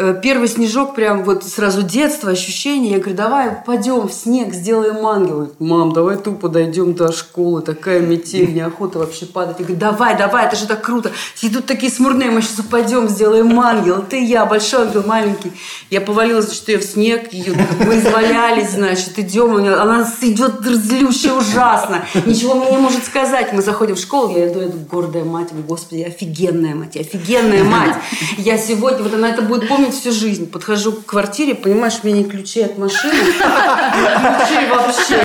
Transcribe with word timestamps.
Э, 0.00 0.14
первый 0.22 0.46
снежок, 0.46 0.94
прям 0.94 1.24
вот 1.24 1.42
сразу 1.42 1.82
детство, 1.82 2.30
ощущение. 2.30 2.92
Я 2.92 2.98
говорю, 2.98 3.16
давай 3.16 3.50
пойдем 3.66 4.06
в 4.06 4.12
снег, 4.12 4.54
сделаем 4.54 5.04
ангел. 5.04 5.52
Мам, 5.58 5.92
давай 5.92 6.16
тупо 6.16 6.48
дойдем 6.48 6.94
до 6.94 7.10
школы, 7.10 7.62
такая 7.62 7.98
метель, 7.98 8.54
неохота 8.54 9.00
вообще 9.00 9.26
падать. 9.26 9.56
Я 9.58 9.64
говорю, 9.64 9.80
давай, 9.80 10.16
давай, 10.16 10.46
это 10.46 10.54
же 10.54 10.68
так 10.68 10.82
круто. 10.82 11.10
И 11.42 11.50
тут 11.50 11.66
такие 11.66 11.90
смурные, 11.90 12.30
мы 12.30 12.42
сейчас 12.42 12.60
упадем, 12.60 13.08
сделаем 13.08 13.58
ангел. 13.58 14.04
Ты, 14.08 14.24
я, 14.24 14.46
большой 14.46 14.82
ангел, 14.82 15.02
маленький. 15.04 15.50
Я 15.90 16.00
повалилась, 16.00 16.52
что 16.52 16.70
я 16.70 16.78
в 16.78 16.84
снег, 16.84 17.32
ее, 17.32 17.54
мы 17.84 17.98
извалялись, 17.98 18.70
значит, 18.70 19.18
идем, 19.18 19.56
она 19.56 20.08
идет 20.22 20.60
злющая 20.60 21.32
ужасно, 21.32 22.04
ничего 22.24 22.54
мне 22.54 22.70
не 22.70 22.78
может 22.78 23.04
сказать. 23.04 23.52
Мы 23.52 23.62
заходим 23.62 23.96
в 23.96 23.98
школу, 23.98 24.30
я 24.36 24.46
иду, 24.46 24.62
иду, 24.62 24.78
гордая 24.88 25.24
мать, 25.24 25.48
господи, 25.66 26.02
офигенная 26.02 26.76
мать, 26.76 26.96
офигенная 26.96 27.64
мать. 27.64 27.96
Я 28.36 28.56
сегодня, 28.58 29.02
вот 29.02 29.12
она 29.12 29.30
это 29.30 29.42
будет 29.42 29.66
помнить 29.68 29.87
помнить 29.88 30.00
всю 30.00 30.12
жизнь. 30.12 30.50
Подхожу 30.50 30.92
к 30.92 31.06
квартире, 31.06 31.54
понимаешь, 31.54 32.00
у 32.02 32.06
меня 32.06 32.18
не 32.18 32.24
ключи 32.24 32.60
от 32.62 32.78
машины. 32.78 33.14
Ключи 33.14 34.66
вообще. 34.70 35.24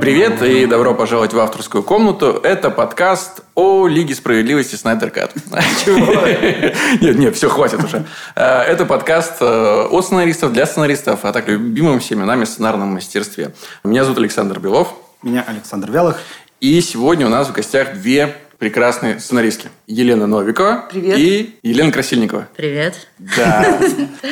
Привет 0.00 0.40
и 0.42 0.66
добро 0.66 0.94
пожаловать 0.94 1.32
в 1.32 1.40
авторскую 1.40 1.82
комнату. 1.82 2.38
Это 2.42 2.70
подкаст 2.70 3.42
о 3.56 3.88
Лиге 3.88 4.14
справедливости 4.14 4.76
Снайдер 4.76 5.10
Кат. 5.10 5.32
Нет, 7.00 7.18
нет, 7.18 7.34
все, 7.34 7.48
хватит 7.48 7.82
уже. 7.82 8.04
Э, 8.36 8.60
это 8.60 8.84
подкаст 8.84 9.38
э, 9.40 9.88
от 9.90 10.04
сценаристов 10.04 10.52
для 10.52 10.66
сценаристов, 10.66 11.24
а 11.24 11.32
так 11.32 11.48
любимым 11.48 11.98
всеми 11.98 12.22
нами 12.22 12.44
сценарном 12.44 12.88
мастерстве. 12.88 13.52
Меня 13.82 14.04
зовут 14.04 14.18
Александр 14.18 14.60
Белов. 14.60 14.94
Меня 15.22 15.44
Александр 15.48 15.90
Вялых. 15.90 16.20
И 16.60 16.80
сегодня 16.80 17.26
у 17.26 17.28
нас 17.28 17.48
в 17.48 17.52
гостях 17.52 17.92
две 17.94 18.34
прекрасные 18.58 19.20
сценаристки. 19.20 19.68
Елена 19.86 20.26
Новикова 20.26 20.86
Привет. 20.90 21.18
и 21.18 21.58
Елена 21.62 21.92
Красильникова. 21.92 22.48
Привет. 22.56 23.08
Да. 23.18 23.78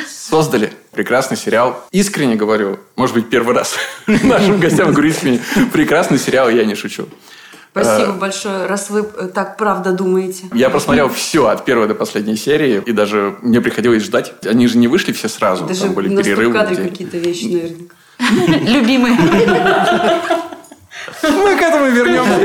Создали 0.09 0.73
прекрасный 0.91 1.37
сериал. 1.37 1.85
Искренне 1.91 2.35
говорю, 2.35 2.79
может 2.95 3.15
быть, 3.15 3.29
первый 3.29 3.53
раз 3.55 3.75
нашим 4.07 4.59
гостям 4.59 4.91
говорю 4.91 5.09
искренне. 5.09 5.39
Прекрасный 5.71 6.17
сериал, 6.17 6.49
я 6.49 6.65
не 6.65 6.73
шучу. 6.73 7.07
Спасибо 7.69 8.13
а, 8.13 8.13
большое, 8.13 8.65
раз 8.65 8.89
вы 8.89 9.03
так 9.03 9.57
правда 9.57 9.91
думаете. 9.91 10.45
Я 10.53 10.71
просмотрел 10.71 11.09
все 11.09 11.47
от 11.47 11.63
первой 11.63 11.87
до 11.87 11.93
последней 11.93 12.37
серии, 12.37 12.81
и 12.83 12.91
даже 12.91 13.35
мне 13.41 13.61
приходилось 13.61 14.01
ждать. 14.01 14.33
Они 14.45 14.65
же 14.67 14.79
не 14.79 14.87
вышли 14.87 15.11
все 15.11 15.27
сразу, 15.27 15.65
даже 15.65 15.81
там 15.81 15.93
были 15.93 16.15
перерывы. 16.15 16.53
Даже 16.53 16.75
какие-то 16.75 17.17
вещи, 17.17 17.45
наверное. 18.17 18.79
Любимые. 18.79 19.17
Мы 21.23 21.57
к 21.57 21.61
этому 21.61 21.87
вернемся 21.87 22.41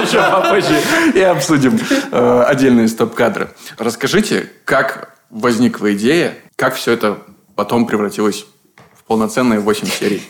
еще 0.00 0.18
попозже 0.18 0.80
и 1.14 1.20
обсудим 1.20 1.78
э, 2.12 2.44
отдельные 2.46 2.88
стоп-кадры. 2.88 3.50
Расскажите, 3.78 4.50
как 4.64 5.16
возникла 5.30 5.92
идея, 5.94 6.34
как 6.56 6.74
все 6.74 6.92
это 6.92 7.18
потом 7.54 7.86
превратилось 7.86 8.46
в 8.94 9.04
полноценные 9.04 9.60
8 9.60 9.86
серий? 9.86 10.22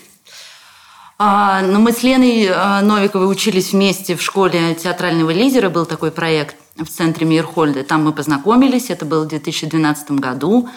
А, 1.19 1.63
ну, 1.63 1.81
мы 1.81 1.93
с 1.93 2.03
Леной 2.03 2.49
а, 2.53 2.83
Новиковой 2.83 3.31
учились 3.31 3.73
вместе 3.73 4.17
в 4.17 4.23
школе 4.23 4.75
театрального 4.75 5.31
лидера. 5.31 5.71
Был 5.71 5.87
такой 5.87 6.11
проект 6.11 6.57
в 6.77 6.87
центре 6.87 7.27
Мейерхольда. 7.27 7.85
Там 7.85 8.05
мы 8.05 8.13
познакомились. 8.13 8.91
Это 8.91 9.07
было 9.07 9.25
в 9.25 9.29
2012 9.29 10.11
году. 10.13 10.69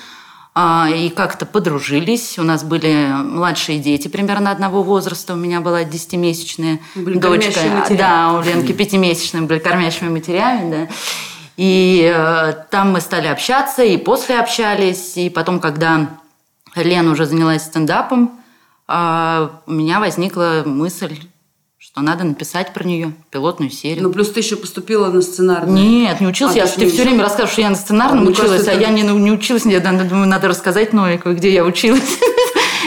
А, 0.62 0.90
и 0.90 1.08
как-то 1.08 1.46
подружились. 1.46 2.38
У 2.38 2.44
нас 2.44 2.66
были 2.66 3.08
младшие 3.14 3.80
дети 3.80 4.10
примерно 4.10 4.52
одного 4.52 4.84
возраста. 4.84 5.32
У 5.32 5.38
меня 5.38 5.62
была 5.62 5.86
десятимесячная 5.86 6.82
дочка. 6.96 7.62
Да, 7.92 8.34
у 8.34 8.42
Ленки 8.42 8.74
пятимесячные 8.74 9.44
были 9.44 9.60
кормящими 9.60 10.10
матерями, 10.10 10.70
да. 10.70 10.94
И 11.56 12.12
э, 12.14 12.54
там 12.72 12.92
мы 12.92 13.00
стали 13.00 13.28
общаться, 13.28 13.84
и 13.84 13.96
после 13.96 14.38
общались, 14.38 15.16
и 15.16 15.30
потом, 15.30 15.62
когда 15.62 16.10
Лена 16.76 17.12
уже 17.12 17.26
занялась 17.26 17.64
стендапом, 17.64 18.42
э, 18.90 19.50
у 19.66 19.72
меня 19.72 20.02
возникла 20.02 20.64
мысль 20.66 21.20
что 21.92 22.02
надо 22.02 22.24
написать 22.24 22.74
про 22.74 22.84
нее 22.84 23.14
пилотную 23.30 23.72
серию. 23.72 24.04
Ну, 24.04 24.12
плюс 24.12 24.30
ты 24.30 24.40
еще 24.40 24.56
поступила 24.56 25.10
на 25.10 25.22
сценарный. 25.22 25.82
Нет, 25.82 26.22
не 26.22 26.28
училась. 26.28 26.56
А, 26.56 26.60
я, 26.60 26.68
ты, 26.68 26.82
ты 26.82 26.90
все 26.90 27.04
время 27.04 27.24
рассказываешь, 27.24 27.52
что 27.52 27.62
я 27.62 27.70
на 27.70 27.76
сценарном 27.76 28.28
а, 28.28 28.30
училась, 28.30 28.52
кажется, 28.52 28.72
а 28.72 28.74
это... 28.76 28.84
я 28.84 28.90
не, 28.90 29.02
не 29.02 29.32
училась. 29.32 29.66
Я 29.66 29.80
думаю, 29.80 30.28
надо 30.28 30.48
рассказать 30.48 30.94
Новиковой, 30.94 31.36
где 31.36 31.54
я 31.54 31.64
училась. 31.66 32.20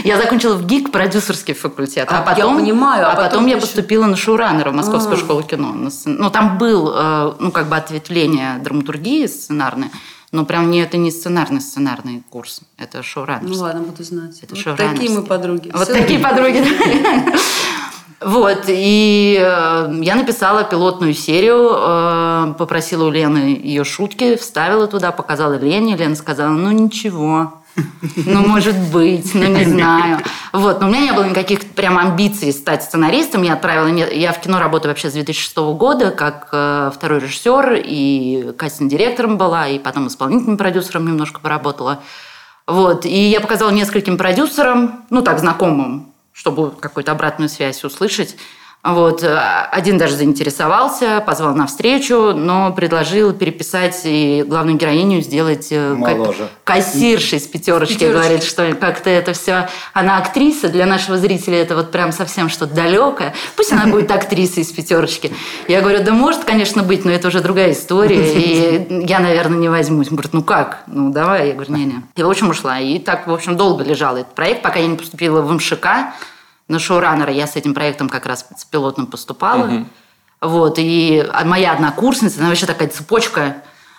Я 0.04 0.16
закончила 0.16 0.56
в 0.56 0.66
ГИК 0.66 0.90
продюсерский 0.90 1.54
факультет. 1.54 2.08
А, 2.10 2.18
а 2.18 2.22
потом, 2.22 2.56
я 2.56 2.60
понимаю, 2.60 3.06
а, 3.06 3.12
а 3.12 3.14
потом, 3.14 3.30
потом 3.30 3.46
я 3.46 3.56
поступила 3.58 4.06
на 4.06 4.16
шоураннера 4.16 4.70
в 4.70 4.74
Московскую 4.74 5.14
а. 5.14 5.19
школу 5.19 5.42
кино. 5.44 5.76
Ну, 6.06 6.30
там 6.30 6.58
был, 6.58 6.92
э, 6.92 7.34
ну, 7.38 7.52
как 7.52 7.69
бы 7.69 7.76
ответвление 7.76 8.58
драматургии 8.58 9.26
сценарной, 9.26 9.90
но 10.32 10.44
прям 10.44 10.72
не, 10.72 10.80
это 10.80 10.96
не 10.96 11.12
сценарный 11.12 11.60
сценарный 11.60 12.24
курс, 12.30 12.62
это 12.78 13.04
шоураннер. 13.04 13.48
Ну 13.48 13.54
ладно, 13.60 13.82
буду 13.82 14.02
знать. 14.02 14.40
Это 14.42 14.56
вот 14.56 14.76
такие 14.76 15.10
мы 15.10 15.22
подруги. 15.22 15.70
Вот 15.72 15.84
Все 15.84 15.92
такие 15.92 16.19
подруги. 16.19 16.64
Вот, 18.25 18.65
и 18.69 19.37
э, 19.41 19.99
я 20.03 20.15
написала 20.15 20.65
пилотную 20.65 21.15
серию, 21.15 21.71
э, 21.72 22.55
попросила 22.59 23.06
у 23.06 23.10
Лены 23.10 23.60
ее 23.62 23.84
шутки, 23.84 24.37
вставила 24.37 24.87
туда, 24.87 25.12
показала 25.12 25.55
Лене. 25.55 25.97
Лена 25.97 26.15
сказала, 26.15 26.50
ну 26.50 26.71
ничего, 26.71 27.62
ну, 28.27 28.47
может 28.47 28.77
быть, 28.93 29.34
ну, 29.34 29.47
не 29.47 29.65
знаю. 29.65 30.19
Вот, 30.53 30.81
но 30.81 30.88
у 30.88 30.91
меня 30.91 31.00
не 31.00 31.12
было 31.12 31.25
никаких 31.25 31.71
прям 31.71 31.97
амбиций 31.99 32.53
стать 32.53 32.82
сценаристом. 32.82 33.43
Я 33.43 33.55
отправила... 33.55 33.87
Я 33.87 34.32
в 34.32 34.41
кино 34.41 34.59
работаю 34.59 34.91
вообще 34.91 35.09
с 35.09 35.15
2006 35.15 35.56
года, 35.56 36.11
как 36.11 36.49
э, 36.53 36.91
второй 36.94 37.21
режиссер, 37.21 37.81
и 37.84 38.53
кастинг-директором 38.59 39.38
была, 39.38 39.69
и 39.69 39.78
потом 39.78 40.09
исполнительным 40.09 40.59
продюсером 40.59 41.06
немножко 41.06 41.41
поработала. 41.41 42.00
Вот, 42.66 43.06
и 43.06 43.28
я 43.31 43.41
показала 43.41 43.71
нескольким 43.71 44.16
продюсерам, 44.19 45.05
ну, 45.11 45.22
так, 45.22 45.38
знакомым, 45.41 46.12
чтобы 46.42 46.72
какую-то 46.72 47.12
обратную 47.12 47.48
связь 47.48 47.84
услышать. 47.84 48.34
Вот. 48.84 49.22
Э, 49.22 49.69
один 49.70 49.97
даже 49.97 50.16
заинтересовался, 50.16 51.22
позвал 51.25 51.54
на 51.54 51.69
встречу, 51.69 52.32
но 52.34 52.72
предложил 52.72 53.32
переписать 53.32 54.00
и 54.04 54.44
главную 54.44 54.76
героиню 54.76 55.20
сделать 55.20 55.69
э, 55.70 55.94
Моложе. 55.94 56.48
кассиршей 56.65 57.38
с 57.38 57.47
пятерочки. 57.47 57.94
пятерочки. 57.94 58.12
Говорит, 58.12 58.43
что 58.43 58.75
как-то 58.75 59.09
это 59.09 59.34
все... 59.34 59.69
Она 59.93 60.19
актриса, 60.19 60.69
для 60.69 60.87
нашего 60.87 61.16
зрителя 61.16 61.62
это 61.62 61.76
вот 61.76 61.93
прям 61.93 62.10
совсем 62.10 62.48
что-то 62.48 62.75
далекое. 62.75 63.34
Пусть 63.54 63.72
она 63.72 63.87
будет 63.87 64.10
актрисой 64.10 64.65
из 64.65 64.72
пятерочки. 64.72 65.32
Я 65.69 65.81
говорю, 65.81 66.03
да 66.03 66.12
может, 66.12 66.43
конечно, 66.43 66.82
быть, 66.82 67.04
но 67.04 67.12
это 67.12 67.28
уже 67.28 67.41
другая 67.41 67.72
история, 67.72 68.34
и 68.34 69.06
я, 69.06 69.20
наверное, 69.20 69.59
не 69.59 69.69
возьмусь. 69.69 70.09
Он 70.09 70.16
говорит, 70.16 70.32
ну 70.32 70.43
как? 70.43 70.82
Ну 70.88 71.12
давай. 71.12 71.49
Я 71.49 71.54
говорю, 71.54 71.72
не-не. 71.72 72.03
И, 72.16 72.22
в 72.25 72.28
общем, 72.28 72.50
ушла. 72.50 72.81
И 72.81 72.99
так, 72.99 73.28
в 73.28 73.32
общем, 73.32 73.56
долго 73.56 73.84
лежал 73.84 74.16
этот 74.16 74.34
проект, 74.34 74.62
пока 74.62 74.81
я 74.81 74.88
не 74.88 74.97
поступила 74.97 75.41
в 75.41 75.53
МШК, 75.53 75.87
на 76.72 76.78
шоураннера. 76.78 77.33
Я 77.33 77.47
с 77.47 77.55
этим 77.55 77.75
проектом 77.75 78.09
как 78.09 78.27
раз 78.27 78.47
с 78.56 78.65
пилотным 78.65 79.06
поступала. 79.06 79.66
Угу. 79.66 79.87
Вот, 80.41 80.75
и 80.78 81.25
моя 81.44 81.72
однокурсница, 81.72 82.41
она 82.41 82.49
вообще 82.49 82.66
такая 82.66 82.88
цепочка, 82.88 83.59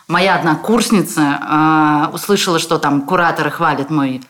моя 0.10 0.36
однокурсница 0.36 1.22
э, 1.22 2.14
услышала, 2.14 2.60
что 2.60 2.80
там 2.80 3.04
кураторы 3.04 3.50
хвалят 3.50 3.90
мой 3.90 4.22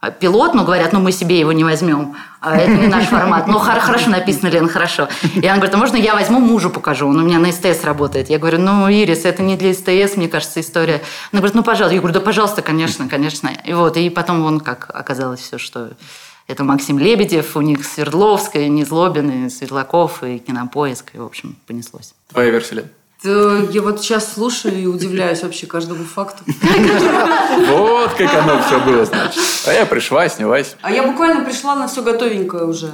а, 0.00 0.10
пилот, 0.10 0.54
но 0.54 0.64
говорят, 0.64 0.94
ну 0.94 1.00
мы 1.00 1.12
себе 1.12 1.38
его 1.38 1.52
не 1.52 1.62
возьмем, 1.62 2.16
а 2.40 2.56
это 2.56 2.72
не 2.72 2.86
наш 2.86 3.04
формат. 3.04 3.46
Ну 3.46 3.58
хорошо 3.58 4.08
написано, 4.08 4.48
Лена, 4.48 4.68
хорошо. 4.68 5.08
И 5.34 5.46
она 5.46 5.56
говорит, 5.56 5.74
а 5.74 5.78
можно 5.78 5.96
я 5.96 6.14
возьму 6.14 6.40
мужу 6.40 6.70
покажу, 6.70 7.06
он 7.06 7.20
у 7.20 7.22
меня 7.22 7.38
на 7.38 7.52
СТС 7.52 7.84
работает. 7.84 8.30
Я 8.30 8.38
говорю, 8.38 8.58
ну 8.58 8.88
Ирис, 8.88 9.26
это 9.26 9.42
не 9.42 9.56
для 9.56 9.74
СТС, 9.74 10.16
мне 10.16 10.26
кажется, 10.26 10.60
история. 10.60 11.02
Она 11.32 11.40
говорит, 11.40 11.54
ну 11.54 11.62
пожалуйста. 11.62 11.94
Я 11.94 12.00
говорю, 12.00 12.14
да 12.14 12.20
пожалуйста, 12.20 12.62
конечно, 12.62 13.08
конечно. 13.08 13.50
И 13.64 13.74
вот, 13.74 13.98
и 13.98 14.08
потом 14.08 14.42
вон 14.42 14.60
как 14.60 14.90
оказалось 14.92 15.40
все, 15.40 15.58
что 15.58 15.90
это 16.50 16.64
Максим 16.64 16.98
Лебедев, 16.98 17.56
у 17.56 17.60
них 17.60 17.86
Свердловская, 17.86 18.68
Незлобин, 18.68 19.46
и 19.46 19.50
Светлаков, 19.50 20.24
и 20.24 20.38
Кинопоиск, 20.38 21.14
и, 21.14 21.18
в 21.18 21.24
общем, 21.24 21.56
понеслось. 21.66 22.14
Твоя 22.28 22.50
версия, 22.50 22.74
Лен? 22.76 22.88
Я 23.22 23.82
вот 23.82 24.00
сейчас 24.00 24.32
слушаю 24.32 24.74
и 24.76 24.86
удивляюсь 24.86 25.42
вообще 25.42 25.66
каждому 25.66 26.04
факту. 26.04 26.42
Вот 27.68 28.14
как 28.14 28.34
оно 28.34 28.62
все 28.62 28.80
было, 28.80 29.04
значит. 29.04 29.40
А 29.66 29.72
я 29.72 29.86
пришла, 29.86 30.28
снялась. 30.28 30.76
А 30.80 30.90
я 30.90 31.02
буквально 31.02 31.44
пришла 31.44 31.76
на 31.76 31.86
все 31.86 32.02
готовенькое 32.02 32.64
уже. 32.64 32.92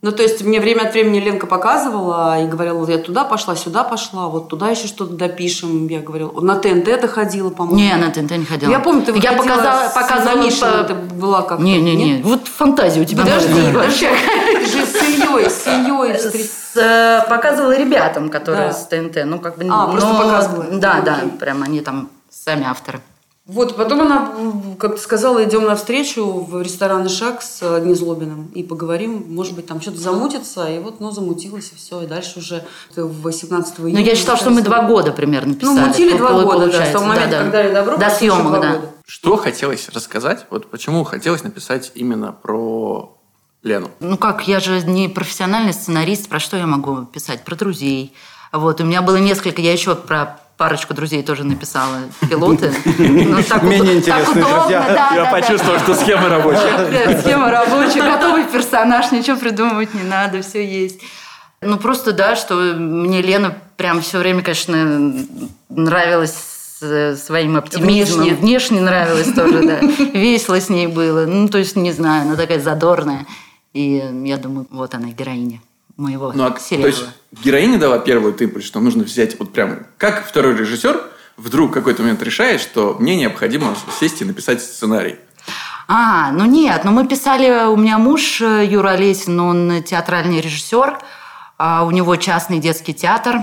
Ну, 0.00 0.12
то 0.12 0.22
есть, 0.22 0.44
мне 0.44 0.60
время 0.60 0.82
от 0.82 0.92
времени 0.92 1.18
Ленка 1.18 1.48
показывала 1.48 2.40
и 2.40 2.46
говорила, 2.46 2.78
вот 2.78 2.88
я 2.88 2.98
туда 2.98 3.24
пошла, 3.24 3.56
сюда 3.56 3.82
пошла, 3.82 4.28
вот 4.28 4.48
туда 4.48 4.68
еще 4.68 4.86
что-то 4.86 5.14
допишем. 5.14 5.88
Я 5.88 6.00
говорила, 6.00 6.30
на 6.40 6.54
ТНТ 6.54 7.00
ты 7.00 7.08
ходила, 7.08 7.50
по-моему. 7.50 7.76
Не, 7.76 7.96
на 7.96 8.12
ТНТ 8.12 8.30
не 8.38 8.44
ходила. 8.44 8.70
Я 8.70 8.78
помню, 8.78 9.02
ты 9.02 9.12
я 9.18 9.32
показала, 9.32 9.88
показала 9.92 10.38
Миша, 10.40 10.84
ты 10.84 10.94
была 10.94 11.42
как 11.42 11.58
Не, 11.58 11.80
не, 11.80 11.96
не, 11.96 12.22
вот 12.22 12.46
фантазия 12.46 13.00
у 13.00 13.04
тебя. 13.04 13.24
Подожди, 13.24 13.72
вообще. 13.72 14.10
Ты 14.52 14.66
же 14.66 14.86
с 14.86 15.02
Ильей, 15.02 15.50
с 15.50 15.66
Ильей. 15.66 16.48
Э, 16.76 17.22
показывала 17.28 17.76
ребятам, 17.76 18.28
которые 18.28 18.68
да. 18.68 18.72
с 18.72 18.86
ТНТ. 18.86 19.24
Ну, 19.24 19.40
как 19.40 19.56
бы, 19.56 19.64
а, 19.64 19.86
но, 19.86 19.90
просто 19.90 20.14
показывала. 20.14 20.66
Да, 20.78 21.00
да, 21.00 21.20
прям 21.40 21.64
они 21.64 21.80
там 21.80 22.08
сами 22.30 22.66
авторы. 22.66 23.00
Вот, 23.48 23.76
потом 23.76 24.02
она, 24.02 24.30
м, 24.38 24.76
как 24.78 24.96
ты 24.96 25.00
сказала, 25.00 25.42
идем 25.42 25.64
навстречу 25.64 26.22
в 26.26 26.60
ресторан 26.60 27.06
«Ишак» 27.06 27.40
с 27.40 27.62
Незлобиным 27.80 28.48
и 28.54 28.62
поговорим, 28.62 29.24
может 29.28 29.54
быть, 29.54 29.66
там 29.66 29.80
что-то 29.80 29.98
замутится, 29.98 30.68
и 30.70 30.78
вот, 30.78 31.00
ну, 31.00 31.10
замутилось, 31.12 31.70
и 31.72 31.76
все, 31.76 32.02
и 32.02 32.06
дальше 32.06 32.40
уже 32.40 32.64
э, 32.94 33.00
18 33.02 33.80
июня. 33.80 33.94
Ну, 33.94 34.00
я 34.04 34.14
считала, 34.14 34.36
что 34.36 34.50
мы 34.50 34.60
два 34.60 34.82
года 34.82 35.12
примерно 35.12 35.54
Ну, 35.54 35.58
писали. 35.74 35.86
мутили 35.88 36.18
два 36.18 36.42
года, 36.42 36.70
да, 36.70 36.84
с 36.84 36.90
того 36.90 37.06
момента, 37.06 37.30
Да-да. 37.30 37.42
когда 37.44 37.62
дали 37.62 37.72
добро, 37.74 37.96
До 37.96 38.10
съемок, 38.10 38.52
да. 38.52 38.58
года. 38.58 38.80
Что 39.06 39.36
хотелось 39.38 39.88
рассказать? 39.88 40.44
Вот 40.50 40.70
почему 40.70 41.02
хотелось 41.04 41.42
написать 41.42 41.90
именно 41.94 42.32
про 42.32 43.16
Лену? 43.62 43.88
Ну 44.00 44.18
как, 44.18 44.46
я 44.46 44.60
же 44.60 44.82
не 44.82 45.08
профессиональный 45.08 45.72
сценарист, 45.72 46.28
про 46.28 46.38
что 46.38 46.58
я 46.58 46.66
могу 46.66 47.06
писать? 47.06 47.44
Про 47.44 47.56
друзей. 47.56 48.12
Вот, 48.52 48.82
у 48.82 48.84
меня 48.84 49.00
было 49.00 49.16
несколько, 49.16 49.62
я 49.62 49.72
еще 49.72 49.94
про 49.94 50.38
парочку 50.58 50.92
друзей 50.92 51.22
тоже 51.22 51.44
написала 51.44 51.98
пилоты. 52.28 52.74
Ну, 52.98 53.42
так 53.42 53.62
Менее 53.62 54.02
так 54.02 54.20
интересные 54.20 54.44
удобно, 54.44 54.58
друзья. 54.60 54.80
да, 54.88 55.08
Я 55.14 55.24
да, 55.24 55.24
да. 55.24 55.30
почувствовал, 55.30 55.78
что 55.78 55.94
схема 55.94 56.28
рабочая. 56.28 57.20
Схема 57.22 57.50
рабочая, 57.50 58.02
готовый 58.02 58.44
персонаж, 58.44 59.10
ничего 59.12 59.36
придумывать 59.38 59.94
не 59.94 60.02
надо, 60.02 60.42
все 60.42 60.62
есть. 60.66 61.00
Ну, 61.62 61.76
просто, 61.78 62.12
да, 62.12 62.36
что 62.36 62.54
мне 62.54 63.22
Лена 63.22 63.56
прям 63.76 64.00
все 64.02 64.18
время, 64.18 64.42
конечно, 64.42 65.14
нравилась 65.68 66.34
с- 66.80 67.16
своим 67.24 67.56
оптимизмом. 67.56 68.22
Внешне. 68.24 68.36
Внешне, 68.40 68.80
нравилась 68.80 69.32
тоже, 69.32 69.62
да. 69.66 69.78
Весело 70.12 70.60
с 70.60 70.68
ней 70.68 70.86
было. 70.86 71.26
Ну, 71.26 71.48
то 71.48 71.58
есть, 71.58 71.76
не 71.76 71.92
знаю, 71.92 72.22
она 72.22 72.36
такая 72.36 72.60
задорная. 72.60 73.26
И 73.74 74.02
я 74.24 74.36
думаю, 74.36 74.66
вот 74.70 74.94
она, 74.94 75.08
героиня 75.08 75.60
моего 75.98 76.32
Ну, 76.32 76.44
а, 76.44 76.50
то 76.50 76.60
сериала. 76.60 76.86
есть 76.86 77.04
героиня 77.32 77.78
дала 77.78 77.98
первый 77.98 78.32
импульс, 78.32 78.64
что 78.64 78.80
нужно 78.80 79.04
взять 79.04 79.38
вот 79.38 79.52
прям... 79.52 79.86
Как 79.98 80.26
второй 80.26 80.56
режиссер 80.56 81.02
вдруг 81.36 81.70
в 81.70 81.74
какой-то 81.74 82.02
момент 82.02 82.22
решает, 82.22 82.60
что 82.60 82.96
мне 82.98 83.16
необходимо 83.16 83.76
сесть 83.98 84.22
и 84.22 84.24
написать 84.24 84.62
сценарий. 84.62 85.16
А, 85.86 86.30
ну 86.32 86.44
нет, 86.44 86.82
ну 86.84 86.92
мы 86.92 87.06
писали, 87.06 87.66
у 87.66 87.76
меня 87.76 87.98
муж 87.98 88.42
э, 88.42 88.66
Юра 88.66 88.90
Олесин, 88.90 89.40
он 89.40 89.82
театральный 89.82 90.40
режиссер, 90.40 90.98
а 91.56 91.84
у 91.84 91.90
него 91.90 92.14
частный 92.16 92.58
детский 92.58 92.92
театр, 92.92 93.42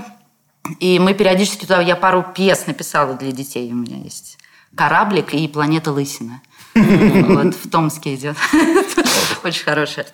и 0.80 1.00
мы 1.00 1.16
периодически 1.16 1.62
туда, 1.62 1.81
я 1.81 1.96
пару 1.96 2.24
пьес 2.24 2.68
написала 2.68 3.16
для 3.16 3.31
детей, 3.31 3.72
у 3.72 3.75
меня 3.75 3.98
есть 3.98 4.38
«Кораблик» 4.75 5.34
и 5.34 5.48
«Планета 5.48 5.92
Лысина». 5.92 6.42
Вот, 6.75 7.56
в 7.56 7.69
Томске 7.69 8.13
идет. 8.13 8.38
Очень 9.44 9.63
хорошая. 9.63 10.06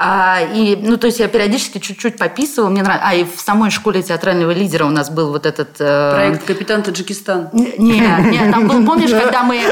А, 0.00 0.38
и, 0.54 0.76
ну, 0.80 0.96
то 0.96 1.08
есть 1.08 1.18
я 1.18 1.26
периодически 1.26 1.78
чуть-чуть 1.78 2.18
пописывала, 2.18 2.70
мне 2.70 2.82
нравится. 2.84 3.08
А, 3.08 3.14
и 3.14 3.24
в 3.24 3.40
самой 3.40 3.70
школе 3.72 4.00
театрального 4.00 4.52
лидера 4.52 4.84
у 4.84 4.90
нас 4.90 5.10
был 5.10 5.32
вот 5.32 5.44
этот... 5.44 5.70
э, 5.80 6.12
Проект 6.14 6.44
«Капитан 6.44 6.82
Таджикистан». 6.84 7.48
не, 7.52 7.72
не, 7.78 8.52
там 8.52 8.68
был, 8.68 8.86
помнишь, 8.86 9.10
когда 9.10 9.42
мы... 9.42 9.56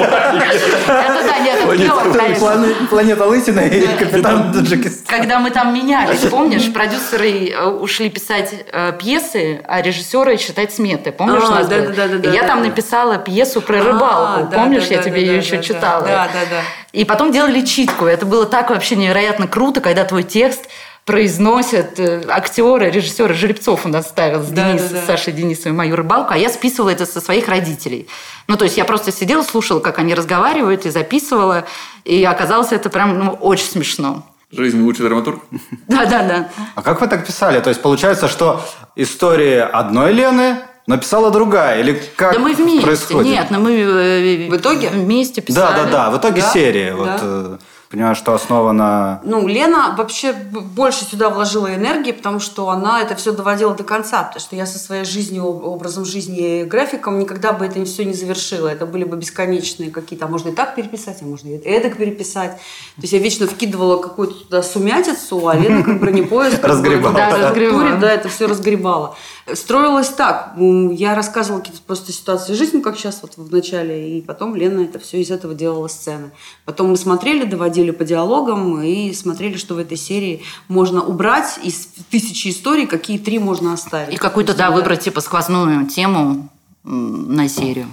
Это 0.00 1.24
да, 1.26 1.38
нет, 1.40 1.58
это 1.60 2.86
Планета 2.88 3.24
Лысина 3.26 3.60
и 3.60 3.86
капитан 3.96 4.52
Таджикистан. 4.52 5.18
Когда 5.18 5.38
мы 5.38 5.50
там 5.50 5.74
менялись, 5.74 6.20
помнишь, 6.20 6.72
продюсеры 6.72 7.50
э, 7.50 7.66
ушли 7.66 8.08
писать 8.10 8.54
э, 8.72 8.92
пьесы, 8.98 9.60
а 9.66 9.82
режиссеры 9.82 10.36
считать 10.38 10.72
сметы. 10.72 11.12
Помнишь, 11.12 11.42
А, 11.44 11.48
у 11.48 11.50
нас 11.50 11.68
да, 11.68 11.76
было? 11.76 11.86
да, 11.88 12.08
да, 12.08 12.08
да, 12.08 12.16
И 12.16 12.20
да, 12.22 12.32
я 12.32 12.42
там 12.44 12.62
написала 12.62 13.18
пьесу 13.18 13.60
про 13.60 13.78
А, 13.80 13.84
рыбалку. 13.84 14.48
да, 14.50 14.56
Помнишь, 14.58 14.86
я 14.86 15.02
тебе 15.02 15.20
ее 15.20 15.36
еще 15.36 15.62
читала? 15.62 16.02
да, 16.06 16.28
да, 16.32 16.40
да. 16.50 16.62
И 16.92 17.04
потом 17.04 17.30
делали 17.32 17.64
читку. 17.64 18.06
Это 18.06 18.26
было 18.26 18.46
так 18.46 18.70
вообще 18.70 18.96
невероятно 18.96 19.46
круто, 19.46 19.80
когда 19.80 20.04
твой 20.04 20.24
текст 20.24 20.68
произносят 21.04 21.98
э, 21.98 22.24
актеры, 22.28 22.90
режиссеры. 22.90 23.34
Жеребцов 23.34 23.86
у 23.86 23.88
нас 23.88 24.08
ставил 24.08 24.42
с, 24.42 24.48
Да, 24.48 24.68
Денис, 24.68 24.82
да, 24.82 24.96
да. 24.96 25.02
с 25.02 25.06
Сашей 25.06 25.32
Денисовой 25.32 25.76
мою 25.76 25.96
рыбалку, 25.96 26.32
а 26.34 26.36
я 26.38 26.48
списывала 26.50 26.90
это 26.90 27.06
со 27.06 27.20
своих 27.20 27.48
родителей. 27.48 28.08
Ну, 28.48 28.56
то 28.56 28.64
есть 28.64 28.76
я 28.76 28.84
просто 28.84 29.12
сидела, 29.12 29.42
слушала, 29.42 29.80
как 29.80 29.98
они 29.98 30.14
разговаривают, 30.14 30.86
и 30.86 30.90
записывала. 30.90 31.64
И 32.04 32.22
оказалось 32.24 32.72
это 32.72 32.90
прям 32.90 33.18
ну, 33.18 33.32
очень 33.32 33.66
смешно. 33.66 34.26
Жизнь 34.52 34.82
лучший 34.82 35.06
драматург. 35.06 35.42
Да-да-да. 35.86 36.48
А 36.74 36.82
как 36.82 37.00
вы 37.00 37.06
так 37.06 37.24
писали? 37.24 37.60
То 37.60 37.70
есть 37.70 37.82
получается, 37.82 38.28
что 38.28 38.60
история 38.96 39.62
одной 39.62 40.12
Лены 40.12 40.56
написала 40.90 41.30
другая? 41.30 41.80
Или 41.80 42.02
как 42.16 42.34
Да 42.34 42.38
мы 42.38 42.52
вместе. 42.54 42.82
происходит? 42.82 43.32
Нет, 43.32 43.46
ну 43.50 43.60
мы 43.60 43.72
э, 43.72 44.48
В 44.50 44.56
итоге? 44.56 44.88
вместе 44.90 45.40
Да, 45.40 45.46
писали. 45.46 45.76
да, 45.76 45.90
да. 45.90 46.10
В 46.10 46.18
итоге 46.18 46.42
Да, 46.42 46.50
серия. 46.52 46.90
да. 46.92 46.96
Вот, 46.96 47.08
э, 47.22 47.58
понимаю, 47.90 48.14
что 48.14 48.34
основана... 48.34 49.20
Ну, 49.24 49.48
Лена 49.48 49.96
вообще 49.98 50.32
больше 50.32 51.04
сюда 51.04 51.28
вложила 51.28 51.74
энергии, 51.74 52.12
потому 52.12 52.38
что 52.38 52.68
она 52.68 53.00
это 53.02 53.16
все 53.16 53.32
доводила 53.32 53.74
до 53.74 53.82
конца, 53.82 54.22
потому 54.22 54.38
что 54.40 54.54
я 54.54 54.64
со 54.66 54.78
своей 54.78 55.04
жизнью, 55.04 55.42
об- 55.48 55.64
образом 55.64 56.04
жизни 56.04 56.60
и 56.60 56.64
графиком 56.64 57.18
никогда 57.18 57.52
бы 57.52 57.64
это 57.66 57.84
все 57.84 58.04
не 58.04 58.12
завершила. 58.14 58.68
Это 58.68 58.86
были 58.86 59.02
бы 59.02 59.16
бесконечные 59.16 59.90
какие-то, 59.90 60.26
а 60.26 60.28
можно 60.28 60.50
и 60.50 60.52
так 60.52 60.76
переписать, 60.76 61.18
а 61.22 61.24
можно 61.24 61.48
и 61.48 61.56
эдак 61.58 61.96
переписать. 61.96 62.52
То 62.52 63.02
есть 63.02 63.12
я 63.12 63.18
вечно 63.18 63.48
вкидывала 63.48 63.96
какую-то 64.00 64.34
туда 64.44 64.62
сумятицу, 64.62 65.48
а 65.48 65.56
Лена 65.56 65.82
как 65.82 65.98
бронепоезд. 65.98 66.62
Разгребала. 66.64 67.14
Да, 67.14 67.36
разгребала. 67.48 67.96
Да, 67.96 68.12
это 68.12 68.28
все 68.28 68.46
разгребала. 68.46 69.16
Строилось 69.54 70.08
так. 70.08 70.54
Я 70.56 71.14
рассказывала 71.14 71.60
какие-то 71.60 71.82
просто 71.82 72.12
ситуации 72.12 72.54
жизни, 72.54 72.80
как 72.80 72.96
сейчас 72.96 73.20
вот 73.22 73.36
в 73.36 73.52
начале, 73.52 74.18
и 74.18 74.22
потом 74.22 74.54
Лена 74.56 74.80
это 74.82 74.98
все 74.98 75.20
из 75.20 75.30
этого 75.30 75.54
делала 75.54 75.88
сцены. 75.88 76.30
Потом 76.64 76.90
мы 76.90 76.96
смотрели, 76.96 77.44
доводили 77.44 77.90
по 77.90 78.04
диалогам 78.04 78.82
и 78.82 79.12
смотрели, 79.12 79.56
что 79.56 79.74
в 79.74 79.78
этой 79.78 79.96
серии 79.96 80.42
можно 80.68 81.02
убрать 81.02 81.58
из 81.62 81.88
тысячи 82.10 82.48
историй, 82.48 82.86
какие 82.86 83.18
три 83.18 83.38
можно 83.38 83.72
оставить. 83.72 84.14
И 84.14 84.16
какую-то, 84.16 84.54
да, 84.54 84.70
выбрать 84.70 85.00
типа 85.00 85.20
сквозную 85.20 85.86
тему 85.86 86.48
на 86.84 87.48
серию. 87.48 87.86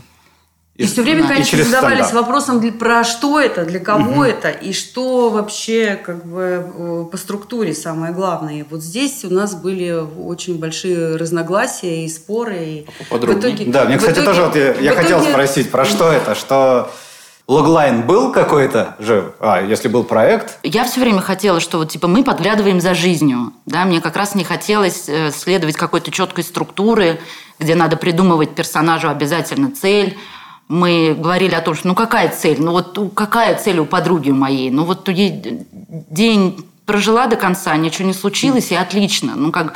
И 0.78 0.86
все 0.86 1.02
время, 1.02 1.26
и 1.26 1.28
конечно, 1.28 1.46
через 1.46 1.66
задавались 1.66 2.06
стандарт. 2.06 2.14
вопросом, 2.28 2.60
для- 2.60 2.72
про 2.72 3.04
что 3.04 3.40
это, 3.40 3.66
для 3.66 3.80
кого 3.80 4.24
это, 4.24 4.50
и 4.50 4.74
что 4.74 5.30
вообще 5.32 5.96
как 5.96 6.24
бы 6.26 6.64
э, 6.72 7.06
по 7.12 7.18
структуре 7.18 7.74
самое 7.74 8.14
главное. 8.14 8.60
И 8.60 8.64
вот 8.70 8.82
здесь 8.84 9.26
у 9.26 9.34
нас 9.34 9.56
были 9.56 9.92
очень 9.92 10.60
большие 10.60 11.16
разногласия 11.16 12.06
и 12.06 12.10
споры. 12.10 12.58
И 12.58 12.88
Поподробнее. 13.10 13.36
в 13.36 13.40
итоге- 13.56 13.72
Да, 13.72 13.86
мне, 13.86 13.96
в 13.96 14.00
кстати, 14.00 14.14
итоге- 14.20 14.28
тоже 14.28 14.42
вот 14.44 14.56
я, 14.56 14.74
я 14.76 14.94
в 14.94 14.96
хотел 14.98 15.18
итоге- 15.20 15.32
спросить, 15.32 15.72
про 15.72 15.84
что 15.86 16.12
это? 16.12 16.36
Что 16.36 16.92
логлайн 17.48 18.04
был 18.06 18.32
какой-то 18.32 18.96
же? 19.00 19.34
А, 19.40 19.62
если 19.62 19.88
был 19.88 20.04
проект? 20.04 20.60
Я 20.64 20.84
все 20.84 21.00
время 21.00 21.22
хотела, 21.22 21.60
что 21.60 21.80
вот 21.80 21.90
типа 21.90 22.08
мы 22.08 22.24
подглядываем 22.24 22.82
за 22.82 22.94
жизнью, 22.94 23.52
да, 23.66 23.84
мне 23.86 24.00
как 24.02 24.16
раз 24.16 24.36
не 24.36 24.44
хотелось 24.44 25.06
э, 25.08 25.32
следовать 25.32 25.76
какой-то 25.76 26.12
четкой 26.12 26.44
структуры, 26.44 27.20
где 27.60 27.74
надо 27.74 27.98
придумывать 27.98 28.54
персонажу 28.54 29.10
обязательно 29.10 29.72
цель. 29.72 30.18
Мы 30.68 31.16
говорили 31.18 31.56
о 31.56 31.62
том, 31.62 31.76
что 31.76 31.88
ну 31.88 31.96
какая 31.96 32.30
цель, 32.30 32.62
ну 32.62 32.72
вот 32.72 33.00
какая 33.14 33.56
цель 33.56 33.80
у 33.80 33.86
подруги 33.86 34.32
моей, 34.32 34.70
ну 34.70 34.84
вот 34.84 35.08
ей 35.08 35.66
день 36.10 36.66
прожила 36.86 37.28
до 37.28 37.36
конца, 37.36 37.76
ничего 37.78 38.08
не 38.08 38.14
случилось 38.14 38.72
и 38.72 38.76
отлично, 38.76 39.36
ну 39.36 39.52
как 39.52 39.76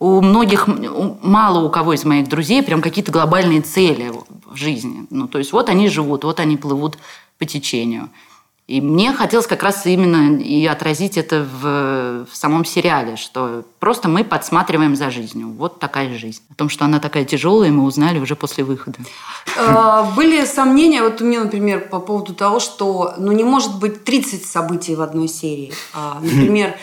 у 0.00 0.22
многих, 0.22 0.66
мало 0.66 1.64
у 1.64 1.70
кого 1.70 1.92
из 1.92 2.04
моих 2.04 2.26
друзей 2.26 2.62
прям 2.62 2.80
какие-то 2.80 3.12
глобальные 3.12 3.60
цели 3.60 4.10
в 4.46 4.56
жизни. 4.56 5.06
Ну, 5.10 5.28
то 5.28 5.38
есть 5.38 5.52
вот 5.52 5.68
они 5.68 5.88
живут, 5.88 6.24
вот 6.24 6.40
они 6.40 6.56
плывут 6.56 6.96
по 7.38 7.44
течению. 7.44 8.08
И 8.70 8.80
мне 8.80 9.12
хотелось 9.12 9.48
как 9.48 9.64
раз 9.64 9.84
именно 9.84 10.38
и 10.38 10.64
отразить 10.64 11.18
это 11.18 11.42
в, 11.42 12.24
в 12.30 12.36
самом 12.36 12.64
сериале, 12.64 13.16
что 13.16 13.64
просто 13.80 14.08
мы 14.08 14.22
подсматриваем 14.22 14.94
за 14.94 15.10
жизнью. 15.10 15.48
Вот 15.58 15.80
такая 15.80 16.16
жизнь. 16.16 16.40
О 16.52 16.54
том, 16.54 16.68
что 16.68 16.84
она 16.84 17.00
такая 17.00 17.24
тяжелая, 17.24 17.72
мы 17.72 17.82
узнали 17.82 18.20
уже 18.20 18.36
после 18.36 18.62
выхода. 18.62 18.98
Э, 19.56 20.04
Были 20.14 20.44
сомнения, 20.44 21.02
вот 21.02 21.20
у 21.20 21.24
меня, 21.24 21.42
например, 21.42 21.88
по 21.88 21.98
поводу 21.98 22.32
того, 22.32 22.60
что 22.60 23.14
ну, 23.18 23.32
не 23.32 23.42
может 23.42 23.76
быть 23.80 24.04
30 24.04 24.46
событий 24.46 24.94
в 24.94 25.02
одной 25.02 25.26
серии. 25.26 25.72
А, 25.92 26.20
Например, 26.22 26.76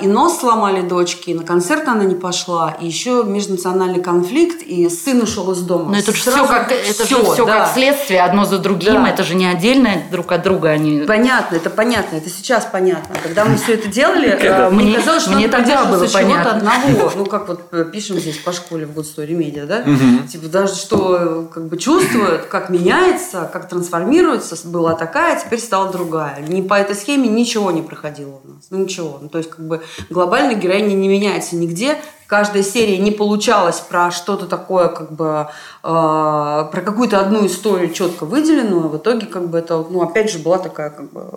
и 0.00 0.06
нос 0.06 0.38
сломали 0.38 0.82
дочки, 0.82 1.30
и 1.30 1.34
на 1.34 1.42
концерт 1.42 1.88
она 1.88 2.04
не 2.04 2.14
пошла, 2.14 2.76
и 2.80 2.86
еще 2.86 3.24
межнациональный 3.26 4.00
конфликт, 4.00 4.62
и 4.62 4.88
сын 4.88 5.20
ушел 5.20 5.50
из 5.50 5.62
дома. 5.62 5.90
Но 5.90 5.98
это 5.98 6.14
же 6.14 6.22
Сразу 6.22 6.44
все 6.44 6.48
как, 6.48 6.70
это 6.70 7.04
всё, 7.04 7.24
же 7.24 7.32
все 7.32 7.44
да. 7.44 7.58
как 7.58 7.74
следствие, 7.74 8.22
одно 8.22 8.44
за 8.44 8.58
другим. 8.58 9.02
Да. 9.02 9.08
Это 9.08 9.24
же 9.24 9.34
не 9.34 9.46
отдельно 9.46 9.90
друг 10.12 10.30
от 10.30 10.42
друга. 10.42 10.70
Они... 10.70 11.00
Понятно, 11.00 11.56
это 11.56 11.70
понятно, 11.70 12.16
это 12.16 12.30
сейчас 12.30 12.68
понятно. 12.70 13.16
Когда 13.20 13.44
мы 13.44 13.56
все 13.56 13.74
это 13.74 13.88
делали, 13.88 14.28
Это 14.28 14.44
э, 14.44 14.70
мне 14.70 14.96
казалось, 14.96 15.24
что 15.24 15.32
мне 15.32 15.48
тогда 15.48 15.84
было 15.86 16.06
понятно. 16.06 16.52
одного. 16.52 17.12
Ну, 17.16 17.26
как 17.26 17.48
вот 17.48 17.62
э, 17.72 17.84
пишем 17.92 18.18
здесь 18.18 18.38
по 18.38 18.52
школе 18.52 18.86
в 18.86 18.96
Good 18.96 19.06
Story 19.16 19.36
Media, 19.36 19.66
да? 19.66 19.84
Типа 20.28 20.46
даже 20.46 20.74
что 20.76 21.48
как 21.52 21.66
бы 21.66 21.76
чувствует, 21.78 22.46
как 22.46 22.70
меняется, 22.70 23.50
как 23.52 23.68
трансформируется, 23.68 24.56
была 24.68 24.94
такая, 24.94 25.40
теперь 25.40 25.58
стала 25.58 25.90
другая. 25.90 26.40
Не 26.46 26.62
по 26.62 26.74
этой 26.74 26.94
схеме 26.94 27.28
ничего 27.28 27.70
не 27.70 27.82
проходило 27.82 28.40
у 28.44 28.48
нас. 28.48 28.66
Ну, 28.70 28.78
ничего. 28.78 29.18
Ну, 29.20 29.28
то 29.28 29.38
есть, 29.38 29.50
как 29.50 29.63
бы 29.66 29.82
глобально 30.10 30.54
героиня 30.54 30.94
не 30.94 31.08
меняется 31.08 31.56
нигде. 31.56 31.96
Каждая 32.26 32.62
серия 32.62 32.96
не 32.98 33.10
получалась 33.10 33.80
про 33.80 34.10
что-то 34.10 34.46
такое, 34.46 34.88
как 34.88 35.12
бы 35.12 35.48
э, 35.82 35.86
про 35.86 36.82
какую-то 36.84 37.20
одну 37.20 37.46
историю 37.46 37.92
четко 37.92 38.24
выделенную. 38.24 38.88
В 38.88 38.96
итоге, 38.96 39.26
как 39.26 39.50
бы 39.50 39.58
это, 39.58 39.84
ну, 39.88 40.02
опять 40.02 40.30
же, 40.30 40.38
была 40.38 40.58
такая, 40.58 40.88
как 40.90 41.12
бы 41.12 41.28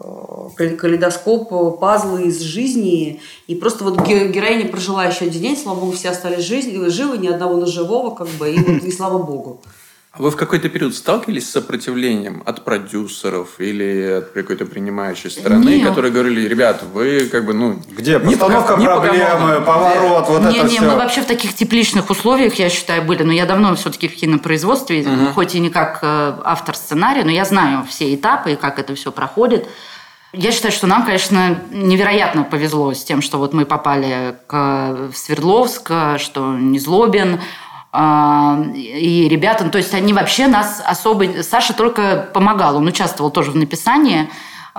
э, 0.58 0.70
калейдоскоп, 0.70 1.52
э, 1.52 1.78
пазлы 1.80 2.24
из 2.24 2.40
жизни. 2.40 3.22
И 3.48 3.56
просто 3.56 3.84
вот 3.84 4.00
ге- 4.08 4.30
героиня 4.30 4.70
прожила 4.70 5.04
еще 5.06 5.26
один 5.26 5.42
день, 5.42 5.58
слава 5.58 5.82
богу, 5.82 5.92
все 5.92 6.10
остались 6.10 6.46
жизни, 6.46 6.88
живы, 6.88 7.18
ни 7.18 7.28
одного 7.28 7.58
ножевого, 7.58 8.16
как 8.16 8.28
бы, 8.40 8.50
и, 8.50 8.88
и 8.88 8.92
слава 8.92 9.18
богу. 9.18 9.62
Вы 10.18 10.32
в 10.32 10.36
какой-то 10.36 10.70
период 10.70 10.96
сталкивались 10.96 11.48
с 11.48 11.52
сопротивлением 11.52 12.42
от 12.46 12.64
продюсеров 12.64 13.60
или 13.60 14.20
от 14.20 14.32
какой-то 14.32 14.66
принимающей 14.66 15.30
стороны, 15.30 15.78
Нет. 15.78 15.88
которые 15.88 16.12
говорили, 16.12 16.48
ребят, 16.48 16.84
вы 16.94 17.30
как 17.32 17.46
бы, 17.46 17.54
ну... 17.54 17.80
Где 17.96 18.20
не 18.20 18.36
постановка 18.36 18.76
по- 18.76 18.80
не 18.80 18.88
по 18.88 19.00
проблемы, 19.00 19.26
канонам». 19.26 19.64
поворот, 19.66 20.30
вот 20.30 20.42
не, 20.42 20.58
это 20.58 20.68
не, 20.68 20.78
все. 20.78 20.86
мы 20.86 20.96
вообще 20.96 21.22
в 21.22 21.26
таких 21.26 21.54
тепличных 21.54 22.10
условиях, 22.10 22.56
я 22.56 22.70
считаю, 22.70 23.04
были. 23.04 23.24
Но 23.24 23.32
я 23.32 23.46
давно 23.46 23.76
все-таки 23.76 24.08
в 24.08 24.16
кинопроизводстве, 24.16 25.06
хоть 25.36 25.56
и 25.56 25.60
не 25.60 25.70
как 25.70 26.00
э, 26.02 26.34
автор 26.44 26.76
сценария, 26.76 27.24
но 27.24 27.32
я 27.32 27.46
знаю 27.46 27.86
все 27.88 28.14
этапы 28.14 28.54
и 28.54 28.56
как 28.56 28.80
это 28.80 28.96
все 28.96 29.12
проходит. 29.12 29.68
Я 30.34 30.52
считаю, 30.52 30.74
что 30.74 30.88
нам, 30.88 31.06
конечно, 31.06 31.58
невероятно 31.72 32.44
повезло 32.44 32.94
с 32.94 33.04
тем, 33.04 33.22
что 33.22 33.38
вот 33.38 33.54
мы 33.54 33.66
попали 33.66 34.36
к, 34.46 35.10
в 35.12 35.18
Свердловск, 35.18 35.90
что 36.18 36.54
Незлобин, 36.54 37.40
а, 37.40 37.42
и 38.00 39.27
ребята, 39.30 39.63
ну, 39.63 39.72
то 39.72 39.80
есть 39.80 39.94
они 39.94 40.13
вообще 40.13 40.48
нас 40.48 40.84
особо... 40.86 41.42
Саша 41.42 41.74
только 41.74 42.30
помогал, 42.34 42.77
он 42.77 42.86
участвовал 42.86 43.32
тоже 43.32 43.51
в 43.51 43.56
написании, 43.56 44.30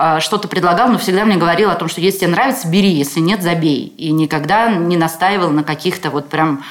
а, 0.01 0.21
что-то 0.21 0.47
предлагал, 0.47 0.87
но 0.87 0.97
всегда 0.97 1.25
мне 1.25 1.35
говорил 1.35 1.69
о 1.69 1.75
том, 1.75 1.89
что 1.89 1.99
если 1.99 2.19
тебе 2.19 2.29
нравится, 2.29 2.69
бери, 2.69 2.89
если 2.89 3.19
нет, 3.19 3.43
забей. 3.43 3.93
И 3.97 4.11
никогда 4.11 4.73
не 4.73 4.95
настаивал 4.95 5.49
на 5.49 5.65
каких-то 5.65 6.09
вот 6.09 6.29
прям 6.29 6.63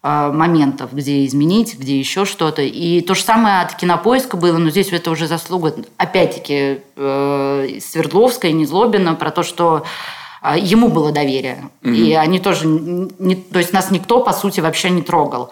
а, 0.00 0.30
моментов, 0.30 0.92
где 0.92 1.26
изменить, 1.26 1.76
где 1.76 1.98
еще 1.98 2.24
что-то. 2.24 2.62
И 2.62 3.00
то 3.00 3.16
же 3.16 3.22
самое 3.22 3.62
от 3.62 3.74
кинопоиска 3.74 4.36
было, 4.36 4.58
но 4.58 4.70
здесь 4.70 4.92
это 4.92 5.10
уже 5.10 5.26
заслуга, 5.26 5.74
опять-таки, 5.96 6.82
э, 6.94 7.78
Свердловска 7.80 8.46
и 8.46 8.52
Незлобина 8.52 9.16
про 9.16 9.32
то, 9.32 9.42
что 9.42 9.84
а, 10.40 10.56
ему 10.56 10.86
было 10.86 11.10
доверие. 11.10 11.70
И 11.82 12.14
они 12.14 12.38
тоже, 12.38 12.68
не, 12.68 13.34
то 13.34 13.58
есть 13.58 13.72
нас 13.72 13.90
никто, 13.90 14.20
по 14.20 14.32
сути, 14.32 14.60
вообще 14.60 14.90
не 14.90 15.02
трогал. 15.02 15.50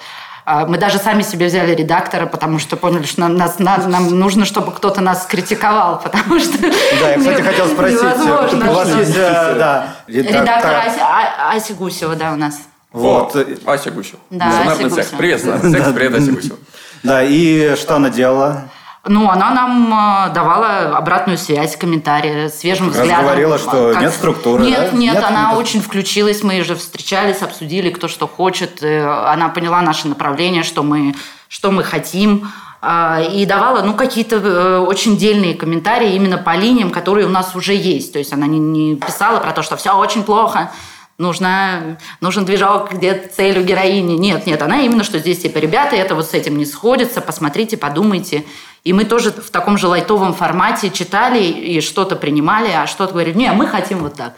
А, 0.48 0.64
Мы 0.64 0.78
даже 0.78 0.98
сами 0.98 1.22
себе 1.22 1.46
взяли 1.46 1.74
редактора, 1.74 2.26
потому 2.26 2.60
что 2.60 2.76
поняли, 2.76 3.02
что 3.04 3.20
нам, 3.22 3.36
нас, 3.36 3.58
нам, 3.58 3.90
нам 3.90 4.16
нужно, 4.16 4.44
чтобы 4.44 4.70
кто-то 4.70 5.00
нас 5.00 5.26
критиковал, 5.26 6.00
потому 6.00 6.38
что... 6.44 6.56
Да, 7.00 7.10
я, 7.10 7.18
кстати, 7.18 7.42
хотел 7.42 7.66
спросить. 7.66 8.00
невозможно, 8.00 8.70
У 8.70 8.74
вас 8.74 8.88
есть, 8.88 9.16
э, 9.16 9.54
да, 9.58 9.88
Редактор 10.06 10.70
Ася, 10.76 11.00
А- 11.02 11.56
Ася 11.56 11.74
Гусева, 11.74 12.14
да, 12.14 12.32
у 12.32 12.36
нас. 12.36 12.60
Вот. 12.92 13.34
Ася 13.66 13.90
Гусева. 13.90 14.18
Да, 14.30 14.46
Ася. 14.66 14.84
Гусева. 14.88 15.16
Привет, 15.18 16.14
Ася 16.14 16.32
Гусева. 16.32 16.56
Да, 17.02 17.22
и 17.24 17.74
что 17.74 17.96
она 17.96 18.08
делала? 18.10 18.68
Ну, 19.08 19.30
она 19.30 19.50
нам 19.52 20.28
э, 20.28 20.34
давала 20.34 20.96
обратную 20.96 21.38
связь, 21.38 21.76
комментарии, 21.76 22.48
свежим 22.48 22.86
Как 22.88 22.96
раз 22.96 23.02
взглядом. 23.04 23.24
говорила, 23.26 23.58
что 23.58 23.94
нет 23.94 24.12
структуры, 24.12 24.64
Нет, 24.64 24.90
да? 24.92 24.96
нет, 24.98 25.14
Нет, 25.14 25.24
она 25.24 25.50
нет. 25.50 25.58
очень 25.58 25.80
включилась, 25.80 26.42
мы 26.42 26.62
же 26.64 26.74
встречались, 26.74 27.40
обсудили, 27.42 27.90
кто 27.90 28.08
что 28.08 28.26
хочет. 28.26 28.82
э, 28.82 29.06
Она 29.32 29.48
поняла 29.48 29.80
наше 29.80 30.08
направление, 30.08 30.64
что 30.64 30.82
мы, 30.82 31.14
что 31.48 31.70
мы 31.70 31.84
хотим. 31.84 32.50
а, 32.82 33.20
И 33.32 33.46
давала 33.46 33.82
ну, 33.82 33.94
какие-то 33.94 34.36
э, 34.36 34.78
очень 34.80 35.16
дельные 35.16 35.54
комментарии 35.54 36.14
именно 36.14 36.38
по 36.38 36.56
линиям, 36.56 36.90
которые 36.90 37.26
у 37.26 37.30
нас 37.30 37.54
уже 37.54 37.74
есть. 37.74 38.12
То 38.12 38.18
есть 38.18 38.32
она 38.32 38.46
не, 38.46 38.58
не 38.58 38.96
писала 38.96 39.38
про 39.38 39.52
то, 39.52 39.62
что 39.62 39.76
все 39.76 39.92
очень 39.96 40.24
плохо, 40.24 40.70
нужна, 41.18 41.96
нужен 42.20 42.44
движок, 42.44 42.92
где 42.92 43.14
цель 43.14 43.58
у 43.58 43.62
героини. 43.62 44.14
Нет, 44.18 44.46
нет, 44.46 44.60
она 44.62 44.80
именно, 44.80 45.02
что 45.04 45.18
здесь 45.18 45.38
типа, 45.40 45.58
ребята, 45.58 45.96
это 45.96 46.14
вот 46.14 46.26
с 46.28 46.34
этим 46.34 46.58
не 46.58 46.66
сходится, 46.66 47.20
посмотрите, 47.20 47.76
подумайте. 47.76 48.44
И 48.86 48.92
мы 48.92 49.04
тоже 49.04 49.32
в 49.32 49.50
таком 49.50 49.78
же 49.78 49.88
лайтовом 49.88 50.32
формате 50.32 50.90
читали 50.90 51.42
и 51.42 51.80
что-то 51.80 52.14
принимали, 52.14 52.70
а 52.70 52.86
что-то 52.86 53.14
говорили, 53.14 53.36
не, 53.36 53.50
мы 53.50 53.66
хотим 53.66 53.98
вот 53.98 54.14
так. 54.14 54.34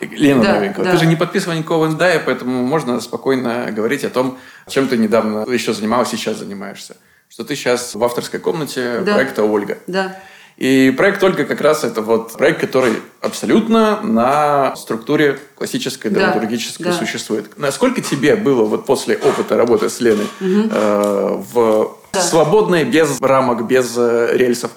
Лена 0.00 0.44
Да, 0.44 0.52
Новенькова, 0.54 0.84
да. 0.84 0.92
ты 0.92 0.98
же 0.98 1.06
не 1.06 1.16
подписывал 1.16 1.56
никакого 1.58 1.88
НДА, 1.88 2.22
поэтому 2.24 2.64
можно 2.64 3.00
спокойно 3.00 3.72
говорить 3.72 4.04
о 4.04 4.10
том, 4.10 4.38
чем 4.68 4.86
ты 4.86 4.96
недавно 4.96 5.44
еще 5.52 5.72
занималась, 5.72 6.08
сейчас 6.08 6.36
занимаешься. 6.38 6.98
Что 7.28 7.42
ты 7.42 7.56
сейчас 7.56 7.96
в 7.96 8.04
авторской 8.04 8.38
комнате 8.38 9.00
Да. 9.00 9.14
проекта 9.14 9.42
«Ольга». 9.42 9.78
Да. 9.88 10.16
И 10.56 10.94
проект 10.96 11.20
«Ольга» 11.24 11.44
как 11.44 11.60
раз 11.60 11.82
это 11.82 12.00
вот 12.00 12.34
проект, 12.34 12.60
который 12.60 12.92
абсолютно 13.20 14.00
на 14.02 14.76
структуре 14.76 15.40
классической 15.56 16.12
Да, 16.12 16.20
драматургической 16.20 16.86
да. 16.86 16.92
существует. 16.92 17.58
Насколько 17.58 18.02
тебе 18.02 18.36
было 18.36 18.64
вот 18.64 18.86
после 18.86 19.16
опыта 19.16 19.56
работы 19.56 19.90
с 19.90 19.98
Леной 20.00 20.28
э, 20.40 21.42
в 21.52 21.96
свободной, 22.18 22.84
без 22.84 23.20
рамок, 23.20 23.66
без 23.66 23.94
э, 23.96 24.30
рельсов, 24.36 24.70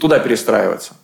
туда 0.00 0.18
перестраиваться? 0.18 0.94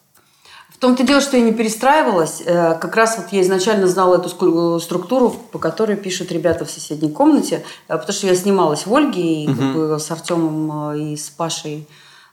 В 0.71 0.79
том-то 0.83 1.05
дело, 1.05 1.21
что 1.21 1.37
я 1.37 1.45
не 1.45 1.53
перестраивалась. 1.53 2.43
Э, 2.45 2.75
Как 2.81 2.97
раз 2.97 3.17
вот 3.17 3.27
я 3.31 3.41
изначально 3.43 3.87
знала 3.87 4.17
эту 4.17 4.29
ску- 4.29 4.81
структуру, 4.81 5.31
по 5.31 5.59
которой 5.59 5.97
пишут 5.97 6.33
ребята 6.33 6.65
в 6.65 6.71
соседней 6.71 7.11
комнате, 7.11 7.65
э, 7.89 7.97
потому 7.97 8.13
что 8.13 8.27
я 8.27 8.35
снималась 8.35 8.87
в 8.87 8.93
Ольге 8.95 9.45
и 9.45 9.47
как 9.47 9.75
бы 9.75 9.99
с 10.01 10.11
Артемом 10.11 10.91
э, 10.95 10.99
и 10.99 11.17
с 11.17 11.31
Пашей 11.31 11.87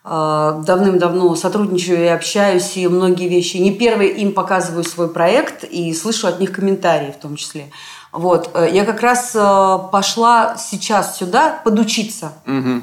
э, 0.04 0.62
давным-давно 0.66 1.36
сотрудничаю 1.36 2.04
и 2.04 2.08
общаюсь, 2.08 2.76
и 2.76 2.88
многие 2.88 3.28
вещи. 3.28 3.58
Не 3.58 3.72
первый 3.72 4.08
им 4.08 4.34
показываю 4.34 4.84
свой 4.84 5.10
проект 5.10 5.64
и 5.64 5.94
слышу 5.94 6.28
от 6.28 6.40
них 6.40 6.52
комментарии 6.52 7.12
в 7.18 7.22
том 7.22 7.36
числе. 7.36 7.70
Вот. 8.12 8.50
Э, 8.56 8.68
Я 8.72 8.84
как 8.84 9.02
раз 9.02 9.32
э, 9.36 9.78
пошла 9.92 10.58
сейчас 10.58 11.18
сюда 11.20 11.62
подучиться 11.64 12.34
а, 12.48 12.82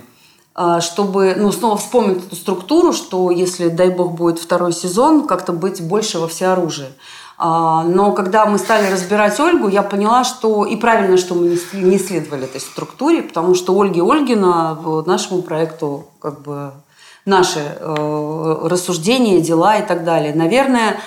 чтобы 0.81 1.35
ну, 1.37 1.53
снова 1.53 1.77
вспомнить 1.77 2.27
эту 2.27 2.37
структуру, 2.37 2.93
что 2.93 3.31
если, 3.31 3.69
дай 3.69 3.91
бог, 3.91 4.13
будет 4.13 4.39
второй 4.39 4.73
сезон, 4.73 5.27
как-то 5.27 5.53
быть 5.53 5.83
больше 5.83 6.19
во 6.19 6.29
всеоружии. 6.29 6.89
А, 7.39 7.85
Но 7.85 8.13
когда 8.13 8.47
мы 8.47 8.59
стали 8.59 8.91
разбирать 8.91 9.39
Ольгу, 9.39 9.69
я 9.69 9.83
поняла, 9.83 10.25
что 10.25 10.65
и 10.65 10.77
правильно, 10.77 11.19
что 11.19 11.35
мы 11.35 11.59
не 11.75 11.99
следовали 11.99 12.45
этой 12.45 12.61
структуре, 12.61 13.23
потому 13.23 13.55
что 13.55 13.79
Ольги 13.79 14.01
Ольгина 14.01 14.79
нашему 15.07 15.43
проекту 15.43 16.07
как 16.21 16.41
бы 16.41 16.73
наши 17.27 17.61
э, 17.61 18.57
рассуждения, 18.63 19.41
дела 19.41 19.77
и 19.77 19.87
так 19.87 20.05
далее. 20.05 20.35
Наверное, 20.35 20.99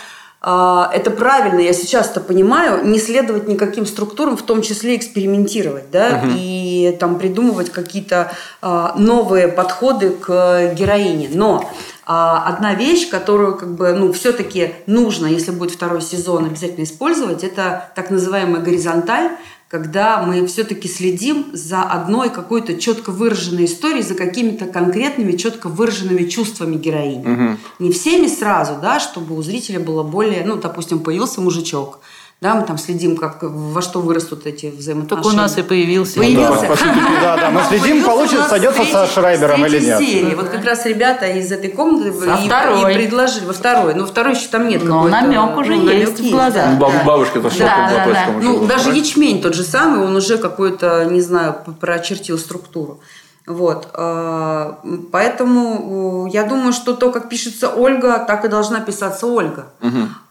это 0.42 1.12
правильно, 1.12 1.60
я 1.60 1.74
сейчас 1.74 2.12
это 2.12 2.22
понимаю, 2.22 2.86
не 2.86 2.98
следовать 2.98 3.48
никаким 3.48 3.86
структурам, 3.86 4.38
в 4.38 4.42
том 4.42 4.62
числе 4.62 4.96
экспериментировать, 4.96 5.92
да, 5.92 6.24
и 6.38 6.96
там 7.00 7.20
придумывать 7.20 7.72
какие-то 7.72 8.32
э, 8.62 8.88
новые 8.96 9.50
подходы 9.50 10.12
к 10.12 10.74
героине. 10.76 11.30
Но 11.34 11.70
а, 12.12 12.44
одна 12.48 12.74
вещь, 12.74 13.08
которую 13.08 13.56
как 13.56 13.76
бы, 13.76 13.94
ну, 13.94 14.12
все-таки 14.14 14.74
нужно, 14.88 15.28
если 15.28 15.52
будет 15.52 15.70
второй 15.70 16.02
сезон, 16.02 16.46
обязательно 16.46 16.84
использовать, 16.84 17.44
это 17.44 17.92
так 17.94 18.10
называемая 18.10 18.64
горизонталь, 18.64 19.30
когда 19.70 20.24
мы 20.24 20.48
все-таки 20.48 20.88
следим 20.88 21.52
за 21.54 21.84
одной 21.84 22.32
какой-то 22.32 22.80
четко 22.80 23.12
выраженной 23.12 23.66
историей, 23.66 24.02
за 24.02 24.16
какими-то 24.16 24.66
конкретными, 24.66 25.38
четко 25.38 25.70
выраженными 25.70 26.28
чувствами 26.28 26.76
героини. 26.76 27.58
Не 27.78 27.92
всеми 27.92 28.28
сразу, 28.28 28.78
да, 28.82 29.00
чтобы 29.00 29.38
у 29.38 29.44
зрителя 29.44 29.80
было 29.80 30.02
более, 30.02 30.44
ну, 30.44 30.56
допустим, 30.56 31.00
появился 31.00 31.40
мужичок, 31.40 32.00
да, 32.42 32.56
мы 32.56 32.66
там 32.66 32.78
следим, 32.78 33.18
как, 33.18 33.40
во 33.42 33.82
что 33.82 34.00
вырастут 34.00 34.46
эти 34.46 34.68
взаимоотношения. 34.68 35.24
Так 35.24 35.34
у 35.34 35.36
нас 35.36 35.58
и 35.58 35.62
появился. 35.62 36.20
Появился. 36.20 36.62
Да, 36.62 36.68
по 36.68 36.76
сути, 36.78 37.00
да, 37.22 37.36
да. 37.38 37.50
Мы 37.52 37.62
следим, 37.68 38.02
получится, 38.06 38.48
сойдется 38.48 38.86
со 38.86 39.08
Шрайбером 39.08 39.66
или 39.66 39.80
нет. 39.82 40.00
серии. 40.00 40.36
Вот 40.36 40.48
как 40.48 40.64
раз 40.64 40.86
ребята 40.86 41.26
из 41.28 41.52
этой 41.52 41.70
комнаты 41.70 42.14
Со 42.18 42.36
и, 42.36 42.46
второй. 42.48 42.94
и 42.94 42.96
предложили. 42.96 43.44
Во 43.46 43.52
второй. 43.52 43.94
Ну, 43.94 44.06
второй 44.06 44.36
еще 44.36 44.48
там 44.48 44.70
нет 44.70 44.82
Но 44.86 45.04
какой-то- 45.04 45.18
намек 45.28 45.58
уже 45.58 45.76
ну, 45.76 45.84
намек 45.84 46.08
есть 46.08 46.20
в 46.22 46.32
глазах. 46.32 46.54
да, 46.66 46.76
Баб- 46.78 46.94
да. 46.94 47.04
Бабушка-то 47.04 47.50
что 47.50 47.60
Да, 47.60 47.92
да, 48.06 48.14
да. 48.14 48.26
Ну, 48.42 48.66
даже 48.68 48.92
ячмень 48.92 49.42
тот 49.42 49.54
же 49.54 49.64
самый, 49.64 50.06
он 50.06 50.16
уже 50.16 50.38
какой-то, 50.38 51.04
не 51.12 51.20
знаю, 51.22 51.58
прочертил 51.82 52.38
структуру. 52.40 53.02
Вот. 53.50 53.90
э, 53.96 54.74
Поэтому 55.12 56.30
я 56.32 56.44
думаю, 56.44 56.72
что 56.72 56.94
то, 56.94 57.12
как 57.12 57.30
пишется 57.30 57.70
Ольга, 57.70 58.24
так 58.28 58.46
и 58.46 58.48
должна 58.48 58.80
писаться 58.80 59.26
Ольга. 59.26 59.68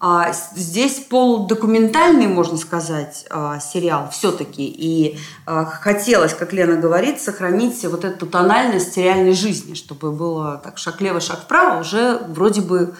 А 0.00 0.32
с- 0.32 0.52
здесь 0.54 1.00
полудокументальный, 1.10 2.28
можно 2.28 2.56
сказать, 2.56 3.26
э, 3.30 3.58
сериал 3.60 4.08
все-таки. 4.12 4.64
И 4.64 5.18
э, 5.46 5.64
хотелось, 5.80 6.32
как 6.32 6.52
Лена 6.52 6.76
говорит, 6.76 7.20
сохранить 7.20 7.84
вот 7.86 8.04
эту 8.04 8.26
тональность 8.26 8.96
реальной 8.96 9.32
жизни, 9.34 9.74
чтобы 9.74 10.12
было 10.12 10.60
так 10.62 10.78
шаг 10.78 11.00
лево, 11.00 11.20
шаг 11.20 11.40
вправо, 11.40 11.80
уже 11.80 12.20
вроде 12.28 12.60
бы 12.60 12.94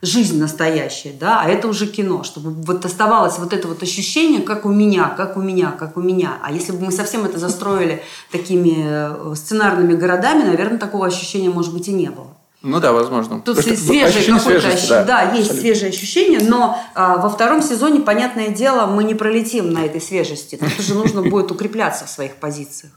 жизнь 0.00 0.38
настоящая, 0.38 1.12
да, 1.12 1.40
а 1.40 1.48
это 1.48 1.68
уже 1.68 1.86
кино, 1.86 2.22
чтобы 2.22 2.50
вот 2.50 2.84
оставалось 2.84 3.38
вот 3.38 3.52
это 3.52 3.66
вот 3.68 3.82
ощущение, 3.82 4.42
как 4.42 4.64
у 4.64 4.68
меня, 4.68 5.12
как 5.16 5.36
у 5.36 5.40
меня, 5.40 5.72
как 5.72 5.96
у 5.96 6.00
меня. 6.00 6.38
А 6.42 6.52
если 6.52 6.72
бы 6.72 6.86
мы 6.86 6.92
совсем 6.92 7.24
это 7.24 7.38
застроили 7.38 8.02
такими 8.30 8.76
э, 8.78 9.34
сценарными 9.34 9.94
городами, 9.94 10.44
наверное, 10.44 10.78
такого 10.78 11.06
ощущения, 11.06 11.50
может 11.50 11.72
быть, 11.72 11.88
и 11.88 11.92
не 11.92 12.10
было. 12.10 12.28
Ну 12.62 12.80
да, 12.80 12.92
возможно. 12.92 13.40
Тут 13.40 13.56
Потому 13.56 13.76
что 13.76 13.86
свежее 13.86 14.06
ощущение 14.06 14.38
какое-то 14.38 14.68
ощущение. 14.68 15.04
да. 15.04 15.26
Да, 15.26 15.32
есть 15.32 15.60
свежее 15.60 15.90
ощущение, 15.90 16.40
но 16.42 16.78
а, 16.94 17.16
во 17.16 17.28
втором 17.28 17.62
сезоне, 17.62 18.00
понятное 18.00 18.48
дело, 18.48 18.86
мы 18.86 19.04
не 19.04 19.14
пролетим 19.14 19.72
на 19.72 19.84
этой 19.84 20.00
свежести. 20.00 20.56
Тут 20.56 20.78
уже 20.78 20.94
нужно 20.94 21.22
будет 21.22 21.52
укрепляться 21.52 22.04
в 22.06 22.10
своих 22.10 22.36
позициях. 22.36 22.92